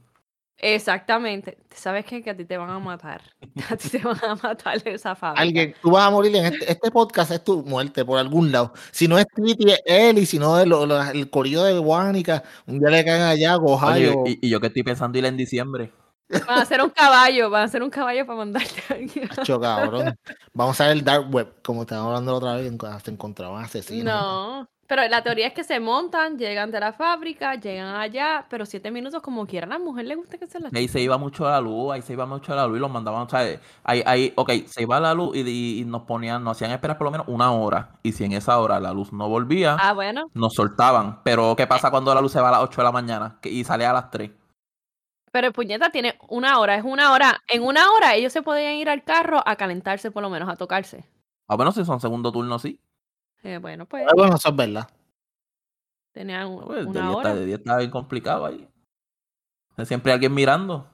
Exactamente. 0.63 1.57
¿Sabes 1.73 2.05
qué? 2.05 2.21
Que 2.21 2.29
a 2.29 2.37
ti 2.37 2.45
te 2.45 2.55
van 2.55 2.69
a 2.69 2.77
matar. 2.79 3.21
A 3.71 3.75
ti 3.77 3.89
te 3.89 3.97
van 3.99 4.19
a 4.23 4.35
matar 4.35 4.79
esa 4.87 5.15
fábrica. 5.15 5.41
Alguien, 5.41 5.73
tú 5.81 5.89
vas 5.91 6.03
a 6.07 6.11
morir 6.11 6.35
en 6.35 6.45
este, 6.45 6.71
este 6.71 6.91
podcast, 6.91 7.31
es 7.31 7.43
tu 7.43 7.63
muerte 7.63 8.05
por 8.05 8.19
algún 8.19 8.51
lado. 8.51 8.71
Si 8.91 9.07
no 9.07 9.17
es 9.17 9.25
Titi, 9.35 9.71
es 9.71 9.81
él, 9.85 10.19
y 10.19 10.25
si 10.27 10.37
no 10.37 10.59
es 10.59 10.67
lo- 10.67 10.85
lo- 10.85 11.01
el 11.01 11.29
corillo 11.31 11.63
de 11.63 11.79
Guánica, 11.79 12.43
un 12.67 12.79
día 12.79 12.89
le 12.89 13.03
caen 13.03 13.23
allá, 13.23 13.57
Ohio. 13.57 14.23
y, 14.27 14.37
y 14.45 14.49
yo 14.51 14.59
que 14.59 14.67
estoy 14.67 14.83
pensando 14.83 15.17
ir 15.17 15.25
en 15.25 15.35
diciembre. 15.37 15.91
Van 16.47 16.59
a 16.59 16.61
hacer 16.61 16.81
un 16.81 16.89
caballo, 16.89 17.49
van 17.49 17.61
a 17.61 17.65
hacer 17.65 17.83
un 17.83 17.89
caballo 17.89 18.25
para 18.25 18.37
mandarte 18.37 18.81
aquí. 18.93 19.21
Macho, 19.37 19.59
cabrón. 19.61 20.15
Vamos 20.53 20.79
a 20.81 20.87
ver 20.87 20.97
el 20.97 21.03
dark 21.03 21.33
web, 21.33 21.53
como 21.63 21.81
estábamos 21.81 22.09
hablando 22.09 22.31
la 22.31 22.37
otra 22.37 22.55
vez, 22.55 23.03
se 23.03 23.11
encontraban 23.11 23.63
asesinos. 23.63 24.13
No, 24.13 24.67
pero 24.87 25.07
la 25.07 25.23
teoría 25.23 25.47
es 25.47 25.53
que 25.53 25.63
se 25.63 25.79
montan, 25.79 26.37
llegan 26.37 26.69
de 26.69 26.79
la 26.81 26.91
fábrica, 26.91 27.55
llegan 27.55 27.95
allá, 27.95 28.45
pero 28.49 28.65
siete 28.65 28.91
minutos 28.91 29.21
como 29.21 29.45
quiera. 29.47 29.65
A 29.65 29.69
la 29.69 29.79
mujer 29.79 30.05
le 30.05 30.15
gusta 30.15 30.37
que 30.37 30.47
se 30.47 30.59
la 30.59 30.69
Ahí 30.73 30.89
se 30.89 30.99
iba 30.99 31.17
mucho 31.17 31.45
la 31.49 31.61
luz, 31.61 31.93
ahí 31.93 32.01
se 32.01 32.11
iba 32.11 32.25
mucho 32.25 32.53
la 32.53 32.67
luz 32.67 32.77
y 32.77 32.81
los 32.81 32.91
mandaban, 32.91 33.29
¿sabes? 33.29 33.59
Ahí, 33.85 34.03
ahí, 34.05 34.33
ok, 34.35 34.51
se 34.67 34.81
iba 34.81 34.99
la 34.99 35.13
luz 35.13 35.35
y, 35.37 35.41
y- 35.47 35.79
y 35.79 35.85
nos 35.85 36.01
ponían, 36.01 36.43
nos 36.43 36.57
hacían 36.57 36.71
esperar 36.71 36.97
por 36.97 37.05
lo 37.05 37.11
menos 37.11 37.27
una 37.29 37.51
hora. 37.53 37.91
Y 38.03 38.11
si 38.11 38.25
en 38.25 38.33
esa 38.33 38.59
hora 38.59 38.79
la 38.81 38.91
luz 38.91 39.13
no 39.13 39.29
volvía, 39.29 39.77
Ah, 39.79 39.93
bueno. 39.93 40.25
nos 40.33 40.53
soltaban. 40.53 41.19
Pero, 41.23 41.55
¿qué 41.55 41.67
pasa 41.67 41.89
cuando 41.89 42.13
la 42.13 42.19
luz 42.19 42.33
se 42.33 42.41
va 42.41 42.49
a 42.49 42.51
las 42.51 42.61
8 42.61 42.81
de 42.81 42.85
la 42.85 42.91
mañana 42.91 43.37
y 43.43 43.63
sale 43.63 43.85
a 43.85 43.93
las 43.93 44.11
3? 44.11 44.29
Pero 45.31 45.47
el 45.47 45.53
puñeta 45.53 45.89
tiene 45.89 46.17
una 46.27 46.59
hora, 46.59 46.75
es 46.75 46.83
una 46.83 47.13
hora. 47.13 47.41
En 47.47 47.63
una 47.63 47.91
hora 47.91 48.15
ellos 48.15 48.33
se 48.33 48.41
podían 48.41 48.73
ir 48.75 48.89
al 48.89 49.03
carro 49.03 49.41
a 49.45 49.55
calentarse 49.55 50.11
por 50.11 50.21
lo 50.23 50.29
menos, 50.29 50.49
a 50.49 50.55
tocarse. 50.57 51.05
Ah, 51.47 51.55
bueno, 51.55 51.71
si 51.71 51.85
son 51.85 51.99
segundo 52.01 52.31
turno, 52.31 52.59
sí. 52.59 52.79
Eh, 53.43 53.57
bueno, 53.57 53.85
pues 53.85 54.05
Ah, 54.07 54.11
Bueno, 54.15 54.35
eso 54.35 54.49
es 54.49 54.55
verdad. 54.55 54.87
tenían 56.11 56.47
un- 56.47 56.65
Pues, 56.65 56.79
de, 56.81 56.85
una 56.87 57.01
día 57.07 57.09
hora. 57.17 57.29
está, 57.29 57.39
de 57.39 57.45
día 57.45 57.55
está 57.55 57.77
bien 57.77 57.89
complicado 57.91 58.45
ahí. 58.45 58.67
Siempre 59.85 60.11
hay 60.11 60.15
alguien 60.15 60.33
mirando. 60.33 60.87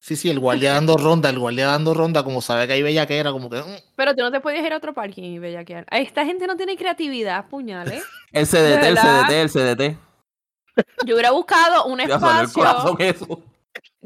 Sí, 0.00 0.16
sí, 0.16 0.30
el 0.30 0.38
guardia 0.40 0.72
dando 0.74 0.96
ronda, 0.96 1.28
el 1.28 1.38
guardia 1.38 1.66
dando 1.66 1.92
ronda, 1.92 2.22
como 2.24 2.40
sabe 2.40 2.66
que 2.66 2.72
hay 2.72 2.82
bellaquera, 2.82 3.32
como 3.32 3.50
que. 3.50 3.58
mm, 3.60 3.92
Pero 3.96 4.14
tú 4.14 4.22
no 4.22 4.30
te 4.30 4.40
podías 4.40 4.64
ir 4.64 4.72
a 4.72 4.76
otro 4.76 4.94
parking 4.94 5.22
y 5.24 5.38
bellaquear. 5.38 5.86
Esta 5.90 6.24
gente 6.24 6.46
no 6.46 6.56
tiene 6.56 6.76
creatividad, 6.76 7.48
puñales. 7.48 8.02
El 8.32 8.46
CDT, 8.46 8.88
el? 8.88 8.96
CDT, 8.96 9.30
el 9.42 9.50
CDT. 9.50 9.98
Yo 11.06 11.14
hubiera 11.14 11.32
buscado 11.32 11.86
un 11.86 11.98
salió 11.98 12.14
el 12.16 12.44
espacio. 12.44 12.52
corazón 12.54 12.96
eso. 13.00 13.42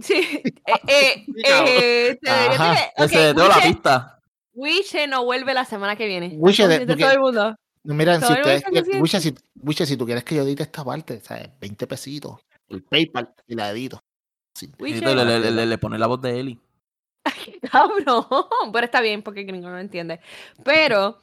Sí, 0.01 0.15
eh, 0.89 1.27
eh, 1.45 2.19
eh, 2.23 3.35
o 3.37 3.49
la 3.49 3.61
pista. 3.63 4.19
Wiche 4.55 5.07
no 5.07 5.25
vuelve 5.25 5.55
la 5.55 5.65
semana 5.65 5.97
que 5.97 6.07
viene. 6.07 6.35
Wiche, 6.37 6.69
de- 6.69 6.87
todo 6.97 7.11
el 7.11 7.21
mundo. 7.21 7.55
Mira, 7.85 8.21
si 8.21 8.33
ustedes. 8.33 8.63
Wiche, 9.01 9.21
si, 9.21 9.35
Wiche, 9.61 9.87
si 9.87 9.97
tú 9.97 10.05
quieres 10.07 10.25
que 10.25 10.37
yo 10.37 10.43
edite 10.43 10.63
esta 10.63 10.85
parte, 10.85 11.21
¿sabes? 11.21 11.49
20 11.61 11.87
pesitos, 11.87 12.41
el 12.69 12.83
PayPal 12.85 13.35
y 13.47 13.55
la 13.55 13.71
edito. 13.71 13.99
Sí. 14.57 14.71
Wiche, 14.79 14.99
Y 14.99 15.01
le, 15.01 15.15
le- 15.15 15.41
le- 15.41 15.51
le- 15.51 15.67
le 15.67 15.79
pone 15.79 15.99
la 15.99 16.07
voz 16.07 16.21
de 16.21 16.39
Eli. 16.39 16.61
cabrón. 17.73 18.27
Pero 18.73 18.85
está 18.85 19.01
bien 19.01 19.23
porque 19.23 19.45
gringo 19.45 19.69
no 19.71 19.79
entiende. 19.79 20.21
Pero 20.65 21.19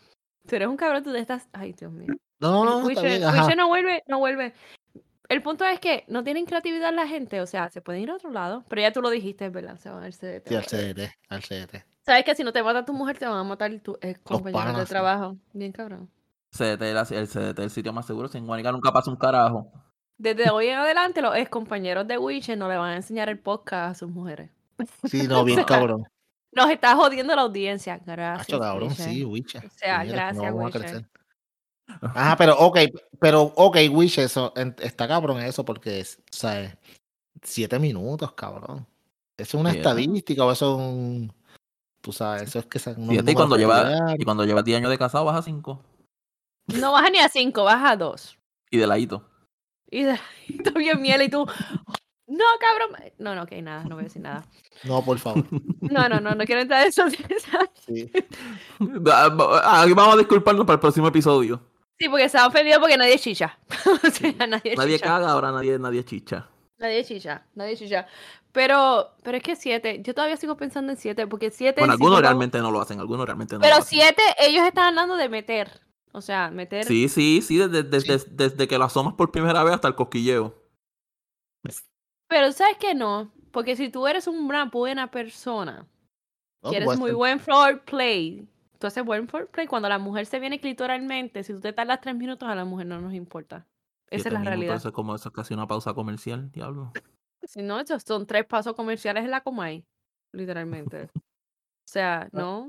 tú 0.47 0.55
eres 0.55 0.67
un 0.67 0.77
cabrón, 0.77 1.03
tú 1.03 1.11
te 1.13 1.19
estás. 1.19 1.47
Ay, 1.53 1.73
Dios 1.73 1.91
mío. 1.91 2.13
No, 2.41 2.65
no. 2.65 2.77
Wiche 2.79 3.19
no 3.55 3.67
vuelve, 3.67 4.03
no 4.07 4.19
vuelve. 4.19 4.53
El 5.29 5.43
punto 5.43 5.63
es 5.63 5.79
que 5.79 6.05
no 6.07 6.23
tienen 6.23 6.45
creatividad 6.45 6.91
la 6.91 7.07
gente, 7.07 7.39
o 7.39 7.45
sea, 7.45 7.69
se 7.69 7.81
pueden 7.81 8.01
ir 8.01 8.09
a 8.09 8.15
otro 8.15 8.31
lado, 8.31 8.65
pero 8.67 8.81
ya 8.81 8.91
tú 8.91 8.99
lo 9.01 9.11
dijiste, 9.11 9.45
es 9.45 9.51
¿verdad? 9.51 9.77
Se 9.77 9.89
van 9.89 10.03
al 10.03 10.11
CDT. 10.11 10.47
Sí, 10.47 10.55
al 10.55 10.65
CDT, 10.65 11.11
al 11.29 11.41
CDT. 11.43 11.85
Sabes 12.03 12.25
que 12.25 12.33
si 12.35 12.43
no 12.43 12.51
te 12.51 12.63
mata 12.63 12.83
tu 12.83 12.93
mujer, 12.93 13.19
te 13.19 13.27
van 13.27 13.37
a 13.37 13.43
matar 13.43 13.71
tus 13.79 13.95
ex 14.01 14.19
compañeros 14.21 14.75
de 14.75 14.85
trabajo. 14.85 15.37
Bien 15.53 15.71
cabrón. 15.71 16.09
CDT, 16.51 16.81
el 17.11 17.27
CDT, 17.27 17.59
el 17.59 17.69
sitio 17.69 17.93
más 17.93 18.07
seguro. 18.07 18.27
Sin 18.27 18.47
Guanica 18.47 18.71
nunca 18.71 18.91
pasa 18.91 19.11
un 19.11 19.17
carajo. 19.17 19.71
Desde 20.17 20.49
hoy 20.49 20.67
en 20.67 20.79
adelante, 20.79 21.21
los 21.21 21.35
ex 21.35 21.47
compañeros 21.49 22.07
de 22.07 22.17
Wiche 22.17 22.55
no 22.55 22.67
le 22.67 22.77
van 22.77 22.93
a 22.93 22.95
enseñar 22.95 23.29
el 23.29 23.37
podcast 23.37 23.91
a 23.91 23.93
sus 23.93 24.09
mujeres. 24.09 24.49
Sí, 25.05 25.27
no, 25.27 25.43
bien 25.43 25.63
cabrón. 25.65 26.05
Nos 26.51 26.71
está 26.71 26.95
jodiendo 26.95 27.35
la 27.35 27.43
audiencia. 27.43 28.01
Gracias. 28.03 28.49
Macho, 28.49 28.59
cabrón, 28.59 28.89
Wiche. 28.89 29.03
sí, 29.03 29.23
Wiche. 29.23 29.59
O 29.59 29.69
sea, 29.75 30.03
no 30.03 30.11
gracias, 30.11 30.43
vamos 30.43 30.61
a 30.61 30.65
Wiche. 30.65 30.79
crecer. 30.79 31.09
Ajá, 32.01 32.35
pero 32.37 32.57
ok, 32.59 32.77
pero 33.19 33.41
ok, 33.55 33.77
Wiche, 33.91 34.23
eso, 34.23 34.53
en- 34.55 34.75
está 34.79 35.07
cabrón 35.07 35.39
eso 35.41 35.65
porque, 35.65 35.99
es, 35.99 36.19
¿sabes? 36.31 36.75
Siete 37.41 37.79
minutos, 37.79 38.33
cabrón. 38.33 38.85
Eso 39.37 39.57
es 39.57 39.61
una 39.61 39.71
Yeah. 39.71 39.81
estadística 39.81 40.43
o 40.45 40.51
eso 40.51 40.75
es 40.79 40.85
un... 40.87 41.33
Tú 42.01 42.11
sabes, 42.11 42.43
eso 42.43 42.59
es 42.59 42.65
que... 42.65 42.79
se- 42.79 42.95
Fíjate, 42.95 43.31
y 43.31 43.35
cuando, 43.35 43.57
lleva, 43.57 44.15
y 44.17 44.23
cuando 44.23 44.45
llevas 44.45 44.63
10 44.65 44.77
años 44.77 44.89
de 44.89 44.97
casado, 44.97 45.25
vas 45.25 45.37
a 45.37 45.41
5. 45.41 45.81
No 46.79 46.91
baja 46.91 47.09
ni 47.09 47.17
a 47.19 47.29
cinco, 47.29 47.63
baja 47.63 47.91
a 47.91 47.97
dos. 47.97 48.37
Y 48.69 48.77
de 48.77 48.85
ladito. 48.87 49.27
Y 49.89 50.03
de- 50.03 50.19
tú 50.63 50.73
bien 50.77 51.01
miel 51.01 51.21
y 51.23 51.29
tú. 51.29 51.45
No, 52.27 52.45
cabrón. 52.59 53.11
No, 53.17 53.33
no, 53.33 53.41
ok, 53.43 53.53
nada, 53.63 53.83
no 53.85 53.95
voy 53.95 54.03
a 54.03 54.07
decir 54.07 54.21
nada. 54.21 54.45
No, 54.83 55.03
por 55.03 55.17
favor. 55.17 55.43
No, 55.81 56.07
no, 56.07 56.19
no, 56.19 56.35
no 56.35 56.45
quiero 56.45 56.61
entrar 56.61 56.83
en 56.83 56.89
eso. 56.89 57.03
Sí. 57.87 58.11
Ah, 59.11 59.81
Aquí 59.83 59.93
vamos 59.93 60.13
a 60.13 60.17
disculparnos 60.17 60.65
para 60.65 60.75
el 60.75 60.79
próximo 60.79 61.07
episodio. 61.07 61.59
Sí, 61.99 62.07
porque 62.09 62.29
se 62.29 62.37
ha 62.37 62.47
ofendido 62.47 62.79
porque 62.79 62.97
nadie 62.97 63.19
chicha. 63.19 63.57
o 64.03 64.09
sea, 64.09 64.47
nadie, 64.47 64.75
Nadie 64.75 64.95
chicha. 64.97 65.05
caga, 65.07 65.31
ahora 65.31 65.51
nadie, 65.51 65.77
nadie 65.79 66.03
chicha. 66.05 66.47
Nadie 66.77 67.03
chicha, 67.03 67.45
nadie 67.55 67.75
chicha. 67.75 68.07
Pero, 68.53 69.11
pero 69.21 69.37
es 69.37 69.43
que 69.43 69.55
siete, 69.55 70.01
yo 70.01 70.13
todavía 70.15 70.37
sigo 70.37 70.55
pensando 70.57 70.91
en 70.93 70.97
siete, 70.97 71.27
porque 71.27 71.51
siete. 71.51 71.81
Bueno, 71.81 71.93
si 71.93 71.97
algunos 71.97 72.21
realmente 72.21 72.59
no 72.59 72.71
lo 72.71 72.79
hacen, 72.81 72.99
algunos 72.99 73.25
realmente 73.25 73.55
no 73.55 73.61
Pero 73.61 73.75
lo 73.75 73.81
hacen. 73.81 73.99
siete, 73.99 74.21
ellos 74.39 74.65
están 74.65 74.85
hablando 74.87 75.17
de 75.17 75.27
meter. 75.29 75.69
O 76.13 76.21
sea, 76.21 76.49
meter. 76.49 76.85
Sí, 76.85 77.07
sí, 77.09 77.41
sí, 77.43 77.57
desde, 77.57 77.83
desde, 77.83 78.17
Sí. 78.19 78.25
desde 78.31 78.67
que 78.67 78.77
lo 78.79 78.85
asomas 78.85 79.13
por 79.13 79.31
primera 79.31 79.63
vez 79.63 79.75
hasta 79.75 79.87
el 79.89 79.95
cosquilleo. 79.95 80.55
Pero 82.27 82.51
sabes 82.51 82.77
que 82.77 82.93
no, 82.95 83.31
porque 83.51 83.75
si 83.75 83.89
tú 83.89 84.07
eres 84.07 84.27
una 84.27 84.65
buena 84.65 85.11
persona, 85.11 85.85
No, 86.63 86.71
que 86.71 86.77
eres 86.77 86.97
muy 86.97 87.09
ser. 87.09 87.15
buen 87.15 87.39
floor 87.39 87.81
play, 87.85 88.47
tú 88.79 88.87
haces 88.87 89.05
buen 89.05 89.27
floor 89.27 89.47
play, 89.49 89.67
cuando 89.67 89.87
la 89.89 89.99
mujer 89.99 90.25
se 90.25 90.39
viene 90.39 90.59
clitoralmente, 90.59 91.43
si 91.43 91.53
tú 91.53 91.59
te 91.59 91.73
tardas 91.73 92.01
tres 92.01 92.15
minutos, 92.15 92.49
a 92.49 92.55
la 92.55 92.65
mujer 92.65 92.87
no 92.87 92.99
nos 92.99 93.13
importa. 93.13 93.67
Esa 94.09 94.29
es 94.29 94.33
la 94.33 94.43
realidad. 94.43 94.75
Eso 94.77 94.87
es 94.89 94.93
como 94.95 95.13
eso 95.13 95.29
es 95.29 95.35
casi 95.35 95.53
una 95.53 95.67
pausa 95.67 95.93
comercial, 95.93 96.51
diablo. 96.51 96.91
Si 97.43 97.61
no, 97.61 97.79
esos 97.79 98.01
son 98.03 98.25
tres 98.25 98.45
pasos 98.45 98.73
comerciales 98.75 99.23
en 99.23 99.31
la 99.31 99.41
Comay, 99.41 99.85
literalmente. 100.33 101.09
O 101.89 101.91
sea, 101.91 102.21
Ah. 102.21 102.29
no, 102.33 102.67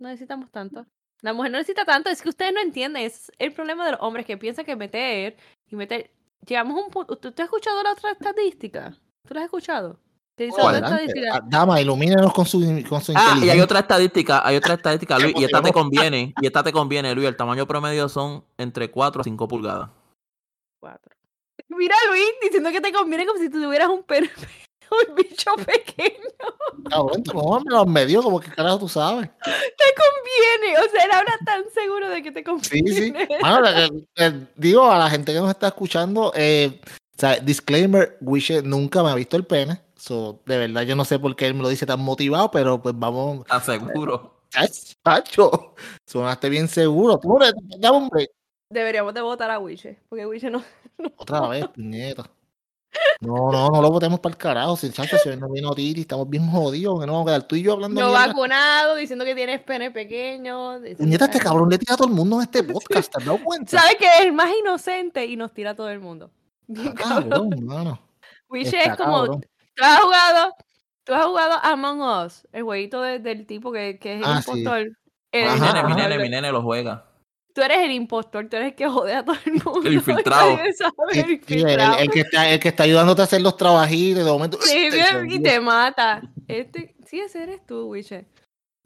no 0.00 0.08
necesitamos 0.08 0.50
tanto. 0.50 0.84
La 1.22 1.32
mujer 1.32 1.52
no 1.52 1.58
necesita 1.58 1.84
tanto, 1.84 2.10
es 2.10 2.20
que 2.20 2.28
ustedes 2.28 2.52
no 2.52 2.60
entienden, 2.60 3.04
es 3.04 3.30
el 3.38 3.52
problema 3.52 3.84
de 3.86 3.92
los 3.92 4.00
hombres 4.02 4.26
que 4.26 4.36
piensan 4.36 4.64
que 4.64 4.74
meter 4.74 5.36
y 5.68 5.76
meter... 5.76 6.10
Llegamos 6.44 6.76
a 6.76 6.84
un 6.84 6.90
punto... 6.90 7.16
¿Tú, 7.16 7.30
tú 7.30 7.42
has 7.42 7.46
escuchado 7.46 7.80
la 7.84 7.92
otra 7.92 8.10
estadística? 8.10 8.90
¿Tú 9.24 9.34
la 9.34 9.40
has 9.40 9.44
escuchado? 9.44 10.00
Oh. 10.38 10.68
Ah, 10.68 11.40
Dama, 11.46 11.80
ilumínenos 11.80 12.32
con 12.32 12.44
su, 12.44 12.60
con 12.88 13.00
su 13.00 13.12
Ah, 13.12 13.14
y 13.14 13.18
hay 13.18 13.32
inteligencia. 13.34 13.64
otra 13.64 13.78
estadística, 13.80 14.46
hay 14.46 14.56
otra 14.56 14.74
estadística, 14.74 15.18
Luis, 15.18 15.34
y 15.38 15.44
esta 15.44 15.62
te 15.62 15.72
conviene, 15.72 16.34
y 16.40 16.46
esta 16.46 16.62
te 16.62 16.72
conviene, 16.72 17.14
Luis, 17.14 17.26
el 17.28 17.36
tamaño 17.36 17.66
promedio 17.66 18.08
son 18.08 18.44
entre 18.58 18.90
4 18.90 19.22
a 19.22 19.24
5 19.24 19.48
pulgadas. 19.48 19.88
Cuatro. 20.78 21.16
Mira, 21.68 21.96
Luis, 22.10 22.26
diciendo 22.42 22.70
que 22.70 22.80
te 22.82 22.92
conviene 22.92 23.24
como 23.26 23.38
si 23.38 23.48
tú 23.48 23.62
tuvieras 23.62 23.88
un, 23.88 24.02
per... 24.02 24.24
un 25.08 25.14
bicho 25.14 25.50
pequeño. 25.56 26.28
Cabrón, 26.90 27.22
tú 27.22 27.32
no 27.32 27.60
me 27.60 27.70
lo 27.72 27.86
medio, 27.86 28.22
como 28.22 28.38
que 28.38 28.50
carajo 28.50 28.78
tú 28.78 28.88
sabes. 28.88 29.28
Te 29.42 29.84
conviene. 29.96 30.78
O 30.86 30.90
sea, 30.90 31.02
él 31.04 31.10
habla 31.12 31.32
tan 31.44 31.64
seguro 31.72 32.08
de 32.10 32.22
que 32.22 32.30
te 32.30 32.40
Sí, 32.40 32.44
conviene. 32.44 32.92
sí. 32.94 33.12
Mano, 33.40 33.66
eh, 34.16 34.46
digo 34.54 34.90
a 34.90 34.98
la 34.98 35.08
gente 35.10 35.32
que 35.32 35.40
nos 35.40 35.50
está 35.50 35.68
escuchando, 35.68 36.30
eh, 36.36 36.78
o 36.84 37.18
sea, 37.18 37.36
disclaimer, 37.36 38.18
Wishe 38.20 38.62
nunca 38.62 39.02
me 39.02 39.10
ha 39.10 39.14
visto 39.14 39.36
el 39.38 39.44
pene. 39.46 39.80
So, 40.06 40.40
de 40.46 40.56
verdad, 40.56 40.82
yo 40.82 40.94
no 40.94 41.04
sé 41.04 41.18
por 41.18 41.34
qué 41.34 41.48
él 41.48 41.54
me 41.54 41.62
lo 41.62 41.68
dice 41.68 41.84
tan 41.84 41.98
motivado, 41.98 42.48
pero 42.52 42.80
pues 42.80 42.94
vamos. 42.96 43.44
Tan 43.46 43.60
seguro. 43.60 44.40
Chacho, 44.48 45.74
sonaste 46.06 46.48
bien 46.48 46.68
seguro. 46.68 47.18
Tú, 47.18 47.36
hombre. 47.90 48.30
Deberíamos 48.70 49.14
de 49.14 49.20
votar 49.20 49.50
a 49.50 49.58
Wiche, 49.58 49.98
porque 50.08 50.24
Wiche 50.24 50.48
no... 50.48 50.62
Otra 51.16 51.48
vez, 51.48 51.66
puñeta. 51.74 52.30
No, 53.20 53.50
no, 53.50 53.68
no 53.68 53.82
lo 53.82 53.90
votemos 53.90 54.20
para 54.20 54.32
el 54.32 54.36
carajo. 54.36 54.76
Si 54.76 54.90
chacho, 54.90 55.18
si 55.18 55.36
no 55.36 55.50
vino 55.50 55.74
Titi, 55.74 56.02
estamos 56.02 56.30
bien 56.30 56.48
jodidos. 56.48 57.00
Que 57.00 57.06
no 57.06 57.12
vamos 57.14 57.26
a 57.26 57.30
quedar 57.30 57.48
tú 57.48 57.56
y 57.56 57.62
yo 57.62 57.72
hablando. 57.72 58.00
No 58.00 58.08
mierda. 58.08 58.26
vacunado, 58.28 58.94
diciendo 58.94 59.24
que 59.24 59.34
tienes 59.34 59.60
pene 59.62 59.90
pequeño. 59.90 60.80
Puñeta, 60.96 61.24
este 61.24 61.40
cabrón 61.40 61.68
le 61.68 61.78
tira 61.78 61.94
a 61.94 61.96
todo 61.96 62.06
el 62.06 62.14
mundo 62.14 62.36
en 62.36 62.42
este 62.42 62.62
podcast. 62.62 63.12
¿Te 63.12 63.18
has 63.18 63.24
dado 63.24 63.42
cuenta? 63.42 63.80
Sabe 63.80 63.96
que 63.96 64.06
es 64.06 64.20
el 64.20 64.32
más 64.32 64.50
inocente 64.56 65.26
y 65.26 65.36
nos 65.36 65.52
tira 65.52 65.70
a 65.70 65.74
todo 65.74 65.90
el 65.90 65.98
mundo. 65.98 66.30
Bien 66.68 66.92
cabrón. 66.92 67.50
Cabrón, 67.50 67.66
mano. 67.66 68.00
Wiche 68.48 68.78
es 68.78 68.96
como... 68.96 69.12
cabrón. 69.12 69.46
Tú 69.76 69.84
has 69.84 70.00
jugado... 70.00 70.54
Tú 71.04 71.14
has 71.14 71.24
jugado 71.24 71.54
Among 71.62 72.00
Us, 72.00 72.48
el 72.52 72.64
jueguito 72.64 73.00
de- 73.00 73.20
del 73.20 73.46
tipo 73.46 73.70
que, 73.70 73.96
que 74.00 74.14
es 74.14 74.18
el 74.18 74.24
Ah, 74.26 74.42
sí. 74.42 74.50
impostor. 74.50 74.80
El 75.30 75.42
Mi 75.44 75.48
Ajá, 75.50 75.72
nene, 75.72 75.88
mi 75.88 75.94
nene, 75.94 76.18
mi 76.18 76.28
nene 76.28 76.50
lo 76.50 76.62
juega. 76.62 77.04
Tú 77.54 77.62
eres 77.62 77.78
el 77.78 77.92
impostor, 77.92 78.48
tú 78.48 78.56
eres 78.56 78.70
el 78.70 78.74
que 78.74 78.88
jode 78.88 79.14
a 79.14 79.24
todo 79.24 79.36
el 79.46 79.52
mundo. 79.52 79.88
infiltrado. 79.92 80.56
Sí, 80.56 80.64
el 80.64 80.74
sí, 80.74 80.84
el, 81.22 81.30
infiltrado. 81.30 81.98
el 81.98 82.10
que 82.10 82.20
está, 82.20 82.50
el 82.50 82.58
que 82.58 82.68
está 82.68 82.82
ayudándote 82.82 83.20
a 83.20 83.24
hacer 83.24 83.40
los 83.40 83.56
trabajitos 83.56 84.24
de 84.24 84.30
momento. 84.32 84.58
Sí, 84.60 84.76
¡ay, 84.76 84.90
te 84.90 84.96
bien, 84.96 85.30
y 85.30 85.42
te 85.42 85.60
mata. 85.60 86.22
Este, 86.48 86.96
sí, 87.06 87.20
ese 87.20 87.44
eres 87.44 87.64
tú, 87.64 87.86
Wiche. 87.86 88.26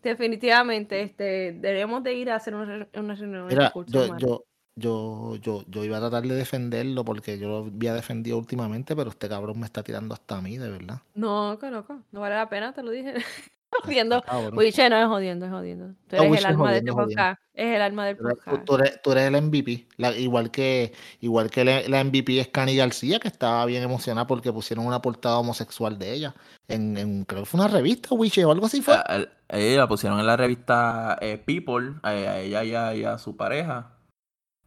Definitivamente, 0.03 1.03
este, 1.03 1.53
debemos 1.53 2.03
de 2.03 2.15
ir 2.15 2.31
a 2.31 2.37
hacer 2.37 2.55
una, 2.55 2.65
re- 2.85 3.01
una 3.01 3.15
reunión 3.15 3.49
de 3.49 3.55
Mira, 3.55 3.67
recursos 3.69 3.93
yo, 4.09 4.19
yo, 4.19 4.45
yo, 4.77 5.37
yo, 5.37 5.65
yo 5.69 5.85
iba 5.85 5.97
a 5.99 6.01
tratar 6.01 6.23
de 6.23 6.35
defenderlo 6.35 7.05
porque 7.05 7.39
yo 7.39 7.49
lo 7.49 7.57
había 7.67 7.95
defendido 7.95 8.39
últimamente, 8.39 8.97
pero 8.97 9.11
este 9.11 9.29
cabrón 9.29 9.61
me 9.61 9.67
está 9.67 9.83
tirando 9.83 10.15
hasta 10.15 10.39
a 10.39 10.43
mí, 10.43 10.57
de 10.59 10.71
verdad. 10.71 11.01
No, 11.15 11.59
qué 11.61 11.71
loco. 11.71 12.01
No 12.13 12.21
vale 12.21 12.37
la 12.37 12.49
pena, 12.49 12.73
te 12.73 12.83
lo 12.83 12.91
dije. 12.91 13.15
jodiendo. 13.85 14.23
Wiche 14.53 14.91
no 14.91 14.97
es 14.97 15.07
jodiendo, 15.07 15.47
es 15.47 15.53
jodiendo. 15.53 15.95
Tú 16.09 16.17
No, 16.17 16.23
eres 16.23 16.31
Wiche 16.31 16.41
el 16.41 16.47
alma 16.47 16.71
de 16.73 16.79
este 16.79 16.91
jodiendo. 16.91 17.11
podcast. 17.15 17.41
Es 17.55 17.77
el 17.77 17.83
alma 17.83 18.07
del 18.07 18.17
Tú 18.17 18.27
eres, 18.27 18.39
tú- 18.39 18.45
podcast. 18.45 18.65
tú 18.67 18.75
eres- 18.75 19.03
tú 19.03 19.13
eres 19.13 19.25
el 19.29 19.37
MVP. 19.43 19.87
La- 19.97 20.17
igual 20.17 20.51
que, 20.51 20.93
igual 21.21 21.51
que 21.51 21.65
la, 21.65 21.83
la 21.89 22.03
MVP 22.05 22.41
es 22.41 22.49
Cani 22.49 22.75
García, 22.77 23.21
que 23.21 23.29
estaba 23.29 23.65
bien 23.67 23.83
emocionada 23.83 24.27
porque 24.27 24.53
pusieron 24.53 24.87
una 24.87 25.01
portada 25.03 25.39
homosexual 25.39 25.99
de 25.99 26.13
ella. 26.15 26.35
En, 26.69 26.97
en- 26.97 27.25
creo 27.25 27.43
que 27.43 27.47
fue 27.47 27.61
una 27.61 27.69
revista, 27.69 28.15
Wiche, 28.15 28.45
o 28.45 28.51
algo 28.51 28.67
así 28.67 28.81
fue. 28.83 28.95
A- 28.95 29.01
a- 29.07 29.29
a 29.53 29.59
ella 29.59 29.79
la 29.79 29.89
pusieron 29.89 30.19
en 30.21 30.27
la 30.27 30.37
revista 30.37 31.19
eh, 31.21 31.37
People, 31.45 31.95
a, 32.03 32.09
a 32.11 32.39
ella 32.41 32.65
y 32.65 32.75
a, 32.75 32.95
y 32.95 33.05
a 33.05 33.19
su 33.19 33.37
pareja. 33.37 33.93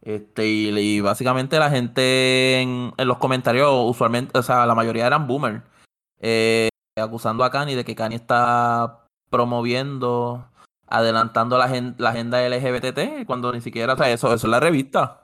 Este, 0.04 0.46
y, 0.46 0.68
y 0.78 1.00
básicamente 1.00 1.58
la 1.58 1.70
gente 1.70 2.60
en, 2.60 2.92
en 2.96 3.08
los 3.08 3.18
comentarios, 3.18 3.70
usualmente, 3.90 4.38
o 4.38 4.42
sea, 4.42 4.66
la 4.66 4.74
mayoría 4.74 5.06
eran 5.06 5.26
boomers, 5.26 5.62
eh, 6.20 6.68
acusando 7.00 7.42
a 7.42 7.50
Kanye 7.50 7.74
de 7.74 7.84
que 7.84 7.94
Kanye 7.94 8.16
está 8.16 9.06
promoviendo, 9.30 10.46
adelantando 10.86 11.56
la, 11.58 11.66
la 11.98 12.10
agenda 12.10 12.46
LGBT, 12.46 13.24
cuando 13.26 13.52
ni 13.52 13.60
siquiera, 13.62 13.94
o 13.94 13.96
sea, 13.96 14.10
eso, 14.10 14.26
eso 14.32 14.46
es 14.46 14.50
la 14.50 14.60
revista. 14.60 15.20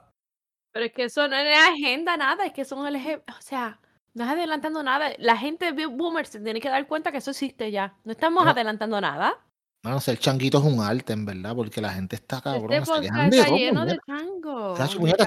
Pero 0.73 0.85
es 0.85 0.93
que 0.93 1.03
eso 1.03 1.27
no 1.27 1.35
es 1.35 1.57
agenda, 1.69 2.15
nada. 2.17 2.45
Es 2.45 2.53
que 2.53 2.63
son 2.65 2.85
LG. 2.87 3.21
O 3.27 3.41
sea, 3.41 3.79
no 4.13 4.23
es 4.23 4.29
adelantando 4.29 4.81
nada. 4.83 5.09
La 5.19 5.35
gente 5.37 5.73
de 5.73 5.85
boomer 5.85 6.25
se 6.25 6.39
tiene 6.39 6.61
que 6.61 6.69
dar 6.69 6.87
cuenta 6.87 7.11
que 7.11 7.17
eso 7.17 7.31
existe 7.31 7.71
ya. 7.71 7.93
No 8.05 8.13
estamos 8.13 8.45
No. 8.45 8.51
adelantando 8.51 8.99
nada. 9.01 9.37
Mano, 9.83 9.99
ser 9.99 10.19
changuito 10.19 10.59
es 10.59 10.63
un 10.63 10.79
arte, 10.79 11.13
en 11.13 11.25
verdad, 11.25 11.55
porque 11.55 11.81
la 11.81 11.89
gente 11.91 12.15
está 12.15 12.39
cabrón. 12.39 12.71
este 12.71 12.85
se 12.93 13.01
quejan 13.01 13.29
podcast 13.29 13.31
de 13.31 13.37
está 13.39 13.55
lleno 13.55 13.85
de 13.85 13.99
chango. 14.05 14.75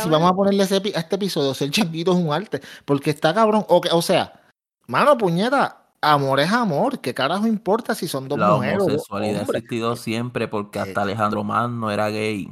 Si 0.01 0.09
vamos 0.09 0.31
a 0.31 0.35
ponerle 0.35 0.63
ese 0.63 0.77
a 0.77 1.01
este 1.01 1.17
episodio, 1.17 1.55
ser 1.55 1.71
changuito 1.71 2.13
es 2.13 2.19
un 2.19 2.33
arte, 2.33 2.61
porque 2.85 3.11
está 3.11 3.35
cabrón. 3.35 3.65
O, 3.69 3.81
que- 3.81 3.91
o 3.91 4.01
sea, 4.01 4.33
mano, 4.87 5.19
puñeta, 5.19 5.89
amor 6.01 6.39
es 6.39 6.53
amor. 6.53 7.01
¿Qué 7.01 7.13
carajo 7.13 7.49
importa 7.49 7.97
si 7.97 8.07
son 8.07 8.29
dos 8.29 8.39
La 8.39 8.51
mujeres 8.51 8.79
dos 8.79 8.87
homosexualidad 8.87 9.41
ha 9.41 9.43
existido 9.43 9.97
siempre 9.97 10.47
porque 10.47 10.79
hasta 10.79 11.03
Alejandro 11.03 11.43
Magno 11.43 11.91
era 11.91 12.09
gay. 12.11 12.49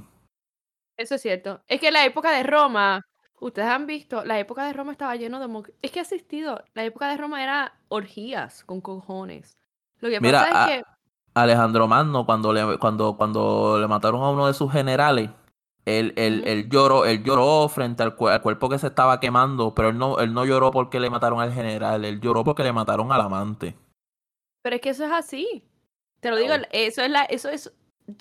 Eso 0.96 1.14
es 1.14 1.22
cierto. 1.22 1.62
Es 1.68 1.80
que 1.80 1.88
en 1.88 1.94
la 1.94 2.04
época 2.04 2.32
de 2.32 2.42
Roma, 2.42 3.06
ustedes 3.38 3.68
han 3.68 3.86
visto, 3.86 4.24
la 4.24 4.40
época 4.40 4.66
de 4.66 4.72
Roma 4.72 4.90
estaba 4.90 5.14
lleno 5.14 5.38
de... 5.38 5.72
Es 5.82 5.92
que 5.92 6.00
ha 6.00 6.02
existido. 6.02 6.64
La 6.74 6.84
época 6.84 7.08
de 7.08 7.16
Roma 7.16 7.42
era 7.42 7.74
orgías 7.88 8.64
con 8.64 8.80
cojones. 8.80 9.56
Lo 10.00 10.10
que 10.10 10.20
Mira, 10.20 10.40
pasa 10.40 10.64
ah, 10.64 10.74
es 10.74 10.82
que... 10.82 10.91
Alejandro 11.34 11.88
Magno, 11.88 12.26
cuando 12.26 12.52
le, 12.52 12.78
cuando, 12.78 13.16
cuando 13.16 13.78
le 13.80 13.88
mataron 13.88 14.22
a 14.22 14.30
uno 14.30 14.46
de 14.46 14.54
sus 14.54 14.70
generales, 14.70 15.30
él, 15.84 16.12
él, 16.16 16.44
él 16.46 16.68
lloró, 16.68 17.06
él 17.06 17.24
lloró 17.24 17.68
frente 17.68 18.02
al, 18.02 18.14
al 18.18 18.42
cuerpo 18.42 18.68
que 18.68 18.78
se 18.78 18.88
estaba 18.88 19.18
quemando, 19.18 19.74
pero 19.74 19.88
él 19.88 19.98
no, 19.98 20.18
él 20.18 20.32
no 20.32 20.44
lloró 20.44 20.70
porque 20.70 21.00
le 21.00 21.10
mataron 21.10 21.40
al 21.40 21.52
general, 21.52 22.04
él 22.04 22.20
lloró 22.20 22.44
porque 22.44 22.62
le 22.62 22.72
mataron 22.72 23.10
al 23.10 23.20
amante. 23.20 23.76
Pero 24.62 24.76
es 24.76 24.82
que 24.82 24.90
eso 24.90 25.04
es 25.04 25.12
así. 25.12 25.64
Te 26.20 26.30
lo 26.30 26.36
digo, 26.36 26.54
eso 26.70 27.02
es 27.02 27.10
la, 27.10 27.24
eso 27.24 27.48
es, 27.48 27.72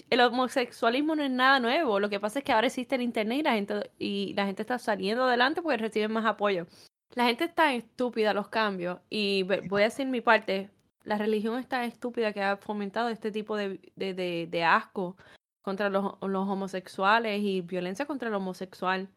el 0.09 0.21
homosexualismo 0.21 1.15
no 1.15 1.23
es 1.23 1.29
nada 1.29 1.59
nuevo. 1.59 1.99
Lo 1.99 2.09
que 2.09 2.19
pasa 2.19 2.39
es 2.39 2.45
que 2.45 2.51
ahora 2.51 2.67
existe 2.67 2.95
el 2.95 3.01
internet 3.01 3.39
y 3.39 3.43
la 3.43 3.53
gente, 3.53 3.91
y 3.99 4.33
la 4.33 4.45
gente 4.45 4.63
está 4.63 4.79
saliendo 4.79 5.25
adelante 5.25 5.61
porque 5.61 5.77
reciben 5.77 6.11
más 6.11 6.25
apoyo. 6.25 6.65
La 7.13 7.25
gente 7.25 7.43
es 7.43 7.53
tan 7.53 7.73
estúpida 7.73 8.31
a 8.31 8.33
los 8.33 8.47
cambios. 8.47 8.99
Y 9.09 9.43
voy 9.43 9.81
a 9.81 9.85
decir 9.85 10.07
mi 10.07 10.21
parte. 10.21 10.71
La 11.03 11.17
religión 11.17 11.57
es 11.59 11.67
tan 11.67 11.83
estúpida 11.83 12.31
que 12.33 12.41
ha 12.43 12.57
fomentado 12.57 13.09
este 13.09 13.31
tipo 13.31 13.55
de, 13.57 13.79
de, 13.95 14.13
de- 14.13 14.47
de 14.49 14.63
asco 14.63 15.17
contra 15.63 15.89
los, 15.89 16.13
los 16.21 16.47
homosexuales 16.47 17.41
y 17.41 17.61
violencia 17.61 18.05
contra 18.05 18.29
el 18.29 18.35
homosexual. 18.35 19.09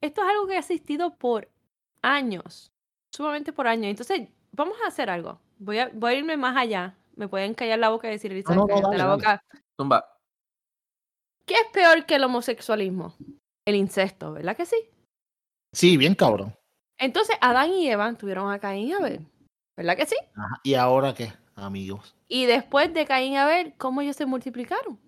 Esto 0.00 0.22
es 0.22 0.28
algo 0.28 0.46
que 0.46 0.54
ha 0.56 0.58
existido 0.60 1.14
por 1.16 1.48
años. 2.02 2.70
Sumamente 3.12 3.52
por 3.52 3.66
años. 3.66 3.86
Entonces, 3.86 4.28
vamos 4.52 4.76
a 4.84 4.88
hacer 4.88 5.08
algo. 5.10 5.40
Voy 5.58 5.78
a, 5.78 5.90
voy 5.92 6.14
a 6.14 6.18
irme 6.18 6.36
más 6.36 6.56
allá. 6.56 6.96
Me 7.16 7.28
pueden 7.28 7.54
callar 7.54 7.78
la 7.78 7.90
boca 7.90 8.08
y 8.08 8.12
decir, 8.12 8.32
Elizabeth, 8.32 8.56
no, 8.56 8.62
no, 8.62 8.68
cállate 8.68 8.86
dale, 8.88 8.98
la 8.98 9.04
dale. 9.06 9.16
boca. 9.16 9.44
Tumba. 9.76 10.18
¿Qué 11.46 11.54
es 11.54 11.66
peor 11.72 12.06
que 12.06 12.16
el 12.16 12.24
homosexualismo? 12.24 13.14
El 13.66 13.76
incesto, 13.76 14.32
¿verdad 14.32 14.56
que 14.56 14.66
sí? 14.66 14.76
Sí, 15.72 15.96
bien 15.96 16.14
cabrón. 16.14 16.54
Entonces, 16.98 17.36
Adán 17.40 17.70
y 17.72 17.88
Eva 17.88 18.12
tuvieron 18.14 18.50
a 18.50 18.58
Caín 18.58 18.88
y 18.88 18.92
Abel, 18.92 19.26
¿verdad 19.76 19.96
que 19.96 20.06
sí? 20.06 20.16
Ajá. 20.36 20.60
¿Y 20.62 20.74
ahora 20.74 21.14
qué, 21.14 21.32
amigos? 21.56 22.14
Y 22.28 22.46
después 22.46 22.92
de 22.92 23.06
Caín 23.06 23.34
y 23.34 23.36
Abel, 23.36 23.74
¿cómo 23.76 24.00
ellos 24.00 24.16
se 24.16 24.26
multiplicaron? 24.26 24.98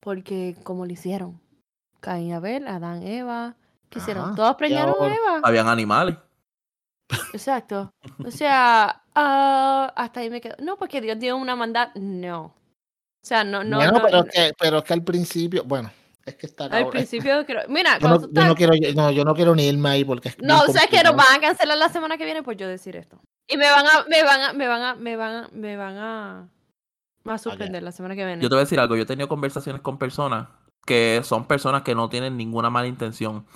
Porque, 0.00 0.56
¿cómo 0.62 0.86
lo 0.86 0.92
hicieron? 0.92 1.40
Caín 2.00 2.28
y 2.28 2.32
Abel, 2.32 2.68
Adán, 2.68 3.02
Eva, 3.02 3.56
¿qué 3.90 3.98
hicieron? 3.98 4.24
Ajá. 4.26 4.34
Todos 4.34 4.56
preñaron 4.56 4.94
a 5.00 5.06
Eva. 5.06 5.40
Habían 5.42 5.68
animales. 5.68 6.16
Exacto. 7.32 7.92
O 8.24 8.30
sea, 8.30 9.02
ah, 9.14 9.92
hasta 9.96 10.20
ahí 10.20 10.30
me 10.30 10.40
quedo. 10.40 10.56
No, 10.60 10.76
porque 10.76 11.00
Dios 11.00 11.18
dio 11.18 11.36
una 11.36 11.56
maldad. 11.56 11.94
No. 11.94 12.44
O 12.44 13.28
sea, 13.28 13.42
no, 13.42 13.64
no, 13.64 13.78
bueno, 13.78 13.92
no. 13.92 14.02
pero, 14.02 14.18
no. 14.18 14.24
es 14.24 14.32
que, 14.32 14.52
pero 14.58 14.78
es 14.78 14.84
que 14.84 14.92
al 14.92 15.02
principio, 15.02 15.64
bueno, 15.64 15.90
es 16.26 16.34
que 16.34 16.46
está 16.46 16.64
Al 16.64 16.70
cabrón. 16.70 16.90
principio, 16.90 17.46
creo- 17.46 17.62
mira, 17.68 17.94
Yo 17.98 18.00
cuando 18.08 18.26
no, 18.28 18.32
yo 18.42 18.46
no 18.48 18.54
quiero, 18.54 18.72
no, 18.94 19.10
yo 19.12 19.24
no 19.24 19.34
quiero 19.34 19.54
ni 19.54 19.66
irme 19.66 19.88
ahí 19.90 20.04
porque 20.04 20.28
es 20.30 20.38
No, 20.40 20.62
bien 20.64 20.72
sabes 20.76 20.90
que 20.90 21.02
nos 21.02 21.16
van 21.16 21.36
a 21.36 21.40
cancelar 21.40 21.78
la 21.78 21.88
semana 21.88 22.18
que 22.18 22.24
viene 22.24 22.42
por 22.42 22.56
yo 22.56 22.68
decir 22.68 22.96
esto. 22.96 23.18
Y 23.48 23.56
me 23.56 23.70
van 23.70 23.86
a, 23.86 24.04
me 24.08 24.22
van 24.24 24.40
a, 24.42 24.52
me 24.52 24.66
van 24.68 24.82
a, 24.82 24.94
me 24.96 25.16
van 25.16 25.32
a, 25.44 25.48
me 25.52 25.76
van 25.76 25.96
a, 25.96 26.48
a 27.24 27.38
suspender 27.38 27.82
la 27.82 27.92
semana 27.92 28.14
que 28.16 28.26
viene. 28.26 28.42
Yo 28.42 28.48
te 28.48 28.54
voy 28.54 28.60
a 28.62 28.64
decir 28.64 28.78
algo, 28.80 28.96
yo 28.96 29.02
he 29.02 29.06
tenido 29.06 29.28
conversaciones 29.28 29.80
con 29.82 29.98
personas 29.98 30.48
que 30.84 31.20
son 31.24 31.46
personas 31.46 31.82
que 31.82 31.94
no 31.94 32.08
tienen 32.08 32.36
ninguna 32.36 32.70
mala 32.70 32.86
intención, 32.88 33.46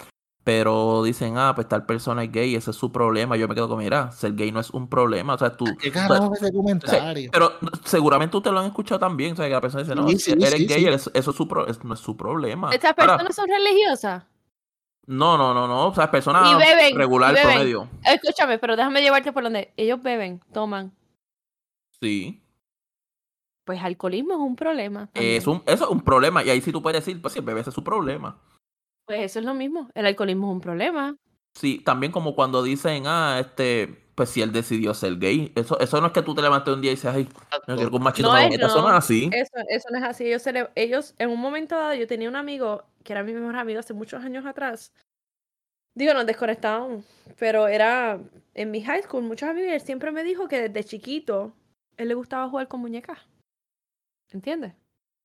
pero 0.42 1.02
dicen, 1.02 1.36
ah, 1.36 1.52
pues 1.54 1.68
tal 1.68 1.84
persona 1.86 2.24
es 2.24 2.32
gay, 2.32 2.54
ese 2.54 2.70
es 2.70 2.76
su 2.76 2.90
problema. 2.90 3.36
Yo 3.36 3.46
me 3.46 3.54
quedo 3.54 3.68
con, 3.68 3.78
mira, 3.78 4.10
ser 4.10 4.34
gay 4.34 4.50
no 4.52 4.60
es 4.60 4.70
un 4.70 4.88
problema, 4.88 5.34
o 5.34 5.38
sea, 5.38 5.56
tú... 5.56 5.64
¿Qué 5.78 5.90
o 5.90 5.92
sea, 5.92 6.08
carajo 6.08 6.34
es 6.34 6.42
ese 6.42 6.48
o 6.48 6.52
sea, 6.52 6.56
comentario? 6.60 7.30
pero 7.32 7.52
seguramente 7.84 8.36
ustedes 8.36 8.54
lo 8.54 8.60
han 8.60 8.66
escuchado 8.66 8.98
también, 8.98 9.34
o 9.34 9.36
sea, 9.36 9.46
que 9.46 9.52
la 9.52 9.60
persona 9.60 9.82
dice, 9.82 9.94
no, 9.94 10.08
Sí, 10.08 10.18
si 10.18 10.30
sí, 10.32 10.36
eres 10.38 10.54
sí, 10.54 10.66
gay, 10.66 10.80
sí. 10.80 10.86
eres- 10.86 11.10
eso 11.12 11.30
es 11.30 11.36
su 11.36 11.46
pro- 11.46 11.66
es- 11.66 11.84
no 11.84 11.94
es 11.94 12.00
su 12.00 12.16
problema. 12.16 12.70
Estas 12.72 12.94
Ahora, 12.96 13.12
personas 13.18 13.36
son 13.36 13.46
religiosas. 13.48 14.24
no, 15.06 15.36
no, 15.36 15.52
no, 15.52 15.66
no, 15.68 15.88
o 15.88 15.94
sea, 15.94 16.10
personas 16.10 16.50
Y 16.50 16.54
beben, 16.56 16.96
regular 16.96 17.32
y 17.32 17.34
beben. 17.34 17.50
promedio. 17.52 17.88
Escúchame, 18.04 18.58
pero 18.58 18.76
déjame 18.76 19.02
llevarte 19.02 19.32
por 19.32 19.42
donde 19.42 19.72
ellos 19.76 20.02
beben, 20.02 20.40
toman. 20.52 20.92
Sí, 22.00 22.42
Pues 23.64 23.80
alcoholismo 23.82 24.32
es 24.32 24.38
un 24.40 24.56
problema. 24.56 25.08
también. 25.12 25.36
es 25.36 25.46
un, 25.46 25.62
eso 25.66 25.84
es 25.84 25.90
un 25.90 26.00
problema, 26.00 26.42
y 26.42 26.50
ahí 26.50 26.60
sí 26.60 26.72
tú 26.72 26.80
puedes 26.82 27.04
decir, 27.04 27.20
pues 27.20 27.34
sí, 27.34 27.40
bebé, 27.40 27.60
ese 27.60 27.70
es 27.70 27.74
su 27.74 27.84
problema. 27.84 28.38
Pues 29.10 29.22
eso 29.22 29.40
es 29.40 29.44
lo 29.44 29.54
mismo. 29.54 29.90
El 29.96 30.06
alcoholismo 30.06 30.46
es 30.46 30.52
un 30.54 30.60
problema. 30.60 31.16
Sí, 31.58 31.80
también 31.84 32.12
como 32.12 32.36
cuando 32.36 32.62
dicen, 32.62 33.08
ah, 33.08 33.38
este, 33.40 33.88
pues 34.14 34.28
si 34.30 34.40
él 34.40 34.52
decidió 34.52 34.94
ser 34.94 35.18
gay, 35.18 35.52
eso, 35.56 35.80
eso 35.80 36.00
no 36.00 36.06
es 36.06 36.12
que 36.12 36.22
tú 36.22 36.32
te 36.32 36.42
levantes 36.42 36.72
un 36.72 36.80
día 36.80 36.92
y 36.92 36.94
dices, 36.94 37.12
ay, 37.12 37.28
no 37.66 37.74
quiero 37.74 37.90
que 37.90 37.96
un 37.96 38.04
machito 38.04 38.28
No 38.28 38.34
me 38.36 38.44
es, 38.44 38.50
meta", 38.52 38.66
eso 38.68 38.76
no 38.76 38.82
no. 38.84 38.90
es 38.90 38.94
así. 38.94 39.28
Eso, 39.32 39.50
eso 39.68 39.88
no 39.90 39.98
es 39.98 40.04
así. 40.04 40.26
Ellos, 40.26 40.42
se 40.42 40.52
le- 40.52 40.70
ellos, 40.76 41.16
en 41.18 41.30
un 41.30 41.40
momento 41.40 41.74
dado, 41.74 41.94
yo 41.94 42.06
tenía 42.06 42.28
un 42.28 42.36
amigo 42.36 42.84
que 43.02 43.12
era 43.12 43.24
mi 43.24 43.32
mejor 43.32 43.56
amigo 43.56 43.80
hace 43.80 43.94
muchos 43.94 44.22
años 44.22 44.46
atrás. 44.46 44.92
Digo, 45.96 46.14
nos 46.14 46.24
desconectábamos, 46.24 47.04
pero 47.36 47.66
era 47.66 48.20
en 48.54 48.70
mi 48.70 48.80
high 48.80 49.02
school, 49.02 49.24
muchos 49.24 49.48
amigos, 49.48 49.70
y 49.70 49.74
él 49.74 49.80
siempre 49.80 50.12
me 50.12 50.22
dijo 50.22 50.46
que 50.46 50.68
desde 50.68 50.88
chiquito 50.88 51.52
él 51.96 52.06
le 52.06 52.14
gustaba 52.14 52.48
jugar 52.48 52.68
con 52.68 52.78
muñecas. 52.78 53.18
¿Entiendes? 54.30 54.72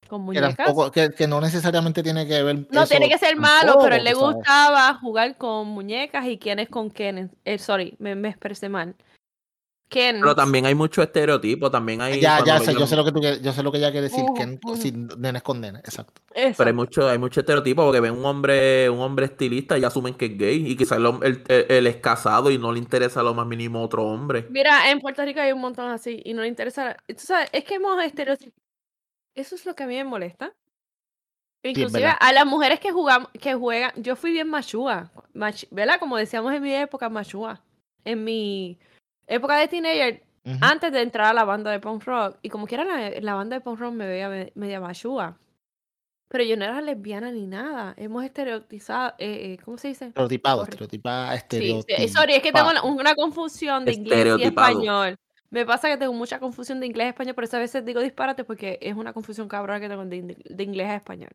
Con 0.07 0.21
Que, 0.21 0.25
muñecas. 0.25 0.55
tampoco, 0.55 0.91
que, 0.91 1.11
que 1.11 1.27
no 1.27 1.41
necesariamente 1.41 2.03
tiene 2.03 2.27
que 2.27 2.43
ver. 2.43 2.67
No 2.71 2.81
eso 2.83 2.89
tiene 2.89 3.09
que 3.09 3.17
ser 3.17 3.35
malo, 3.37 3.73
todo, 3.73 3.83
pero 3.83 3.95
a 3.95 3.97
él 3.97 4.03
le 4.03 4.13
sabes. 4.13 4.35
gustaba 4.35 4.93
jugar 4.95 5.37
con 5.37 5.67
muñecas 5.67 6.25
y 6.27 6.37
quiénes 6.37 6.69
con 6.69 6.89
quiénes. 6.89 7.31
Eh, 7.43 7.57
sorry, 7.57 7.95
me, 7.99 8.15
me 8.15 8.29
expresé 8.29 8.69
mal. 8.69 8.95
Ken. 9.87 10.19
Pero 10.19 10.35
también 10.35 10.65
hay 10.65 10.73
mucho 10.73 11.03
estereotipo, 11.03 11.69
también 11.69 12.01
hay... 12.01 12.19
Ya, 12.19 12.43
ya 12.43 12.59
sé, 12.59 12.73
yo 12.73 12.87
sé 12.87 12.95
lo 12.95 13.05
que 13.05 13.11
tú 13.11 13.21
yo 13.21 13.53
sé 13.53 13.61
lo 13.61 13.71
que 13.71 13.77
ella 13.77 13.91
quiere 13.91 14.09
decir, 14.09 14.23
ujú. 14.23 14.75
sin 14.75 15.07
nenes 15.19 15.43
con 15.43 15.61
nenes, 15.61 15.81
exacto. 15.85 16.23
Pero 16.33 16.67
hay 16.67 16.73
mucho, 16.73 17.07
hay 17.07 17.19
mucho 17.19 17.41
estereotipo 17.41 17.83
porque 17.85 17.99
ven 17.99 18.13
un 18.13 18.25
hombre, 18.25 18.89
un 18.89 18.99
hombre 18.99 19.27
estilista 19.27 19.77
y 19.77 19.83
asumen 19.83 20.15
que 20.15 20.25
es 20.25 20.37
gay 20.39 20.71
y 20.71 20.75
quizás 20.75 20.97
el- 20.97 21.43
el- 21.47 21.65
él 21.69 21.85
es 21.87 21.97
casado 21.97 22.49
y 22.49 22.57
no 22.57 22.71
le 22.71 22.79
interesa 22.79 23.21
lo 23.21 23.35
más 23.35 23.45
mínimo 23.45 23.83
otro 23.83 24.05
hombre. 24.07 24.47
Mira, 24.49 24.89
en 24.89 24.99
Puerto 24.99 25.23
Rico 25.23 25.39
hay 25.39 25.51
un 25.51 25.61
montón 25.61 25.91
así 25.91 26.19
y 26.25 26.33
no 26.33 26.41
le 26.41 26.47
interesa. 26.47 26.97
Tú 27.07 27.13
sabes, 27.19 27.49
es 27.53 27.63
que 27.63 27.75
hemos 27.75 28.03
estereotipado. 28.03 28.64
Eso 29.35 29.55
es 29.55 29.65
lo 29.65 29.75
que 29.75 29.83
a 29.83 29.87
mí 29.87 29.95
me 29.95 30.03
molesta. 30.05 30.53
Inclusive 31.63 32.13
a 32.19 32.31
las 32.31 32.45
mujeres 32.45 32.79
que 32.79 32.91
jugamos, 32.91 33.29
que 33.41 33.55
juegan, 33.55 33.91
yo 33.95 34.15
fui 34.15 34.31
bien 34.31 34.47
machúa, 34.47 35.11
mach- 35.33 35.67
¿verdad? 35.71 35.99
Como 35.99 36.15
decíamos 36.15 36.53
en 36.53 36.61
mi 36.61 36.73
época, 36.73 37.09
machúa. 37.09 37.61
En 38.03 38.23
mi 38.23 38.77
época 39.25 39.57
de 39.57 39.67
teenager, 39.67 40.23
Ujú. 40.45 40.57
antes 40.61 40.91
de 40.91 41.01
entrar 41.01 41.25
a 41.27 41.33
la 41.33 41.43
banda 41.43 41.71
de 41.71 41.79
punk 41.79 42.03
rock, 42.03 42.37
y 42.43 42.49
como 42.49 42.67
quiera 42.67 42.83
la, 42.83 43.09
la 43.19 43.33
banda 43.33 43.55
de 43.55 43.61
punk 43.61 43.79
rock 43.79 43.93
me 43.93 44.05
veía 44.07 44.29
me- 44.29 44.51
media 44.53 44.79
machúa. 44.79 45.39
Pero 46.29 46.43
yo 46.43 46.55
no 46.55 46.65
era 46.65 46.81
lesbiana 46.81 47.31
ni 47.31 47.47
nada. 47.47 47.95
Hemos 47.97 48.23
estereotizado, 48.23 49.15
eh, 49.17 49.53
eh, 49.53 49.57
¿cómo 49.63 49.77
se 49.79 49.87
dice? 49.89 50.05
Estereotipado, 50.07 50.63
estereotipada, 50.63 51.31
Sí, 51.31 51.37
estereotipado. 51.37 52.01
sí, 52.07 52.07
sorry, 52.09 52.33
es 52.35 52.43
que 52.43 52.51
tengo 52.51 52.69
una, 52.69 52.83
una 52.83 53.15
confusión 53.15 53.85
de 53.85 53.93
inglés 53.93 54.37
y 54.37 54.43
español. 54.43 55.17
Me 55.55 55.65
pasa 55.65 55.87
que 55.87 55.95
tengo 55.95 56.11
mucha 56.11 56.37
confusión 56.37 56.81
de 56.81 56.85
inglés 56.85 57.05
a 57.05 57.09
español, 57.11 57.33
por 57.33 57.45
eso 57.45 57.55
a 57.55 57.61
veces 57.61 57.85
digo 57.85 58.01
disparate 58.01 58.43
porque 58.43 58.77
es 58.81 58.93
una 58.93 59.13
confusión 59.13 59.47
cabrona 59.47 59.79
que 59.79 59.87
tengo 59.87 60.03
de, 60.05 60.15
in- 60.17 60.37
de 60.43 60.63
inglés 60.63 60.89
a 60.89 60.95
español. 60.97 61.31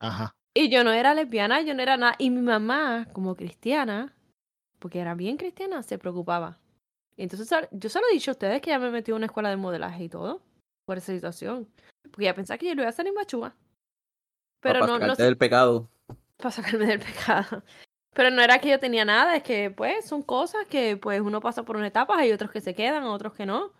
Ajá. 0.00 0.34
Y 0.52 0.68
yo 0.68 0.84
no 0.84 0.92
era 0.92 1.14
lesbiana, 1.14 1.62
yo 1.62 1.72
no 1.74 1.80
era 1.80 1.96
nada. 1.96 2.14
Y 2.18 2.28
mi 2.28 2.42
mamá, 2.42 3.08
como 3.14 3.34
cristiana, 3.34 4.14
porque 4.80 4.98
era 5.00 5.14
bien 5.14 5.38
cristiana, 5.38 5.82
se 5.82 5.96
preocupaba. 5.98 6.58
Y 7.16 7.22
entonces 7.22 7.48
yo 7.70 7.88
se 7.88 8.00
lo 8.00 8.06
he 8.10 8.12
dicho 8.12 8.32
a 8.32 8.36
ustedes 8.36 8.60
que 8.60 8.68
ya 8.68 8.78
me 8.78 8.90
metí 8.90 9.12
en 9.12 9.16
una 9.16 9.26
escuela 9.26 9.48
de 9.48 9.56
modelaje 9.56 10.04
y 10.04 10.08
todo 10.10 10.42
por 10.84 10.98
esa 10.98 11.14
situación. 11.14 11.66
Porque 12.02 12.24
ya 12.24 12.34
pensaba 12.34 12.58
que 12.58 12.66
yo 12.66 12.74
lo 12.74 12.82
iba 12.82 12.88
a 12.88 12.90
hacer 12.90 13.06
en 13.06 13.14
Machúa. 13.14 13.56
Pero 14.60 14.80
para 14.80 14.92
no, 14.98 15.06
no 15.06 15.14
del 15.14 15.38
pecado. 15.38 15.88
para 16.36 16.50
sacarme 16.50 16.84
del 16.86 16.98
pecado. 17.00 17.62
Pero 18.14 18.30
no 18.30 18.40
era 18.42 18.58
que 18.60 18.70
yo 18.70 18.78
tenía 18.78 19.04
nada, 19.04 19.36
es 19.36 19.42
que 19.42 19.70
pues 19.70 20.06
son 20.06 20.22
cosas 20.22 20.66
que 20.68 20.96
pues 20.96 21.20
uno 21.20 21.40
pasa 21.40 21.64
por 21.64 21.76
una 21.76 21.88
etapa, 21.88 22.16
hay 22.16 22.32
otros 22.32 22.50
que 22.50 22.60
se 22.60 22.74
quedan, 22.74 23.04
otros 23.04 23.34
que 23.34 23.44
no. 23.44 23.66
Y 23.66 23.70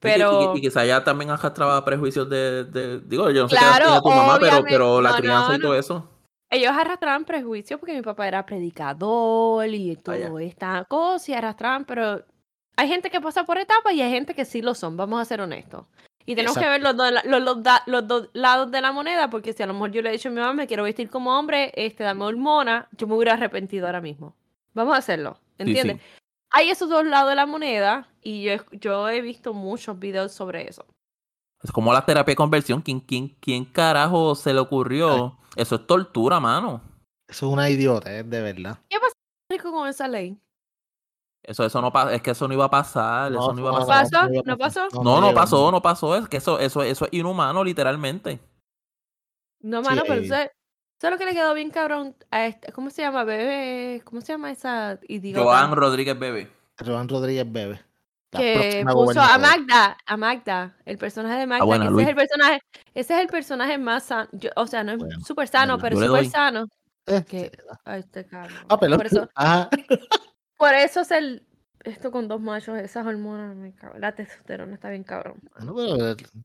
Pero 0.00 0.52
Y, 0.54 0.58
y 0.58 0.60
quizá 0.62 0.84
ya 0.84 1.04
también 1.04 1.30
arrastraba 1.30 1.84
prejuicios 1.84 2.28
de, 2.28 2.64
de- 2.64 3.00
Digo, 3.00 3.30
yo 3.30 3.42
no 3.42 3.48
sé 3.48 3.56
Claro, 3.56 3.94
qué 3.94 4.00
tu 4.02 4.14
mamá, 4.16 4.38
pero, 4.40 4.64
pero 4.64 5.00
la 5.00 5.10
No, 5.10 5.16
crianza 5.16 5.48
no, 5.50 5.54
y 5.54 5.60
todo 5.60 5.72
no. 5.74 5.78
eso. 5.78 6.08
ellos 6.50 6.72
arrastraban 6.72 7.24
prejuicios 7.24 7.78
porque 7.78 7.94
mi 7.94 8.02
papá 8.02 8.26
era 8.28 8.44
predicador 8.44 9.66
y 9.68 9.96
Vaya. 10.04 10.26
todo 10.28 10.38
esta 10.40 10.84
cosa 10.88 11.30
y 11.30 11.34
arrastraban, 11.34 11.84
pero 11.84 12.24
hay 12.76 12.88
gente 12.88 13.10
que 13.10 13.20
pasa 13.20 13.44
por 13.44 13.58
etapas 13.58 13.92
y 13.94 14.02
hay 14.02 14.10
gente 14.10 14.34
que 14.34 14.44
sí 14.44 14.60
lo 14.60 14.74
son, 14.74 14.96
vamos 14.96 15.20
a 15.20 15.24
ser 15.24 15.40
honestos. 15.40 15.86
Y 16.26 16.34
tenemos 16.34 16.56
que 16.56 16.68
ver 16.68 16.80
los 16.82 16.96
dos, 16.96 17.10
la- 17.12 17.22
los, 17.24 17.42
los 17.42 17.62
da- 17.62 17.82
los 17.86 18.06
dos 18.06 18.28
lados 18.32 18.70
de 18.70 18.80
la 18.80 18.92
moneda, 18.92 19.28
porque 19.30 19.52
si 19.52 19.62
a 19.62 19.66
lo 19.66 19.72
mejor 19.74 19.90
yo 19.92 20.02
le 20.02 20.10
he 20.10 20.12
dicho 20.12 20.28
a 20.28 20.32
mi 20.32 20.40
mamá, 20.40 20.52
me 20.52 20.66
quiero 20.66 20.84
vestir 20.84 21.10
como 21.10 21.36
hombre, 21.38 21.72
este, 21.76 22.04
dame 22.04 22.24
hormona, 22.24 22.88
yo 22.92 23.06
me 23.06 23.14
hubiera 23.14 23.34
arrepentido 23.34 23.86
ahora 23.86 24.00
mismo. 24.00 24.34
Vamos 24.74 24.94
a 24.94 24.98
hacerlo, 24.98 25.38
¿entiendes? 25.58 25.96
sí. 25.98 26.02
Hay 26.54 26.68
esos 26.70 26.88
dos 26.90 27.04
lados 27.06 27.30
de 27.30 27.36
la 27.36 27.46
moneda 27.46 28.08
y 28.22 28.42
yo, 28.42 28.52
he- 28.52 28.78
yo 28.78 29.08
he 29.08 29.20
visto 29.22 29.54
muchos 29.54 29.98
videos 29.98 30.32
sobre 30.32 30.68
eso. 30.68 30.84
Es 31.62 31.72
como 31.72 31.92
la 31.92 32.04
terapia 32.04 32.32
de 32.32 32.36
conversión. 32.36 32.82
¿Quién, 32.82 33.00
quién, 33.00 33.28
quién 33.40 33.64
carajo 33.64 34.34
se 34.34 34.52
le 34.52 34.58
ocurrió? 34.60 35.38
Eso 35.56 35.76
es 35.76 35.86
tortura, 35.86 36.40
mano. 36.40 36.82
Eso 37.28 37.46
es 37.46 37.52
una 37.52 37.70
idiota, 37.70 38.12
es 38.14 38.28
de 38.28 38.42
verdad. 38.42 38.78
¿Qué 38.90 38.98
pasa 39.00 39.62
con 39.62 39.88
esa 39.88 40.08
ley? 40.08 40.36
Eso, 41.44 41.64
eso 41.64 41.80
no 41.82 41.92
pa- 41.92 42.12
es 42.14 42.22
que 42.22 42.30
eso 42.30 42.46
no 42.46 42.54
iba 42.54 42.66
a 42.66 42.70
pasar. 42.70 43.32
eso 43.32 43.52
no 43.52 43.58
iba 43.60 43.70
a 43.70 43.80
no, 43.80 43.86
pasar. 43.86 44.10
¿Pasó? 44.10 44.42
¿No 44.44 44.58
pasó? 44.58 44.88
No, 45.02 45.20
no 45.20 45.34
pasó, 45.34 45.70
no 45.72 45.82
pasó. 45.82 46.16
Es 46.16 46.28
que 46.28 46.36
eso, 46.36 46.58
eso, 46.58 46.82
eso 46.82 47.06
es 47.06 47.12
inhumano, 47.12 47.64
literalmente. 47.64 48.38
No, 49.60 49.82
Sí, 49.82 49.88
mano, 49.88 50.02
pero 50.06 50.22
eh. 50.22 50.28
¿sabes 50.28 50.50
¿sabes 51.00 51.14
lo 51.14 51.18
que 51.18 51.24
le 51.32 51.34
quedó 51.36 51.52
bien 51.54 51.70
cabrón 51.70 52.14
a 52.30 52.46
este? 52.46 52.70
¿Cómo 52.72 52.90
se 52.90 53.02
llama? 53.02 53.24
Bebé, 53.24 54.02
¿cómo 54.04 54.20
se 54.20 54.32
llama 54.32 54.52
esa 54.52 54.98
idiota? 55.08 55.42
Joan 55.42 55.74
Rodríguez 55.74 56.16
Bebe. 56.18 56.48
Rohan 56.78 57.08
Rodríguez 57.08 57.50
Bebe. 57.50 57.80
La 58.30 58.38
que 58.40 58.84
puso 58.90 59.20
a. 59.20 59.36
Magda, 59.38 59.98
a 60.06 60.16
Magda, 60.16 60.76
el 60.86 60.96
personaje 60.96 61.40
de 61.40 61.46
Magda, 61.46 61.64
buena, 61.64 61.84
que 61.84 61.88
ese 61.88 61.92
Luis. 61.92 62.04
es 62.06 62.08
el 62.10 62.16
personaje, 62.16 62.60
ese 62.94 63.14
es 63.14 63.20
el 63.20 63.26
personaje 63.26 63.78
más 63.78 64.04
sano, 64.04 64.28
yo- 64.32 64.50
o 64.56 64.66
sea, 64.66 64.82
no 64.84 64.92
es 64.92 64.98
Bueno, 64.98 65.20
súper 65.20 65.48
sano, 65.48 65.76
verdad. 65.76 65.88
pero 65.98 66.06
súper 66.06 66.28
sano. 66.30 66.66
Eh, 67.06 67.24
que- 67.28 67.50
sí. 67.54 67.62
Ay, 67.84 68.00
este 68.00 68.24
cabrón. 68.26 68.56
Ah, 68.68 68.78
pero. 68.80 68.96
Por 68.96 69.06
eso, 69.06 69.28
Ajá. 69.34 69.68
por 70.62 70.74
eso 70.74 71.00
es 71.00 71.10
el, 71.10 71.42
esto 71.82 72.12
con 72.12 72.28
dos 72.28 72.40
machos, 72.40 72.78
esas 72.78 73.04
hormonas, 73.04 73.56
me 73.56 73.74
cago- 73.74 73.98
la 73.98 74.14
testosterona 74.14 74.74
está 74.74 74.90
bien 74.90 75.02
cabrón. 75.02 75.40
Bueno, 75.56 75.74
pero 75.74 75.96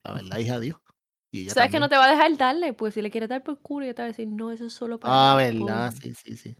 la 0.03 0.13
verdad, 0.13 0.38
hija 0.39 0.59
Dios. 0.59 0.78
Y 1.32 1.47
¿Sabes 1.51 1.70
que 1.70 1.80
no 1.80 1.88
te 1.88 1.97
va 1.97 2.05
a 2.05 2.09
dejar 2.11 2.36
darle? 2.36 2.74
Pues 2.74 2.95
si 2.95 3.03
le 3.03 3.11
quieres 3.11 3.30
dar 3.30 3.43
por 3.43 3.59
culo, 3.59 3.86
ya 3.86 3.93
te 3.93 4.01
va 4.01 4.05
a 4.05 4.07
decir, 4.07 4.28
no, 4.28 4.51
eso 4.51 4.65
es 4.65 4.74
solo 4.74 4.99
para 4.99 5.34
Ah, 5.34 5.36
verdad, 5.36 5.89
esposo". 5.89 6.01
sí, 6.01 6.13
sí, 6.15 6.36
sí. 6.36 6.57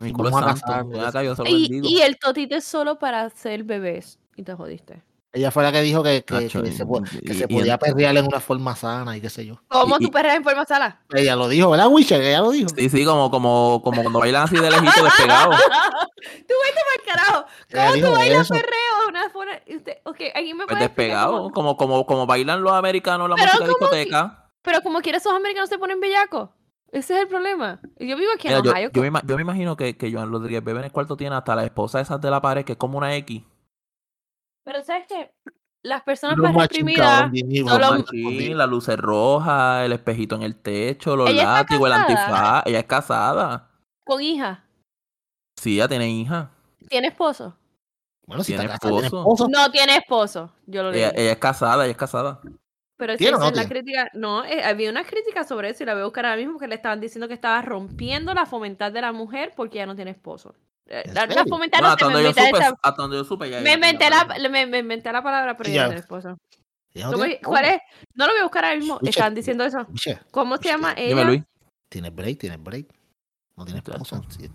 Vamos 0.00 0.42
a 0.42 0.56
santo. 0.56 0.98
Y, 1.48 1.70
y 1.88 2.00
el 2.02 2.16
totito 2.18 2.56
es 2.56 2.64
solo 2.64 2.98
para 2.98 3.22
hacer 3.22 3.62
bebés. 3.62 4.18
Y 4.34 4.42
te 4.42 4.52
jodiste. 4.54 5.04
Ella 5.36 5.50
fue 5.50 5.62
la 5.62 5.70
que 5.70 5.82
dijo 5.82 6.02
que, 6.02 6.24
que, 6.24 6.44
y- 6.44 6.48
se, 6.72 6.86
po- 6.86 7.02
que 7.02 7.32
y- 7.32 7.34
se 7.34 7.44
y 7.44 7.46
podía 7.58 7.74
el- 7.74 7.78
perrear 7.78 8.16
en 8.16 8.24
una 8.26 8.40
forma 8.40 8.74
sana 8.74 9.16
y 9.16 9.20
qué 9.20 9.28
sé 9.28 9.44
yo. 9.44 9.60
¿Cómo 9.68 9.96
Y- 9.96 10.04
tú 10.04 10.06
y- 10.06 10.10
perreas 10.10 10.36
en 10.36 10.44
forma 10.44 10.64
sala? 10.64 11.00
Ella 11.14 11.36
lo 11.36 11.46
dijo, 11.48 11.68
¿verdad, 11.70 11.88
Witcher? 11.88 12.22
Ella 12.22 12.40
lo 12.40 12.50
dijo. 12.52 12.70
Sí, 12.74 12.88
sí, 12.88 13.04
como, 13.04 13.30
como, 13.30 13.82
como 13.84 14.00
cuando 14.02 14.18
bailan 14.18 14.44
así 14.44 14.56
de 14.56 14.70
lejito 14.70 15.04
despegado. 15.04 15.50
tú 16.10 16.54
vete 16.64 16.80
para 16.80 16.96
el 16.96 17.04
carajo. 17.06 17.46
¿Cómo 17.70 18.06
tú 18.06 18.12
bailas 18.16 18.48
perreo 18.48 19.08
una 19.08 19.28
forma? 19.30 19.52
Usted, 19.68 19.98
ok, 20.04 20.16
alguien 20.34 20.56
me 20.56 20.64
Pues 20.64 20.76
puede 20.76 20.88
despegado. 20.88 21.32
cómo- 21.32 21.50
Como, 21.52 21.76
como, 21.76 22.06
como 22.06 22.26
bailan 22.26 22.62
los 22.62 22.72
americanos 22.72 23.28
la 23.28 23.34
Pero 23.36 23.46
música 23.48 23.64
¿cómo 23.78 23.90
que- 23.90 23.96
discoteca. 23.98 24.50
Pero 24.62 24.80
como 24.82 25.00
quiera 25.00 25.18
esos 25.18 25.32
americanos 25.34 25.68
se 25.68 25.78
ponen 25.78 26.00
bellacos. 26.00 26.48
Ese 26.92 27.14
es 27.14 27.20
el 27.20 27.28
problema. 27.28 27.80
Yo 27.98 28.16
vivo 28.16 28.30
aquí 28.34 28.48
en 28.48 28.56
Mira, 28.62 28.70
Ohio. 28.72 28.90
yo 28.92 29.02
me, 29.02 29.20
yo 29.24 29.36
me 29.36 29.42
imagino 29.42 29.76
que, 29.76 29.96
que 29.98 30.10
Joan 30.10 30.30
Rodríguez 30.32 30.64
Bebe 30.64 30.78
en 30.78 30.84
el 30.86 30.92
cuarto 30.92 31.16
tiene 31.16 31.36
hasta 31.36 31.54
la 31.54 31.64
esposa 31.64 32.00
esas 32.00 32.20
de 32.22 32.30
la 32.30 32.40
pared, 32.40 32.64
que 32.64 32.72
es 32.72 32.78
como 32.78 32.96
una 32.96 33.14
X. 33.16 33.42
Pero 34.66 34.82
¿sabes 34.82 35.06
qué? 35.08 35.32
Las 35.84 36.02
personas 36.02 36.36
más 36.36 36.52
reprimidas... 36.54 37.30
solo- 37.64 37.98
Machín, 37.98 38.58
la 38.58 38.66
luz 38.66 38.88
roja, 38.88 39.84
el 39.84 39.92
espejito 39.92 40.34
en 40.34 40.42
el 40.42 40.56
techo, 40.56 41.14
los 41.14 41.30
¿Ella 41.30 41.42
está 41.42 41.52
látigos, 41.52 41.86
el 41.86 41.92
antifaz. 41.92 42.62
Ella 42.66 42.78
es 42.80 42.86
casada. 42.86 43.70
Con 44.04 44.20
hija. 44.20 44.64
Sí, 45.56 45.76
ella 45.76 45.86
tiene 45.86 46.08
hija. 46.10 46.50
¿Tiene 46.88 47.08
esposo? 47.08 47.56
Bueno, 48.26 48.42
si 48.42 48.52
Tiene 48.52 48.64
está 48.64 48.74
casada, 48.74 48.92
tiene 48.94 49.06
esposo. 49.06 49.48
No 49.48 49.70
tiene 49.70 49.96
esposo. 49.98 50.52
Yo 50.66 50.82
lo 50.82 50.92
Ella, 50.92 51.12
leí. 51.12 51.22
ella 51.22 51.32
es 51.32 51.38
casada, 51.38 51.84
ella 51.84 51.92
es 51.92 51.96
casada. 51.96 52.40
Pero 52.98 53.12
sí, 53.12 53.18
¿Tiene 53.18 53.34
o 53.36 53.38
esa 53.38 53.44
no 53.44 53.50
es 53.50 53.56
la 53.56 53.68
crítica. 53.68 54.10
No, 54.14 54.44
eh, 54.44 54.64
había 54.64 54.90
una 54.90 55.04
crítica 55.04 55.44
sobre 55.44 55.68
eso 55.70 55.84
y 55.84 55.86
la 55.86 55.92
voy 55.94 56.02
a 56.02 56.06
buscar 56.06 56.26
ahora 56.26 56.36
mismo 56.36 56.54
porque 56.54 56.66
le 56.66 56.74
estaban 56.74 57.00
diciendo 57.00 57.28
que 57.28 57.34
estaba 57.34 57.62
rompiendo 57.62 58.34
la 58.34 58.46
fomental 58.46 58.92
de 58.92 59.02
la 59.02 59.12
mujer 59.12 59.52
porque 59.54 59.78
ella 59.78 59.86
no 59.86 59.94
tiene 59.94 60.10
esposo. 60.10 60.56
Eh, 60.88 61.02
¿En 61.06 61.14
La, 61.14 61.26
No, 61.26 61.32
hasta 61.32 62.06
me 62.06 62.12
donde 62.12 62.22
yo 62.22 62.28
inventé 62.30 62.46
supe, 62.50 62.58
esa- 62.58 62.76
hasta 62.82 63.02
donde 63.02 63.16
yo 63.16 63.24
supe 63.24 63.50
ya 63.50 63.56
Me 63.60 63.62
ella 63.70 63.74
inventé 63.74 64.08
la, 64.10 64.48
me, 64.48 64.66
me 64.66 64.78
inventé 64.78 65.10
la 65.12 65.22
palabra, 65.22 65.56
pero 65.56 65.68
ya. 65.70 66.04
¿Cómo- 66.08 67.24
tiene 67.24 67.40
¿Cuál 67.40 67.64
es? 67.66 67.78
No 68.14 68.26
lo 68.26 68.32
voy 68.32 68.40
a 68.40 68.44
buscar 68.44 68.64
ahora 68.64 68.76
mismo. 68.78 68.98
Miche, 69.02 69.10
Estaban 69.10 69.34
diciendo 69.34 69.64
eso. 69.64 69.86
¿Cómo 70.30 70.56
se 70.56 70.68
llama 70.68 70.94
Dime, 70.94 71.10
ella? 71.12 71.24
Luis. 71.24 71.42
Tiene 71.88 72.10
break, 72.10 72.38
tiene 72.38 72.56
break. 72.56 72.86
No 73.56 73.64
tiene 73.64 73.80
Exacto. 73.80 74.02
esposo. 74.02 74.24
sí. 74.30 74.50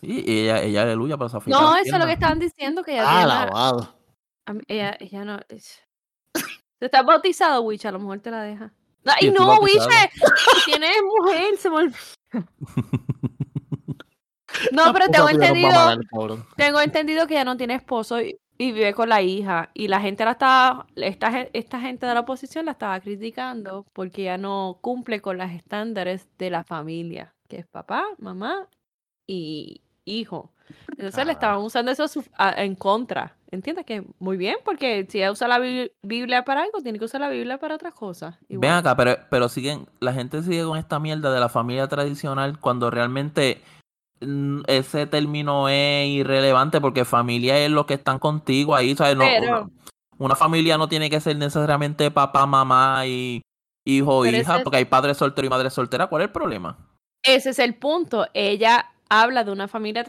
Sí, 0.00 0.24
y 0.26 0.40
ella, 0.40 0.62
ella 0.62 0.82
aleluya, 0.82 1.16
pero 1.18 1.28
se 1.28 1.36
afeita 1.36 1.60
No, 1.60 1.76
eso 1.76 1.94
es 1.94 1.98
lo 2.00 2.06
que 2.06 2.12
estaban 2.12 2.38
diciendo, 2.38 2.82
que 2.82 2.92
ella 2.92 3.04
Ah, 3.06 3.26
lavado. 3.26 3.94
ella, 4.68 4.96
ella 5.00 5.24
no... 5.24 5.40
es- 5.48 5.80
¿Te 6.78 6.86
estás 6.86 7.04
bautizado, 7.04 7.60
Wicha? 7.62 7.90
A 7.90 7.92
lo 7.92 7.98
mejor 7.98 8.20
te 8.20 8.30
la 8.30 8.42
deja. 8.42 8.72
¡Ay, 9.04 9.30
no! 9.30 9.58
Si 9.66 10.64
tienes 10.64 10.96
mujer, 11.02 11.56
se 11.58 11.68
me 11.70 11.76
olvidó. 11.76 11.96
No, 14.72 14.92
pero 14.92 15.08
tengo 15.08 15.28
entendido... 15.28 15.70
Tengo 16.56 16.80
entendido 16.80 17.26
que 17.26 17.34
ella 17.34 17.44
no 17.44 17.56
tiene 17.56 17.74
esposo 17.74 18.20
y, 18.20 18.36
y 18.58 18.72
vive 18.72 18.92
con 18.94 19.08
la 19.08 19.22
hija. 19.22 19.70
Y 19.74 19.88
la 19.88 20.00
gente 20.00 20.24
la 20.24 20.32
estaba, 20.32 20.86
esta, 20.96 21.42
esta 21.52 21.80
gente 21.80 22.06
de 22.06 22.14
la 22.14 22.20
oposición 22.20 22.66
la 22.66 22.72
estaba 22.72 23.00
criticando 23.00 23.86
porque 23.92 24.22
ella 24.22 24.38
no 24.38 24.78
cumple 24.80 25.20
con 25.20 25.38
los 25.38 25.50
estándares 25.50 26.28
de 26.38 26.50
la 26.50 26.64
familia, 26.64 27.34
que 27.48 27.58
es 27.58 27.66
papá, 27.66 28.04
mamá 28.18 28.68
y 29.26 29.80
hijo. 30.04 30.52
Entonces 30.90 31.26
le 31.26 31.32
estaban 31.32 31.58
usando 31.58 31.90
eso 31.90 32.04
en 32.56 32.74
contra. 32.76 33.36
¿Entiendes? 33.52 33.84
Que 33.84 34.04
muy 34.20 34.36
bien, 34.36 34.56
porque 34.64 35.04
si 35.08 35.18
ella 35.18 35.32
usa 35.32 35.48
la 35.48 35.58
Bi- 35.58 35.90
Biblia 36.02 36.44
para 36.44 36.62
algo, 36.62 36.80
tiene 36.82 37.00
que 37.00 37.06
usar 37.06 37.20
la 37.20 37.28
Biblia 37.28 37.58
para 37.58 37.74
otras 37.74 37.92
cosas. 37.94 38.36
Ven 38.48 38.58
Igual. 38.62 38.78
acá, 38.78 38.96
pero, 38.96 39.16
pero 39.28 39.48
siguen, 39.48 39.88
la 39.98 40.12
gente 40.12 40.40
sigue 40.42 40.62
con 40.62 40.78
esta 40.78 41.00
mierda 41.00 41.32
de 41.34 41.40
la 41.40 41.48
familia 41.48 41.88
tradicional 41.88 42.60
cuando 42.60 42.92
realmente 42.92 43.60
ese 44.66 45.06
término 45.06 45.68
es 45.68 46.08
irrelevante 46.08 46.80
porque 46.80 47.04
familia 47.04 47.58
es 47.58 47.70
lo 47.70 47.86
que 47.86 47.94
están 47.94 48.18
contigo 48.18 48.74
ahí, 48.74 48.94
¿sabes? 48.94 49.16
No, 49.16 49.24
Pero- 49.24 49.70
una, 50.18 50.36
familia 50.36 50.76
no 50.76 50.88
tiene 50.88 51.08
que 51.08 51.20
ser 51.20 51.36
necesariamente 51.36 52.10
papá, 52.10 52.44
mamá 52.44 53.06
y 53.06 53.40
hijo 53.86 54.18
o 54.18 54.22
Pero 54.22 54.36
hija, 54.36 54.60
porque 54.62 54.76
hay 54.76 54.84
padres 54.84 55.16
solteros 55.16 55.46
y 55.46 55.50
madres 55.50 55.72
solteras. 55.72 56.08
¿Cuál 56.08 56.22
es 56.22 56.28
el 56.28 56.32
problema? 56.32 56.76
Ese 57.22 57.50
es 57.50 57.58
el 57.58 57.74
punto. 57.74 58.26
Ella 58.34 58.92
habla 59.08 59.44
de 59.44 59.52
una 59.52 59.68
familia 59.68 60.04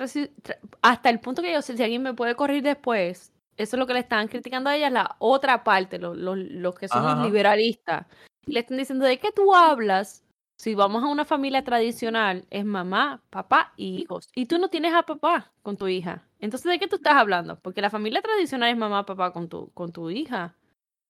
hasta 0.82 1.10
el 1.10 1.20
punto 1.20 1.42
que 1.42 1.54
yo 1.54 1.62
sé 1.62 1.78
si 1.78 1.84
alguien 1.84 2.04
me 2.04 2.14
puede 2.14 2.36
correr 2.36 2.62
después. 2.62 3.32
Eso 3.58 3.76
es 3.76 3.80
lo 3.80 3.88
que 3.88 3.94
le 3.94 4.00
están 4.00 4.28
criticando 4.28 4.70
a 4.70 4.76
ella, 4.76 4.90
la 4.90 5.16
otra 5.20 5.64
parte, 5.64 6.00
los, 6.00 6.18
los, 6.18 6.38
los 6.38 6.76
que 6.76 6.88
son 6.88 7.06
Ajá, 7.06 7.16
los 7.16 7.26
liberalistas. 7.26 8.06
Le 8.46 8.62
están 8.62 8.78
diciendo 8.78 9.06
de 9.06 9.20
qué 9.20 9.32
tú 9.32 9.54
hablas. 9.54 10.24
Si 10.62 10.76
vamos 10.76 11.02
a 11.04 11.08
una 11.08 11.26
familia 11.26 11.64
tradicional, 11.64 12.46
es 12.52 12.64
mamá, 12.66 13.20
papá 13.32 13.74
y 13.78 14.00
hijos. 14.00 14.30
Y 14.36 14.46
tú 14.46 14.60
no 14.60 14.68
tienes 14.70 14.94
a 14.94 15.02
papá 15.02 15.52
con 15.64 15.76
tu 15.76 15.88
hija. 15.88 16.22
Entonces, 16.40 16.70
¿de 16.72 16.78
qué 16.78 16.88
tú 16.88 16.98
estás 16.98 17.16
hablando? 17.16 17.60
Porque 17.60 17.82
la 17.82 17.90
familia 17.90 18.22
tradicional 18.22 18.70
es 18.70 18.78
mamá, 18.78 19.04
papá 19.04 19.34
con 19.34 19.50
tu, 19.50 19.72
con 19.72 19.92
tu 19.92 20.12
hija. 20.12 20.54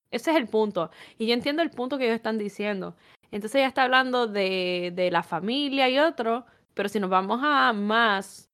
Ese 0.10 0.32
es 0.32 0.38
el 0.38 0.48
punto. 0.48 0.90
Y 1.18 1.28
yo 1.28 1.34
entiendo 1.34 1.62
el 1.64 1.70
punto 1.70 1.98
que 1.98 2.06
ellos 2.06 2.16
están 2.16 2.38
diciendo. 2.38 2.96
Entonces 3.30 3.56
ella 3.60 3.68
está 3.68 3.84
hablando 3.84 4.26
de, 4.26 4.94
de 4.96 5.12
la 5.12 5.22
familia 5.22 5.90
y 5.90 6.00
otro, 6.00 6.46
pero 6.74 6.88
si 6.88 7.02
nos 7.02 7.10
vamos 7.10 7.42
a 7.44 7.74
más 7.74 8.50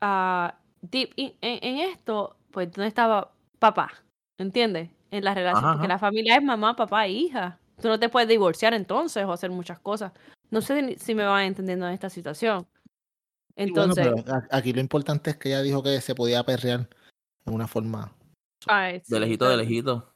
a 0.00 0.54
deep 0.80 1.10
in- 1.16 1.34
en, 1.40 1.58
en 1.60 1.90
esto, 1.90 2.36
pues 2.52 2.70
¿dónde 2.70 2.86
estaba 2.86 3.32
papá? 3.58 3.90
¿Entiendes? 4.38 4.90
En 5.10 5.24
la 5.24 5.34
relación, 5.34 5.64
Ajá, 5.64 5.72
porque 5.72 5.86
ajá. 5.86 5.94
la 5.94 5.98
familia 5.98 6.36
es 6.36 6.42
mamá, 6.44 6.76
papá 6.76 7.06
e 7.06 7.10
hija. 7.10 7.58
Tú 7.84 7.88
no 7.90 8.00
te 8.00 8.08
puedes 8.08 8.26
divorciar 8.26 8.72
entonces 8.72 9.26
o 9.26 9.32
hacer 9.32 9.50
muchas 9.50 9.78
cosas. 9.78 10.10
No 10.50 10.62
sé 10.62 10.96
si 10.98 11.14
me 11.14 11.22
van 11.22 11.44
entendiendo 11.44 11.86
en 11.86 11.92
esta 11.92 12.08
situación. 12.08 12.66
Y 13.54 13.70
bueno, 13.72 13.92
Entonces, 13.92 14.08
pero 14.24 14.34
a- 14.34 14.48
aquí 14.56 14.72
lo 14.72 14.80
importante 14.80 15.28
es 15.28 15.36
que 15.36 15.50
ella 15.50 15.60
dijo 15.60 15.82
que 15.82 16.00
se 16.00 16.14
podía 16.14 16.42
perrear 16.44 16.88
en 17.44 17.52
una 17.52 17.68
forma 17.68 18.10
ay, 18.68 19.02
De 19.06 19.20
lejito, 19.20 19.46
de 19.50 19.58
lejito. 19.58 20.14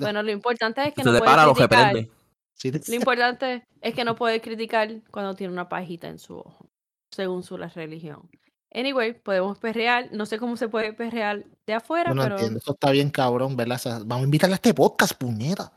Bueno, 0.00 0.24
lo 0.24 0.32
importante 0.32 0.82
es 0.88 0.92
que 0.92 1.04
Se 1.04 1.08
no 1.08 1.12
te 1.14 1.18
puedes 1.20 1.34
para, 1.36 1.46
lo 1.46 1.54
criticar. 1.54 1.86
reprende. 1.94 2.10
Sí, 2.54 2.72
Lo 2.72 2.94
importante 2.96 3.64
es 3.80 3.94
que 3.94 4.04
no 4.04 4.16
puede 4.16 4.40
criticar 4.40 4.90
cuando 5.12 5.34
tiene 5.36 5.52
una 5.52 5.68
pajita 5.68 6.08
en 6.08 6.18
su 6.18 6.36
ojo, 6.36 6.66
según 7.12 7.44
su 7.44 7.56
la 7.58 7.68
religión. 7.68 8.28
Anyway, 8.72 9.12
podemos 9.12 9.56
perrear. 9.60 10.08
No 10.10 10.26
sé 10.26 10.38
cómo 10.38 10.56
se 10.56 10.68
puede 10.68 10.92
perrear 10.92 11.44
de 11.64 11.74
afuera, 11.74 12.12
no 12.12 12.22
pero 12.24 12.34
entiendo. 12.34 12.58
Eso 12.58 12.72
está 12.72 12.90
bien 12.90 13.08
cabrón, 13.10 13.56
¿verdad? 13.56 13.76
O 13.76 13.78
sea, 13.78 13.98
vamos 14.00 14.22
a 14.22 14.24
invitarle 14.24 14.54
a 14.54 14.56
este 14.56 14.74
podcast, 14.74 15.12
puñeta. 15.14 15.72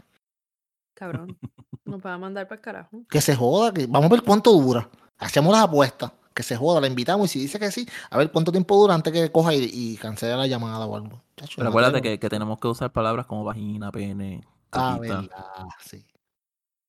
Cabrón. 0.98 1.38
Nos 1.86 2.06
va 2.06 2.14
a 2.16 2.18
mandar 2.18 2.48
para 2.48 2.58
el 2.58 2.62
carajo. 2.62 3.04
Que 3.10 3.22
se 3.22 3.36
joda. 3.36 3.72
Que... 3.74 3.86
Vamos 3.88 4.10
a 4.12 4.14
ver 4.16 4.24
cuánto 4.24 4.52
dura. 4.52 4.89
Hacemos 5.20 5.54
las 5.54 5.64
apuestas. 5.64 6.12
Que 6.34 6.43
se 6.43 6.56
joda, 6.56 6.80
la 6.82 6.88
invitamos 6.88 7.28
y 7.30 7.34
si 7.34 7.39
dice 7.39 7.58
que 7.60 7.72
sí, 7.72 7.88
a 8.12 8.18
ver 8.18 8.32
cuánto 8.32 8.52
tiempo 8.52 8.76
dura 8.78 8.93
antes 8.93 9.12
que 9.12 9.32
coja 9.32 9.56
y, 9.56 9.70
y 9.74 9.98
cancele 9.98 10.36
la 10.38 10.45
llamada 10.45 10.86
o 10.86 10.95
algo. 10.95 11.24
Chacho, 11.36 11.56
Pero 11.58 11.70
acuérdate 11.70 12.00
que, 12.02 12.20
que 12.20 12.30
tenemos 12.30 12.60
que 12.60 12.68
usar 12.68 12.91
palabras 12.91 13.26
como 13.26 13.43
vagina, 13.43 13.91
pene, 13.91 14.43
Ah, 14.72 14.95
coquita. 14.98 15.22
verdad, 15.22 15.66
sí. 15.84 16.06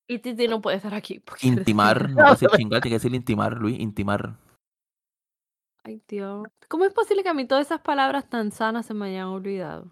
Y 0.07 0.19
Titi 0.19 0.49
no 0.49 0.61
puede 0.61 0.77
estar 0.77 0.93
aquí. 0.93 1.21
porque- 1.21 1.47
Intimar, 1.47 2.11
no 2.11 2.17
puede 2.17 2.31
decir 2.33 2.49
chingar, 2.57 2.83
tiene 2.83 2.95
que 2.95 2.99
decir 2.99 3.15
intimar, 3.15 3.55
Luis, 3.55 3.79
intimar. 3.81 4.37
Ay, 5.85 6.03
Dios. 6.07 6.47
¿Cómo 6.69 6.85
es 6.85 6.93
posible 6.93 7.23
que 7.23 7.31
a 7.31 7.35
mí 7.35 7.47
todas 7.47 7.65
esas 7.67 7.81
palabras 7.81 8.29
tan 8.29 8.53
sanas 8.53 8.85
se 8.85 8.93
me 8.93 9.07
hayan 9.07 9.29
olvidado? 9.29 9.87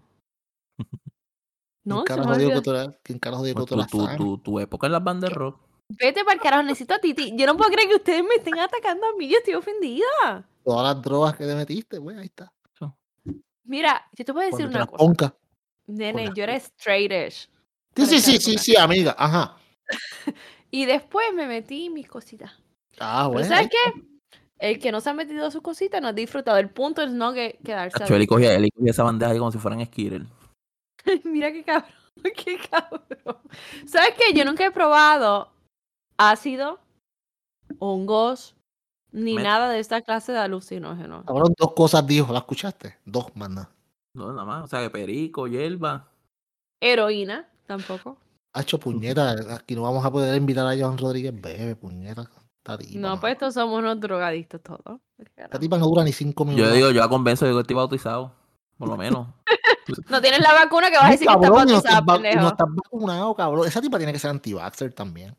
No, 1.87 2.05
¿Quién 2.05 2.19
carajo 2.19 2.37
dijo 2.37 2.39
que 2.51 2.57
olvidó. 2.59 2.63
tú 2.63 2.71
eras- 2.73 2.99
¿Quién 3.03 3.19
carajo 3.19 3.45
dijo 3.45 3.55
Pues 3.55 3.65
que 3.65 3.69
tú 3.71 3.77
tu, 3.99 4.05
eras 4.05 4.17
tu, 4.17 4.25
tu, 4.25 4.39
tu 4.39 4.61
época 4.61 4.87
en 4.87 4.93
las 4.93 5.05
bandas 5.05 5.33
rock. 5.33 5.59
Vete 5.89 6.25
para 6.25 6.35
el 6.35 6.41
carajo, 6.41 6.63
necesito 6.65 6.95
a 6.95 6.99
Titi. 6.99 7.33
Yo 7.37 7.47
no 7.47 7.57
puedo 7.57 7.71
creer 7.71 7.89
que 7.89 7.95
ustedes 7.95 8.23
me 8.25 8.35
estén 8.35 8.59
atacando 8.59 9.07
a 9.07 9.13
mí. 9.17 9.29
Yo 9.29 9.39
estoy 9.39 9.55
ofendida. 9.55 10.45
Todas 10.65 10.95
las 10.97 11.03
drogas 11.03 11.37
que 11.37 11.47
te 11.47 11.55
metiste, 11.55 11.99
güey, 11.99 12.19
ahí 12.19 12.27
está. 12.27 12.53
Mira, 13.69 14.05
yo 14.13 14.25
te 14.25 14.31
a 14.33 14.35
decir 14.35 14.51
Cuando 14.59 14.79
una 14.79 14.87
cosa. 14.87 14.97
ponca. 14.99 15.35
Nene, 15.87 16.31
yo 16.37 16.43
era 16.45 16.55
straightish. 16.57 17.49
Sí, 17.49 17.49
Para 17.95 18.07
sí, 18.09 18.21
sí, 18.21 18.39
sí, 18.39 18.53
por 18.55 18.61
sí, 18.63 18.77
amiga. 18.77 19.15
Ajá. 19.19 19.57
Y 20.71 20.85
después 20.85 21.27
me 21.33 21.47
metí 21.47 21.89
mis 21.91 22.09
cositas. 22.09 22.53
Ah, 22.99 23.29
Pero 23.29 23.33
bueno. 23.35 23.49
¿sabes 23.49 23.69
qué? 23.71 24.03
El 24.59 24.79
que 24.81 24.91
no 24.91 25.01
se 25.01 25.11
ha 25.11 25.15
metido 25.15 25.49
sus 25.51 25.63
cositas 25.63 26.03
no 26.03 26.09
ha 26.09 26.13
disfrutado. 26.13 26.59
El 26.59 26.69
punto 26.71 27.03
es 27.03 27.11
no 27.13 27.33
que 27.33 27.59
quedarse 27.65 27.97
Cacho, 27.99 28.15
él 28.15 28.19
adicto. 28.19 28.35
cogía, 28.35 28.55
él 28.55 28.69
cogía 28.75 28.91
esa 28.91 29.05
bandeja 29.05 29.31
ahí 29.33 29.39
como 29.39 29.53
si 29.53 29.59
fueran 29.59 29.85
Skittle. 29.87 30.27
Mira 31.25 31.53
qué 31.53 31.65
cabrón, 31.65 31.91
qué 32.45 32.59
cabrón. 32.71 33.39
¿Sabes 33.87 34.15
qué? 34.19 34.33
Yo 34.37 34.45
nunca 34.45 34.65
he 34.67 34.71
probado 34.71 35.53
ácido, 36.19 36.79
hongos, 37.79 38.55
ni 39.13 39.35
Me- 39.35 39.43
nada 39.43 39.69
de 39.71 39.79
esta 39.81 40.03
clase 40.03 40.33
de 40.33 40.39
alucinógenos. 40.39 41.25
Cabrón, 41.25 41.55
dos 41.59 41.73
cosas 41.75 42.07
dijo, 42.07 42.33
¿la 42.33 42.41
escuchaste? 42.41 42.99
Dos, 43.05 43.27
más 43.37 43.51
nada. 43.51 43.71
No, 44.15 44.33
nada 44.33 44.45
más. 44.45 44.65
O 44.65 44.67
sea, 44.67 44.81
que 44.83 44.91
perico, 44.91 45.47
hierba. 45.47 46.09
Heroína, 46.81 47.49
tampoco. 47.67 48.19
Hacho, 48.55 48.79
puñeta, 48.79 49.55
aquí 49.55 49.75
no 49.75 49.83
vamos 49.83 50.05
a 50.05 50.11
poder 50.11 50.35
invitar 50.37 50.67
a 50.67 50.77
Joan 50.79 50.97
Rodríguez 50.97 51.39
Bebe, 51.39 51.77
puñeta. 51.77 52.29
No, 52.95 53.21
pues 53.21 53.35
estos 53.35 53.55
somos 53.55 53.79
unos 53.79 54.01
drogadictos 54.01 54.61
todos. 54.61 54.99
Esta 55.37 55.57
tipa 55.59 55.79
no 55.79 55.87
dura 55.87 56.03
ni 56.03 56.13
cinco 56.13 56.45
Yo 56.47 56.51
minutos. 56.51 56.73
digo, 56.75 56.91
yo 56.91 57.01
la 57.01 57.09
convenzo 57.09 57.47
de 57.47 57.53
que 57.53 57.61
estoy 57.61 57.77
bautizado. 57.77 58.33
Por 58.77 58.89
lo 58.89 58.97
menos. 58.97 59.29
No 60.09 60.21
tienes 60.21 60.41
la 60.41 60.53
vacuna 60.53 60.91
que 60.91 60.97
vas 60.97 61.07
a 61.07 61.11
decir 61.11 61.27
que 61.27 61.35
está 61.35 61.49
Cabrón, 61.49 61.69
no 61.69 61.77
estás, 61.79 62.03
pendejo. 62.03 62.41
no 62.41 62.49
estás 62.49 62.67
vacunado, 62.69 63.35
cabrón. 63.35 63.69
Esa 63.69 63.81
tipa 63.81 63.99
tiene 63.99 64.13
que 64.13 64.19
ser 64.19 64.31
anti-vaxxer 64.31 64.93
también. 64.93 65.37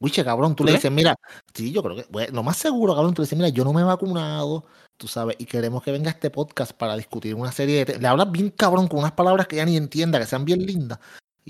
Wiche, 0.00 0.24
cabrón, 0.24 0.54
tú 0.56 0.64
¿Tú 0.64 0.64
le 0.64 0.72
dices, 0.72 0.90
mira, 0.90 1.14
sí, 1.52 1.72
yo 1.72 1.82
creo 1.82 1.96
que, 1.96 2.06
bueno, 2.10 2.32
lo 2.36 2.42
más 2.42 2.56
seguro, 2.56 2.94
cabrón, 2.94 3.12
tú 3.12 3.20
le 3.20 3.26
dices, 3.26 3.36
mira, 3.36 3.50
yo 3.50 3.64
no 3.64 3.74
me 3.74 3.82
he 3.82 3.84
vacunado, 3.84 4.64
tú 4.96 5.06
sabes, 5.06 5.36
y 5.38 5.44
queremos 5.44 5.82
que 5.82 5.92
venga 5.92 6.08
este 6.10 6.30
podcast 6.30 6.72
para 6.72 6.96
discutir 6.96 7.34
una 7.34 7.52
serie 7.52 7.84
de... 7.84 7.98
Le 7.98 8.08
hablas 8.08 8.30
bien, 8.32 8.48
cabrón, 8.48 8.88
con 8.88 9.00
unas 9.00 9.12
palabras 9.12 9.46
que 9.46 9.56
ella 9.56 9.66
ni 9.66 9.76
entienda, 9.76 10.18
que 10.18 10.24
sean 10.24 10.46
bien 10.46 10.64
lindas, 10.64 10.98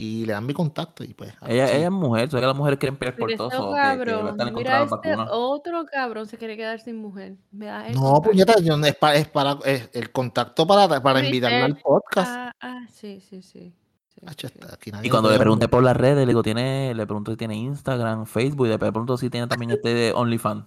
y 0.00 0.24
le 0.24 0.32
dan 0.32 0.46
mi 0.46 0.54
contacto, 0.54 1.04
y 1.04 1.12
pues... 1.12 1.34
ella, 1.46 1.70
es 1.70 1.90
mujer, 1.90 2.30
sabes 2.30 2.42
que 2.42 2.46
las 2.46 2.56
mujeres 2.56 2.78
quieren 2.78 2.96
pelear 2.96 3.16
por 3.18 3.30
todo 3.34 3.48
este. 3.76 3.98
Que, 3.98 4.44
que 4.44 4.50
mira 4.52 4.82
este 4.84 5.16
otro 5.30 5.84
cabrón 5.84 6.26
se 6.26 6.38
quiere 6.38 6.56
quedar 6.56 6.80
sin 6.80 6.96
mujer. 6.96 7.36
Me 7.50 7.66
da 7.66 7.86
No, 7.90 8.22
puñeta, 8.22 8.54
yo 8.60 8.78
no- 8.78 8.86
es 8.86 8.94
para, 8.96 9.16
es 9.16 9.28
para 9.28 9.58
es 9.66 9.90
el 9.92 10.10
contacto 10.10 10.66
para, 10.66 11.02
para 11.02 11.22
invitarla 11.22 11.66
al 11.66 11.76
podcast. 11.76 12.30
Ah, 12.34 12.52
ah, 12.60 12.86
sí, 12.90 13.20
sí, 13.20 13.42
sí. 13.42 13.74
sí, 14.08 14.20
Hacho, 14.26 14.48
sí. 14.48 14.54
está- 14.58 14.74
aquí 14.74 14.90
nadie 14.90 15.08
Y 15.08 15.10
cuando 15.10 15.30
le 15.30 15.38
pregunté 15.38 15.68
por 15.68 15.82
las 15.82 15.96
redes, 15.96 16.16
le 16.16 16.26
digo, 16.26 16.42
tiene, 16.42 16.94
le 16.94 17.04
pregunto 17.06 17.30
si 17.32 17.36
tiene 17.36 17.56
Instagram, 17.56 18.24
Facebook, 18.24 18.66
y 18.66 18.70
le 18.70 18.78
pregunto 18.78 19.18
si 19.18 19.28
tiene 19.28 19.48
también 19.48 19.72
este 19.72 19.92
de 19.92 20.12
OnlyFans. 20.14 20.64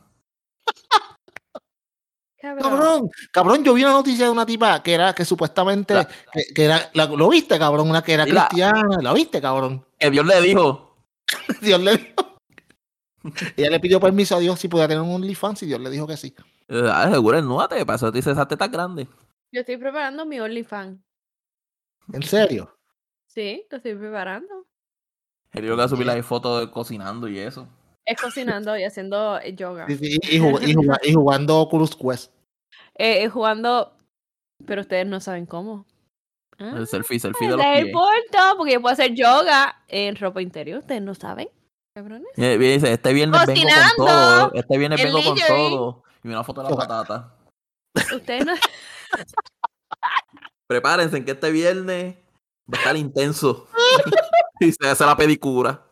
Cabrón. 2.43 2.61
Cabrón, 2.69 3.09
cabrón, 3.31 3.63
yo 3.63 3.73
vi 3.73 3.83
una 3.83 3.93
noticia 3.93 4.25
de 4.25 4.31
una 4.31 4.45
tipa 4.45 4.83
que 4.83 4.93
era 4.93 5.13
que 5.15 5.23
supuestamente 5.23 5.93
La- 5.93 6.05
que, 6.05 6.43
que 6.53 6.65
era 6.65 6.89
la- 6.93 7.05
lo 7.05 7.29
viste, 7.29 7.57
cabrón, 7.57 7.89
una 7.89 8.03
que 8.03 8.13
era 8.15 8.25
la- 8.25 8.47
cristiana, 8.49 8.97
la 9.01 9.13
viste, 9.13 9.39
cabrón. 9.39 9.85
Que 9.97 10.11
Dios 10.11 10.25
le 10.25 10.41
dijo, 10.41 10.97
Dios 11.61 11.79
le 11.81 11.95
dijo. 11.97 12.37
Ella 13.55 13.69
le 13.69 13.79
pidió 13.79 14.01
permiso 14.01 14.35
a 14.35 14.39
Dios 14.39 14.59
si 14.59 14.67
podía 14.67 14.89
tener 14.89 15.01
un 15.01 15.11
OnlyFans 15.15 15.63
y 15.63 15.67
Dios 15.67 15.79
le 15.79 15.89
dijo 15.89 16.05
que 16.05 16.17
sí. 16.17 16.35
eh, 16.67 16.89
ah, 16.91 17.09
seguro 17.09 17.37
desnúdate, 17.37 17.85
para 17.85 17.95
eso 17.95 18.11
te 18.11 18.17
dice 18.17 18.31
esas 18.31 18.47
tetas 18.49 18.69
grandes. 18.69 19.07
Yo 19.53 19.61
estoy 19.61 19.77
preparando 19.77 20.25
mi 20.25 20.41
OnlyFans. 20.41 20.99
¿En 22.11 22.23
serio? 22.23 22.77
Sí, 23.27 23.65
lo 23.71 23.77
estoy 23.77 23.95
preparando. 23.95 24.67
Él 25.53 25.73
que 25.73 25.87
subir 25.87 26.05
las 26.07 26.25
fotos 26.25 26.67
cocinando 26.71 27.29
y 27.29 27.39
eso. 27.39 27.69
Es 28.05 28.21
cocinando 28.21 28.77
y 28.77 28.83
haciendo 28.83 29.39
eh, 29.39 29.53
yoga. 29.55 29.87
Sí, 29.87 29.97
sí, 29.97 30.19
y, 30.23 30.39
jug- 30.39 30.61
y 30.61 30.73
jug- 30.73 30.99
y 31.03 31.13
jugando 31.13 31.59
Oculus 31.59 31.95
Quest. 31.95 32.33
Eh, 32.97 33.23
eh, 33.23 33.29
jugando, 33.29 33.95
pero 34.65 34.81
ustedes 34.81 35.07
no 35.07 35.19
saben 35.19 35.45
cómo. 35.45 35.85
Ah, 36.59 36.73
El 36.77 36.87
selfie, 36.87 37.19
selfie 37.19 37.47
de 37.49 37.57
los 37.57 37.65
pies. 37.65 37.85
importa, 37.87 38.53
porque 38.57 38.73
yo 38.73 38.81
puedo 38.81 38.93
hacer 38.93 39.13
yoga 39.15 39.81
en 39.87 40.15
ropa 40.15 40.41
interior. 40.41 40.79
Ustedes 40.79 41.01
no 41.01 41.15
saben, 41.15 41.49
cabrones. 41.95 42.27
Dice, 42.35 42.91
este 42.93 43.13
viernes 43.13 43.45
vengo 43.47 43.61
con 43.97 44.05
todo, 44.05 44.51
este 44.53 44.77
viernes 44.77 44.99
en 44.99 45.05
vengo 45.07 45.23
con 45.23 45.37
todo. 45.47 46.03
Y 46.23 46.27
una 46.27 46.43
foto 46.43 46.61
de 46.63 46.69
la 46.69 46.75
patata. 46.75 47.35
Ustedes 48.15 48.45
no. 48.45 48.53
Prepárense 50.67 51.17
en 51.17 51.25
que 51.25 51.31
este 51.31 51.51
viernes 51.51 52.15
va 52.71 52.77
a 52.77 52.81
estar 52.81 52.95
intenso. 52.97 53.67
y 54.59 54.71
se 54.71 54.87
hace 54.89 55.05
la 55.05 55.15
pedicura. 55.17 55.85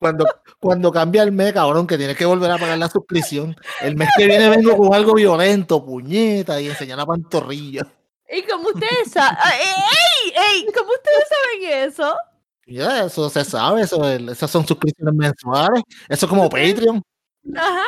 Cuando, 0.00 0.24
cuando 0.64 0.90
cambia 0.90 1.22
el 1.22 1.30
mes, 1.30 1.52
cabrón, 1.52 1.86
que 1.86 1.98
tienes 1.98 2.16
que 2.16 2.24
volver 2.24 2.50
a 2.50 2.56
pagar 2.56 2.78
la 2.78 2.88
suscripción. 2.88 3.54
El 3.82 3.96
mes 3.96 4.08
que 4.16 4.26
viene 4.26 4.48
vengo 4.48 4.74
con 4.74 4.94
algo 4.94 5.12
violento, 5.12 5.84
puñeta, 5.84 6.58
y 6.58 6.68
enseñar 6.68 6.96
la 6.96 7.04
pantorrilla. 7.04 7.86
Y 8.32 8.42
como 8.44 8.68
ustedes 8.68 9.12
saben. 9.12 9.36
¡Ey! 9.60 10.32
¡Ey! 10.32 10.66
¿Cómo 10.74 10.88
ustedes 10.90 11.24
saben 11.28 11.88
eso? 11.90 12.16
Ya, 12.66 13.04
eso 13.04 13.28
se 13.28 13.44
sabe, 13.44 13.82
eso, 13.82 14.08
esas 14.08 14.50
son 14.50 14.66
suscripciones 14.66 15.14
mensuales. 15.14 15.82
Eso 16.08 16.24
es 16.24 16.30
como 16.30 16.48
Patreon. 16.48 17.02
Ajá. 17.56 17.84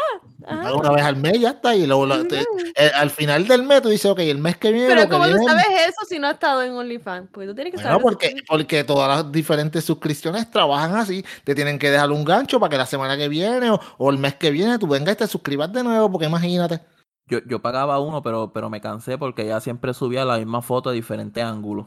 ajá. 0.46 0.74
Una 0.74 0.90
vez 0.92 1.02
al 1.04 1.16
mes 1.16 1.40
ya 1.40 1.50
está. 1.50 1.74
Y 1.74 1.86
luego 1.86 2.07
la- 2.07 2.22
te- 2.24 2.40
eh, 2.40 2.90
al 2.94 3.11
final 3.11 3.48
del 3.48 3.62
mes 3.62 3.82
tú 3.82 3.88
dices, 3.88 4.11
ok, 4.11 4.18
el 4.20 4.38
mes 4.38 4.57
que 4.59 4.70
viene. 4.72 4.88
Pero 4.94 5.09
¿cómo 5.09 5.24
tú 5.28 5.42
sabes 5.46 5.64
eso 5.88 6.04
si 6.09 6.18
no 6.18 6.26
has 6.26 6.34
estado 6.34 6.62
en 6.62 6.72
OnlyFans? 6.72 7.30
Porque 7.32 7.48
tú 7.48 7.54
tienes 7.54 7.72
que 7.72 7.76
Bueno, 7.78 7.90
saber. 7.90 8.02
porque, 8.02 8.26
eso. 8.26 8.36
porque 8.46 8.84
todas 8.84 9.09
las 9.09 9.32
diferentes 9.32 9.84
suscripciones 9.84 10.50
trabajan 10.50 10.94
así. 10.96 11.24
Te 11.44 11.54
tienen 11.54 11.78
que 11.78 11.90
dejar 11.90 12.11
un 12.11 12.24
gancho 12.24 12.61
para 12.61 12.70
que 12.70 12.76
la 12.78 12.86
semana 12.86 13.16
que 13.16 13.28
viene 13.28 13.70
o, 13.70 13.80
o 13.98 14.11
el 14.11 14.18
mes 14.18 14.34
que 14.34 14.50
viene 14.50 14.78
tú 14.78 14.86
vengas 14.86 15.14
y 15.14 15.18
te 15.18 15.26
suscribas 15.26 15.72
de 15.72 15.82
nuevo, 15.82 16.11
porque 16.11 16.26
imagínate. 16.26 16.80
Yo, 17.28 17.38
yo 17.46 17.61
pagaba 17.61 17.98
uno, 17.98 18.22
pero, 18.22 18.52
pero 18.52 18.70
me 18.70 18.80
cansé 18.80 19.18
porque 19.18 19.42
ella 19.42 19.61
siempre 19.61 19.92
subía 19.94 20.24
la 20.24 20.36
misma 20.38 20.62
foto 20.62 20.90
de 20.90 20.96
diferentes 20.96 21.42
ángulos. 21.42 21.86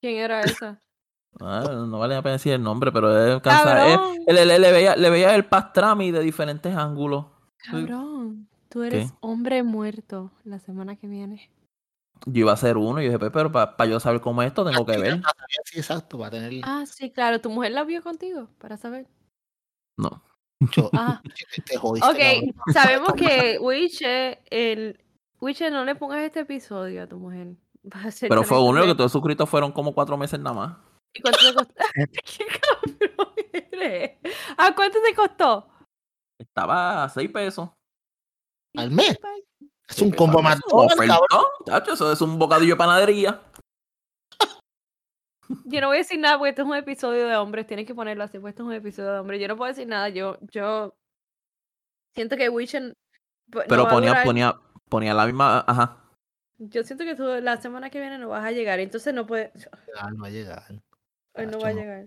¿Quién 0.00 0.16
era 0.18 0.42
esa? 0.42 0.80
Ah, 1.38 1.62
no 1.86 1.98
vale 1.98 2.14
la 2.14 2.22
pena 2.22 2.32
decir 2.34 2.52
el 2.52 2.62
nombre, 2.62 2.90
pero 2.92 3.16
es 3.36 3.40
cansado. 3.40 3.96
Cabrón. 3.98 4.18
le, 4.26 4.44
le- 4.46 4.58
le 4.58 4.72
veía, 4.72 4.96
le 4.96 5.10
veía 5.10 5.34
el 5.34 5.44
pastrami 5.46 6.10
de 6.10 6.20
diferentes 6.20 6.74
ángulos. 6.76 7.26
Cabrón. 7.58 8.48
Tú 8.68 8.82
eres 8.82 9.10
¿Qué? 9.10 9.16
hombre 9.20 9.62
muerto 9.62 10.30
la 10.44 10.58
semana 10.58 10.96
que 10.96 11.06
viene. 11.06 11.50
Yo 12.26 12.40
iba 12.40 12.50
a 12.50 12.54
hacer 12.54 12.76
uno 12.76 13.00
y 13.00 13.04
yo 13.06 13.10
dije, 13.12 13.18
"Pe- 13.18 13.30
pero 13.30 13.50
para 13.50 13.86
yo 13.86 13.98
saber 13.98 14.20
cómo 14.20 14.42
es 14.42 14.48
esto, 14.48 14.64
tengo 14.64 14.84
que 14.84 14.98
ver. 14.98 15.22
Sí, 15.64 15.78
exacto, 15.78 16.18
va 16.18 16.26
a 16.26 16.30
tener 16.30 16.52
Ah, 16.64 16.84
sí, 16.86 17.10
claro. 17.10 17.40
¿Tu 17.40 17.48
mujer 17.48 17.72
la 17.72 17.84
vio 17.84 18.02
contigo? 18.02 18.48
Para 18.58 18.76
saber. 18.76 19.06
No. 19.98 20.22
Ah, 20.92 21.22
te, 21.56 21.62
te 21.62 21.76
jodiste, 21.78 22.06
ok. 22.08 22.16
cabrón. 22.18 22.54
Sabemos 22.74 23.12
que 23.14 23.58
Wiche, 23.60 24.38
el. 24.50 25.00
Wiche, 25.40 25.70
no 25.70 25.84
le 25.86 25.94
pongas 25.94 26.20
este 26.20 26.40
episodio 26.40 27.02
a 27.02 27.06
tu 27.06 27.18
mujer. 27.18 27.56
Va 27.82 28.02
a 28.04 28.10
ser 28.10 28.28
Pero 28.28 28.42
fue 28.44 28.62
uno 28.62 28.84
que 28.84 28.94
todos 28.94 29.10
suscritos 29.10 29.48
fueron 29.48 29.72
como 29.72 29.94
cuatro 29.94 30.18
meses 30.18 30.38
nada 30.38 30.54
más. 30.54 30.76
¿Y 31.12 31.22
cuánto 31.22 31.38
te 31.40 31.54
costó? 31.54 31.74
¿Qué 31.94 32.46
cabrón 32.46 33.34
eres? 33.52 34.18
¿A 34.56 34.74
cuánto 34.74 34.98
te 35.02 35.14
costó? 35.14 35.68
Estaba 36.38 37.04
a 37.04 37.08
seis 37.08 37.30
pesos. 37.30 37.70
Al 38.76 38.90
mes. 38.90 39.18
Es 39.88 40.00
un 40.00 40.12
combo 40.12 40.40
más 40.40 40.56
es 40.56 40.72
un 40.72 40.86
ofertón, 40.86 41.18
chacho, 41.66 41.94
eso 41.94 42.12
es 42.12 42.20
un 42.20 42.38
bocadillo 42.38 42.74
de 42.74 42.78
panadería. 42.78 43.42
Yo 45.64 45.80
no 45.80 45.88
voy 45.88 45.96
a 45.96 45.98
decir 45.98 46.20
nada 46.20 46.38
porque 46.38 46.50
esto 46.50 46.62
es 46.62 46.68
un 46.68 46.76
episodio 46.76 47.26
de 47.26 47.36
hombres. 47.36 47.66
Tienes 47.66 47.86
que 47.86 47.94
ponerlo 47.94 48.22
así, 48.22 48.38
porque 48.38 48.50
esto 48.50 48.62
es 48.62 48.68
un 48.68 48.74
episodio 48.74 49.12
de 49.12 49.18
hombres. 49.18 49.40
Yo 49.40 49.48
no 49.48 49.56
puedo 49.56 49.68
decir 49.68 49.88
nada. 49.88 50.08
Yo, 50.08 50.38
yo 50.52 50.94
siento 52.14 52.36
que 52.36 52.48
no 52.48 53.62
Pero 53.68 53.88
ponía, 53.88 54.22
ponía, 54.22 54.56
ponía 54.88 55.12
la 55.12 55.26
misma, 55.26 55.64
ajá. 55.66 55.96
Yo 56.58 56.84
siento 56.84 57.04
que 57.04 57.16
tú 57.16 57.24
la 57.24 57.60
semana 57.60 57.90
que 57.90 57.98
viene 57.98 58.18
no 58.18 58.28
vas 58.28 58.44
a 58.44 58.52
llegar. 58.52 58.78
Entonces 58.78 59.12
no 59.12 59.26
puede. 59.26 59.52
No 60.12 60.22
va 60.22 60.28
a 60.28 60.30
llegar. 60.30 60.62
Hoy 61.34 61.46
no 61.46 61.58
va 61.60 61.68
a 61.68 61.72
no. 61.72 61.80
llegar. 61.80 62.06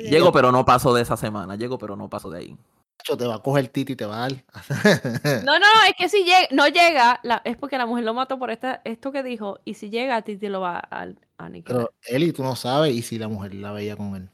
Llego, 0.00 0.32
pero 0.32 0.50
no 0.50 0.64
paso 0.64 0.92
de 0.94 1.02
esa 1.02 1.16
semana. 1.16 1.56
Llego, 1.56 1.78
pero 1.78 1.96
no 1.96 2.08
paso 2.08 2.30
de 2.30 2.38
ahí. 2.40 2.56
Te 3.04 3.26
va 3.26 3.36
a 3.36 3.42
coger 3.42 3.68
Titi 3.68 3.94
y 3.94 3.96
te 3.96 4.04
va 4.04 4.16
a 4.24 4.28
dar. 4.28 4.32
No, 5.44 5.58
no, 5.58 5.60
no, 5.60 5.82
es 5.88 5.94
que 5.96 6.08
si 6.08 6.18
llega, 6.24 6.48
no 6.50 6.68
llega, 6.68 7.18
la- 7.22 7.40
es 7.44 7.56
porque 7.56 7.78
la 7.78 7.86
mujer 7.86 8.04
lo 8.04 8.12
mató 8.14 8.38
por 8.38 8.50
esta, 8.50 8.82
esto 8.84 9.10
que 9.10 9.22
dijo, 9.22 9.58
y 9.64 9.74
si 9.74 9.88
llega, 9.90 10.20
Titi 10.22 10.48
lo 10.48 10.60
va 10.60 10.78
a, 10.78 11.02
a 11.04 11.08
aniquilar. 11.38 11.86
Pero 11.88 11.94
Eli, 12.04 12.32
tú 12.32 12.42
no 12.42 12.54
sabes, 12.56 12.92
y 12.94 13.02
si 13.02 13.18
la 13.18 13.28
mujer 13.28 13.54
la 13.54 13.72
veía 13.72 13.96
con 13.96 14.14
él. 14.16 14.28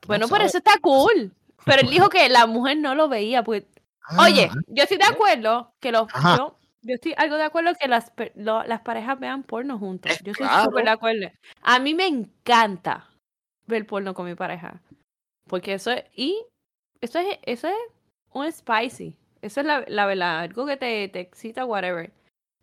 Tú 0.00 0.06
no 0.06 0.08
bueno, 0.08 0.28
por 0.28 0.38
sabes. 0.38 0.50
eso 0.54 0.58
está 0.58 0.78
cool. 0.80 1.32
Pero 1.64 1.82
él 1.82 1.90
dijo 1.90 2.08
que 2.08 2.28
la 2.28 2.46
mujer 2.46 2.76
no 2.78 2.94
lo 2.94 3.08
veía, 3.08 3.42
pues 3.42 3.64
Ah, 4.12 4.24
Oye, 4.24 4.50
yo 4.66 4.82
estoy 4.82 4.96
de 4.98 5.04
acuerdo 5.04 5.72
que 5.78 5.92
los. 5.92 6.08
Ajá. 6.12 6.36
Yo, 6.36 6.56
yo 6.82 6.94
estoy 6.94 7.14
algo 7.16 7.36
de 7.36 7.44
acuerdo 7.44 7.72
que 7.80 7.88
las, 7.88 8.12
lo- 8.34 8.64
las 8.64 8.80
parejas 8.80 9.18
vean 9.20 9.42
porno 9.42 9.78
juntos. 9.78 10.12
Es 10.12 10.22
Yo 10.22 10.32
estoy 10.32 10.46
claro. 10.46 10.64
súper 10.64 10.84
de 10.84 10.90
acuerdo. 10.90 11.28
A 11.62 11.78
mí 11.78 11.94
me 11.94 12.06
encanta 12.06 13.08
ver 13.66 13.86
porno 13.86 14.14
con 14.14 14.26
mi 14.26 14.34
pareja. 14.34 14.80
Porque 15.46 15.74
eso 15.74 15.90
es. 15.90 16.04
Y 16.14 16.42
eso 17.00 17.18
es, 17.18 17.38
eso 17.42 17.68
es 17.68 17.74
un 18.32 18.50
spicy. 18.50 19.16
Eso 19.42 19.60
es 19.60 19.66
la, 19.66 19.84
la 19.88 20.06
verdad. 20.06 20.40
Algo 20.40 20.66
que 20.66 20.76
te, 20.76 21.08
te 21.08 21.20
excita, 21.20 21.64
whatever. 21.64 22.12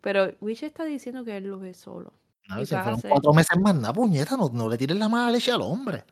Pero 0.00 0.32
Wish 0.40 0.62
está 0.64 0.84
diciendo 0.84 1.24
que 1.24 1.36
él 1.36 1.44
lo 1.48 1.58
ve 1.58 1.74
solo. 1.74 2.12
No, 2.48 2.64
se 2.64 2.76
fueron 2.76 2.94
hacer- 2.94 3.10
cuatro 3.10 3.32
meses 3.34 3.58
más 3.60 3.74
nada, 3.74 3.92
puñeta, 3.92 4.36
no, 4.36 4.48
no 4.48 4.68
le 4.68 4.78
tires 4.78 4.96
la 4.96 5.08
mala 5.08 5.30
leche 5.30 5.52
al 5.52 5.60
hombre. 5.62 6.04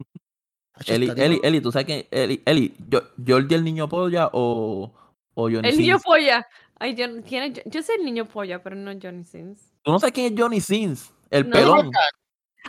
Eli, 0.86 1.10
Eli, 1.16 1.40
Eli, 1.42 1.60
tú 1.60 1.70
sabes 1.72 1.86
que. 1.86 2.08
Eli, 2.10 2.42
Eli, 2.44 2.74
yo, 2.88 3.00
Jordi 3.26 3.54
el 3.54 3.64
niño 3.64 3.88
polla 3.88 4.30
o, 4.32 4.92
o 5.34 5.42
Johnny 5.42 5.68
El 5.68 5.78
niño 5.78 5.98
polla. 5.98 6.46
Ay, 6.78 6.94
yo, 6.94 7.22
tiene, 7.22 7.52
yo, 7.52 7.62
yo 7.66 7.82
sé 7.82 7.94
el 7.94 8.04
niño 8.04 8.24
polla, 8.26 8.62
pero 8.62 8.76
no 8.76 8.92
Johnny 9.00 9.24
Sins. 9.24 9.72
¿Tú 9.82 9.90
no 9.92 9.98
sabes 9.98 10.12
quién 10.12 10.32
es 10.32 10.40
Johnny 10.40 10.60
Sins? 10.60 11.12
El 11.30 11.48
No. 11.48 11.56
pelón. 11.56 11.86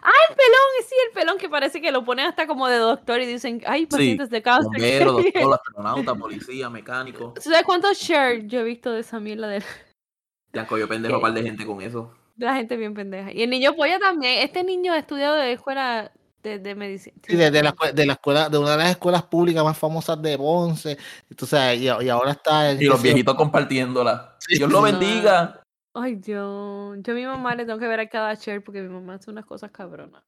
El 0.01 0.35
pelón, 0.35 0.87
sí, 0.87 0.95
el 1.07 1.13
pelón 1.13 1.37
que 1.37 1.49
parece 1.49 1.81
que 1.81 1.91
lo 1.91 2.05
ponen 2.05 2.27
hasta 2.27 2.47
como 2.47 2.67
de 2.67 2.77
doctor 2.77 3.19
y 3.21 3.25
dicen, 3.25 3.61
ay, 3.65 3.85
pacientes 3.85 4.29
de 4.29 4.41
cáncer. 4.41 4.65
Bombero, 4.71 5.11
doctor, 5.23 5.53
astronauta, 5.53 6.15
policía, 6.15 6.69
mecánico. 6.69 7.33
¿Tú 7.33 7.41
sabes 7.41 7.63
cuántos 7.63 7.97
shares 7.97 8.45
yo 8.47 8.59
he 8.61 8.63
visto 8.63 8.91
de 8.91 9.01
esa 9.01 9.19
mierda 9.19 9.47
de, 9.47 9.61
Ya 10.53 10.65
cogió 10.65 10.87
pendejo 10.87 11.15
a 11.17 11.21
par 11.21 11.33
de 11.33 11.43
gente 11.43 11.65
con 11.65 11.81
eso. 11.81 12.13
la 12.37 12.55
gente 12.55 12.77
bien 12.77 12.93
pendeja? 12.93 13.31
Y 13.31 13.43
el 13.43 13.49
niño 13.49 13.75
polla 13.75 13.99
también. 13.99 14.41
Este 14.43 14.63
niño 14.63 14.93
ha 14.93 14.97
estudiado 14.99 15.35
de 15.35 15.51
escuela 15.53 16.11
de, 16.43 16.59
de 16.59 16.75
medicina. 16.75 17.15
Sí, 17.27 17.35
de, 17.35 17.51
de 17.51 17.63
la, 17.63 17.75
de 17.93 18.05
la 18.05 18.13
escuela, 18.13 18.49
de 18.49 18.57
una 18.57 18.71
de 18.71 18.77
las 18.77 18.89
escuelas 18.91 19.23
públicas 19.23 19.63
más 19.63 19.77
famosas 19.77 20.21
de 20.21 20.37
Ponce. 20.37 20.97
Entonces, 21.29 21.79
y, 21.79 21.83
y 21.83 22.09
ahora 22.09 22.31
está 22.31 22.73
Y 22.73 22.85
los 22.85 23.01
viejitos 23.01 23.35
compartiéndola. 23.35 24.37
Dios 24.47 24.71
lo 24.71 24.81
bendiga. 24.81 25.61
Ay, 25.93 26.15
Dios. 26.15 26.97
Yo 27.01 27.13
a 27.13 27.15
mi 27.15 27.25
mamá 27.25 27.55
le 27.55 27.65
tengo 27.65 27.79
que 27.79 27.87
ver 27.87 27.99
a 27.99 28.07
cada 28.07 28.33
share 28.35 28.63
porque 28.63 28.81
mi 28.81 28.89
mamá 28.89 29.15
hace 29.15 29.31
unas 29.31 29.45
cosas 29.45 29.71
cabronas. 29.71 30.23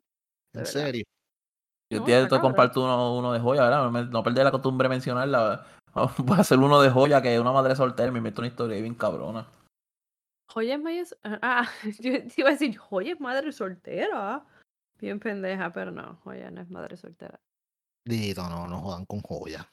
En 0.53 0.65
serio. 0.65 1.03
Yo 1.89 1.99
No, 1.99 2.05
te 2.05 2.39
comparto 2.39 2.83
uno, 2.83 3.17
uno 3.17 3.33
de 3.33 3.39
joya, 3.39 3.63
¿verdad? 3.63 3.91
No, 3.91 4.03
no 4.05 4.23
perder 4.23 4.45
la 4.45 4.51
costumbre 4.51 4.85
de 4.85 4.89
mencionarla. 4.89 5.65
Voy 6.17 6.37
a 6.37 6.41
hacer 6.41 6.57
uno 6.57 6.81
de 6.81 6.89
joya 6.89 7.21
que 7.21 7.33
es 7.33 7.39
una 7.39 7.51
madre 7.51 7.75
soltera 7.75 8.11
me 8.11 8.21
meto 8.21 8.41
una 8.41 8.47
historia 8.47 8.81
bien 8.81 8.95
cabrona. 8.95 9.47
Joya 10.47 10.75
es 10.75 10.81
madre. 10.81 11.03
Ah, 11.41 11.67
yo 11.99 12.11
te 12.27 12.33
iba 12.37 12.49
a 12.49 12.51
decir, 12.53 12.77
Joya 12.77 13.13
es 13.13 13.19
madre 13.19 13.51
soltera. 13.51 14.43
Bien 15.01 15.19
pendeja, 15.19 15.73
pero 15.73 15.91
no, 15.91 16.15
Joya 16.23 16.51
no 16.51 16.61
es 16.61 16.69
madre 16.69 16.95
soltera. 16.95 17.39
Dito, 18.05 18.47
no, 18.49 18.67
no 18.67 18.79
jodan 18.81 19.05
con 19.05 19.21
joya. 19.21 19.67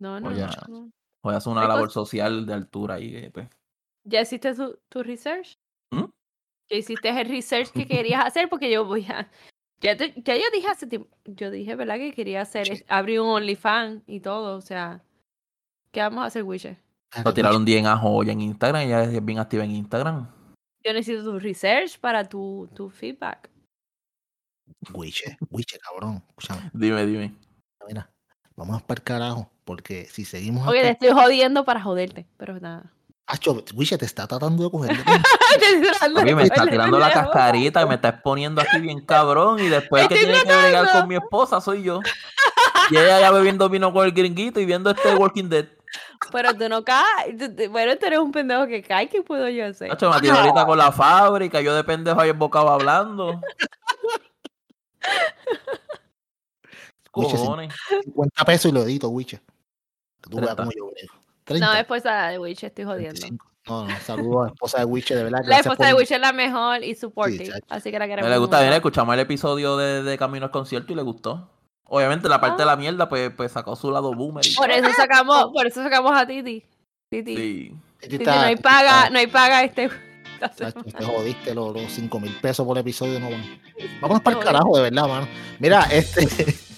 No, 0.00 0.18
no, 0.20 0.30
Joya. 0.30 0.48
no. 0.68 0.90
Voy 1.22 1.34
a 1.34 1.36
hacer 1.36 1.52
una 1.52 1.68
labor 1.68 1.90
social 1.90 2.46
de 2.46 2.54
altura 2.54 2.94
ahí. 2.94 3.12
que, 3.12 3.30
pues, 3.30 3.48
¿Ya 4.06 4.22
hiciste 4.22 4.54
tu, 4.54 4.78
tu 4.88 5.02
research? 5.02 5.58
¿Mm? 5.92 6.04
¿Ya 6.70 6.76
hiciste 6.78 7.08
el 7.10 7.28
research 7.28 7.70
que 7.72 7.86
querías 7.86 8.24
hacer? 8.26 8.48
Porque 8.48 8.70
yo 8.70 8.84
voy 8.86 9.04
a... 9.06 9.30
Ya, 9.82 9.96
te- 9.96 10.14
ya 10.22 10.36
yo 10.36 10.44
dije 10.52 10.68
hace 10.68 10.86
tiempo, 10.86 11.08
yo 11.24 11.50
dije, 11.50 11.74
¿verdad? 11.74 11.96
Que 11.96 12.12
quería 12.12 12.42
hacer, 12.42 12.66
Sí. 12.66 12.72
es- 12.72 12.84
abrir 12.88 13.20
un 13.20 13.28
OnlyFans 13.28 14.02
y 14.06 14.20
todo, 14.20 14.56
o 14.56 14.60
sea, 14.60 15.02
¿qué 15.90 16.00
vamos 16.00 16.22
a 16.22 16.26
hacer, 16.26 16.42
Wisher? 16.44 16.78
Lo 17.24 17.32
tiraron 17.34 17.64
10 17.64 17.86
a 17.86 17.96
joya 17.96 18.32
en 18.32 18.40
Instagram. 18.42 18.82
Ella 18.82 19.04
es 19.04 19.24
bien 19.24 19.38
activa 19.38 19.64
en 19.64 19.72
Instagram. 19.72 20.30
Yo 20.84 20.92
necesito 20.92 21.24
tu 21.24 21.38
research 21.38 21.98
para 21.98 22.26
tu, 22.28 22.68
tu 22.74 22.88
feedback. 22.88 23.50
Wiche, 24.92 25.36
Wiche, 25.50 25.78
cabrón. 25.78 26.22
Escúchame, 26.28 26.70
Dime, 26.72 27.06
dime. 27.06 27.34
mira, 27.86 28.10
vamos 28.56 28.82
para 28.82 28.98
el 28.98 29.04
carajo. 29.04 29.50
Porque 29.64 30.06
si 30.06 30.24
seguimos 30.24 30.66
Oye, 30.66 30.80
te 30.82 30.88
hasta- 30.90 31.06
estoy 31.06 31.22
jodiendo 31.22 31.64
para 31.64 31.80
joderte, 31.80 32.26
pero 32.36 32.58
nada. 32.58 32.92
Acho, 33.26 33.62
Wiche 33.74 33.96
te 33.96 34.04
está 34.06 34.26
tratando 34.26 34.64
de 34.64 34.70
coger. 34.70 34.90
Papi, 36.14 36.34
me 36.34 36.42
está 36.42 36.66
tirando 36.66 36.98
la 36.98 37.12
cascarita 37.12 37.86
me 37.86 37.94
está 37.94 38.08
exponiendo 38.08 38.60
aquí 38.60 38.80
bien 38.80 39.04
cabrón. 39.06 39.60
Y 39.60 39.68
después 39.68 40.08
que 40.08 40.16
tiene 40.16 40.32
que 40.42 40.56
bregar 40.56 40.90
con 40.90 41.06
mi 41.06 41.14
esposa 41.14 41.60
soy 41.60 41.84
yo. 41.84 42.00
Y 42.90 42.96
ella 42.96 43.20
ya 43.20 43.30
bebiendo 43.30 43.68
vino 43.68 43.92
con 43.92 44.04
el 44.04 44.10
gringuito 44.12 44.58
y 44.58 44.66
viendo 44.66 44.90
este 44.90 45.14
Walking 45.14 45.48
Dead. 45.48 45.66
Pero 46.32 46.54
tú 46.54 46.68
no 46.68 46.82
caes. 46.84 47.36
Bueno, 47.70 47.96
tú 47.96 48.06
eres 48.06 48.18
un 48.18 48.32
pendejo 48.32 48.66
que 48.66 48.82
cae. 48.82 49.08
¿Qué 49.08 49.22
puedo 49.22 49.48
yo 49.48 49.66
hacer? 49.66 49.88
Nacho, 49.90 50.10
me 50.12 50.20
tiró 50.20 50.34
ahorita 50.34 50.66
con 50.66 50.78
la 50.78 50.90
fábrica. 50.90 51.60
Yo 51.60 51.72
de 51.74 51.84
pendejo 51.84 52.20
ahí 52.20 52.30
embocado 52.30 52.68
hablando. 52.68 53.40
Wiche, 57.14 57.36
Cojones. 57.36 57.74
50 58.04 58.44
pesos 58.44 58.70
y 58.70 58.74
lo 58.74 58.82
edito, 58.82 59.08
Wiche. 59.08 59.40
Tú 60.20 60.36
veas 60.38 60.54
30. 60.54 60.56
cómo 60.56 60.70
yo 60.76 60.90
brego. 60.92 61.14
30, 61.44 61.66
No, 61.66 61.74
esposa 61.74 62.28
de 62.28 62.38
Witch, 62.38 62.62
estoy 62.64 62.84
jodiendo. 62.84 63.20
25. 63.20 63.46
No, 63.66 63.84
no, 63.86 64.00
saludos 64.00 64.36
a 64.36 64.44
la 64.46 64.52
esposa 64.52 64.78
de 64.78 64.84
Wiche, 64.84 65.14
de 65.16 65.24
verdad. 65.24 65.40
La 65.44 65.58
esposa 65.58 65.86
de 65.86 65.92
por- 65.92 66.00
Witch 66.00 66.10
es 66.12 66.20
la 66.20 66.32
mejor 66.32 66.84
y 66.84 66.94
supportive. 66.94 67.52
así 67.68 67.90
que 67.90 67.98
la 67.98 68.04
Me 68.06 68.10
queremos. 68.10 68.30
le 68.30 68.38
gusta 68.38 68.56
mucho. 68.58 68.62
bien, 68.64 68.74
escuchamos 68.74 69.14
el 69.14 69.20
episodio 69.20 69.76
de, 69.76 70.02
de 70.02 70.18
Camino 70.18 70.46
al 70.46 70.50
Concierto 70.52 70.92
y 70.92 70.96
le 70.96 71.02
gustó. 71.02 71.50
Obviamente 71.84 72.28
la 72.28 72.40
parte 72.40 72.62
de 72.62 72.66
la 72.66 72.76
mierda, 72.76 73.08
pues, 73.08 73.32
pues 73.36 73.50
sacó 73.50 73.74
su 73.74 73.90
lado 73.90 74.14
boomer. 74.14 74.46
y- 74.46 74.52
Ah. 74.54 74.58
Por 74.58 74.70
eso 74.70 74.88
sacamos, 74.96 75.46
por 75.52 75.66
eso 75.66 75.82
sacamos 75.82 76.12
a 76.12 76.26
Titi. 76.26 76.64
Titi. 77.10 77.36
Sí. 77.36 77.76
Titi 77.98 78.18
Titi, 78.18 78.22
está- 78.22 78.36
no 78.36 78.42
hay 78.42 78.56
paga, 78.56 78.98
está- 78.98 79.10
no 79.10 79.18
hay 79.18 79.26
paga 79.26 79.64
este. 79.64 79.90
Chacho, 80.56 80.82
te 80.82 81.04
jodiste 81.04 81.54
los, 81.54 81.74
los 81.74 81.92
5 81.92 82.20
mil 82.20 82.32
pesos 82.40 82.66
por 82.66 82.76
episodio, 82.78 83.20
no 83.20 83.30
van. 83.30 83.42
Vámonos 84.00 84.22
para 84.22 84.38
el 84.38 84.44
carajo, 84.44 84.76
de 84.76 84.82
verdad, 84.82 85.08
mano. 85.08 85.28
Mira, 85.58 85.82
este. 85.90 86.28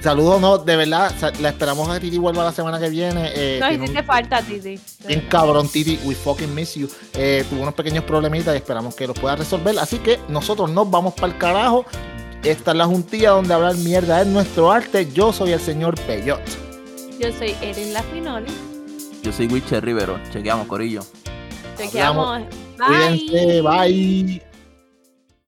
Saludos, 0.00 0.40
no, 0.40 0.56
de 0.56 0.76
verdad. 0.76 1.12
La 1.40 1.50
esperamos 1.50 1.86
a 1.90 1.94
que 1.94 2.00
Titi 2.00 2.16
vuelva 2.16 2.42
la 2.44 2.52
semana 2.52 2.78
que 2.80 2.88
viene. 2.88 3.30
eh, 3.34 3.58
No 3.60 3.70
hiciste 3.70 3.98
un- 4.00 4.04
falta, 4.06 4.40
Titi. 4.40 4.80
Bien 5.06 5.26
cabrón, 5.28 5.68
Titi, 5.68 5.98
we 6.04 6.14
fucking 6.14 6.54
miss 6.54 6.74
you. 6.74 6.88
Eh, 7.12 7.44
tuvo 7.50 7.60
unos 7.62 7.74
pequeños 7.74 8.04
problemitas 8.04 8.54
y 8.54 8.56
esperamos 8.56 8.94
que 8.94 9.06
los 9.06 9.18
pueda 9.18 9.36
resolver. 9.36 9.78
Así 9.78 9.98
que 9.98 10.18
nosotros 10.28 10.70
nos 10.70 10.90
vamos 10.90 11.12
para 11.14 11.32
el 11.34 11.38
carajo. 11.38 11.84
Esta 12.42 12.70
es 12.70 12.76
la 12.78 12.86
juntilla 12.86 13.30
donde 13.32 13.52
hablar 13.52 13.76
mierda 13.76 14.22
es 14.22 14.26
nuestro 14.26 14.72
arte. 14.72 15.12
Yo 15.12 15.34
soy 15.34 15.52
el 15.52 15.60
señor 15.60 16.00
Peyot. 16.06 16.40
Yo 17.18 17.30
soy 17.34 17.54
Erin 17.60 17.92
Lafinoli. 17.92 18.50
Yo 19.22 19.30
soy 19.30 19.48
Witcher 19.48 19.84
Rivero. 19.84 20.18
Chequeamos, 20.32 20.66
Corillo. 20.66 21.02
Te 21.80 21.98
Hablamos. 21.98 22.42
quedamos. 22.42 22.56
Bye. 22.76 22.86
Cuídense, 23.28 23.62
bye. 23.62 24.49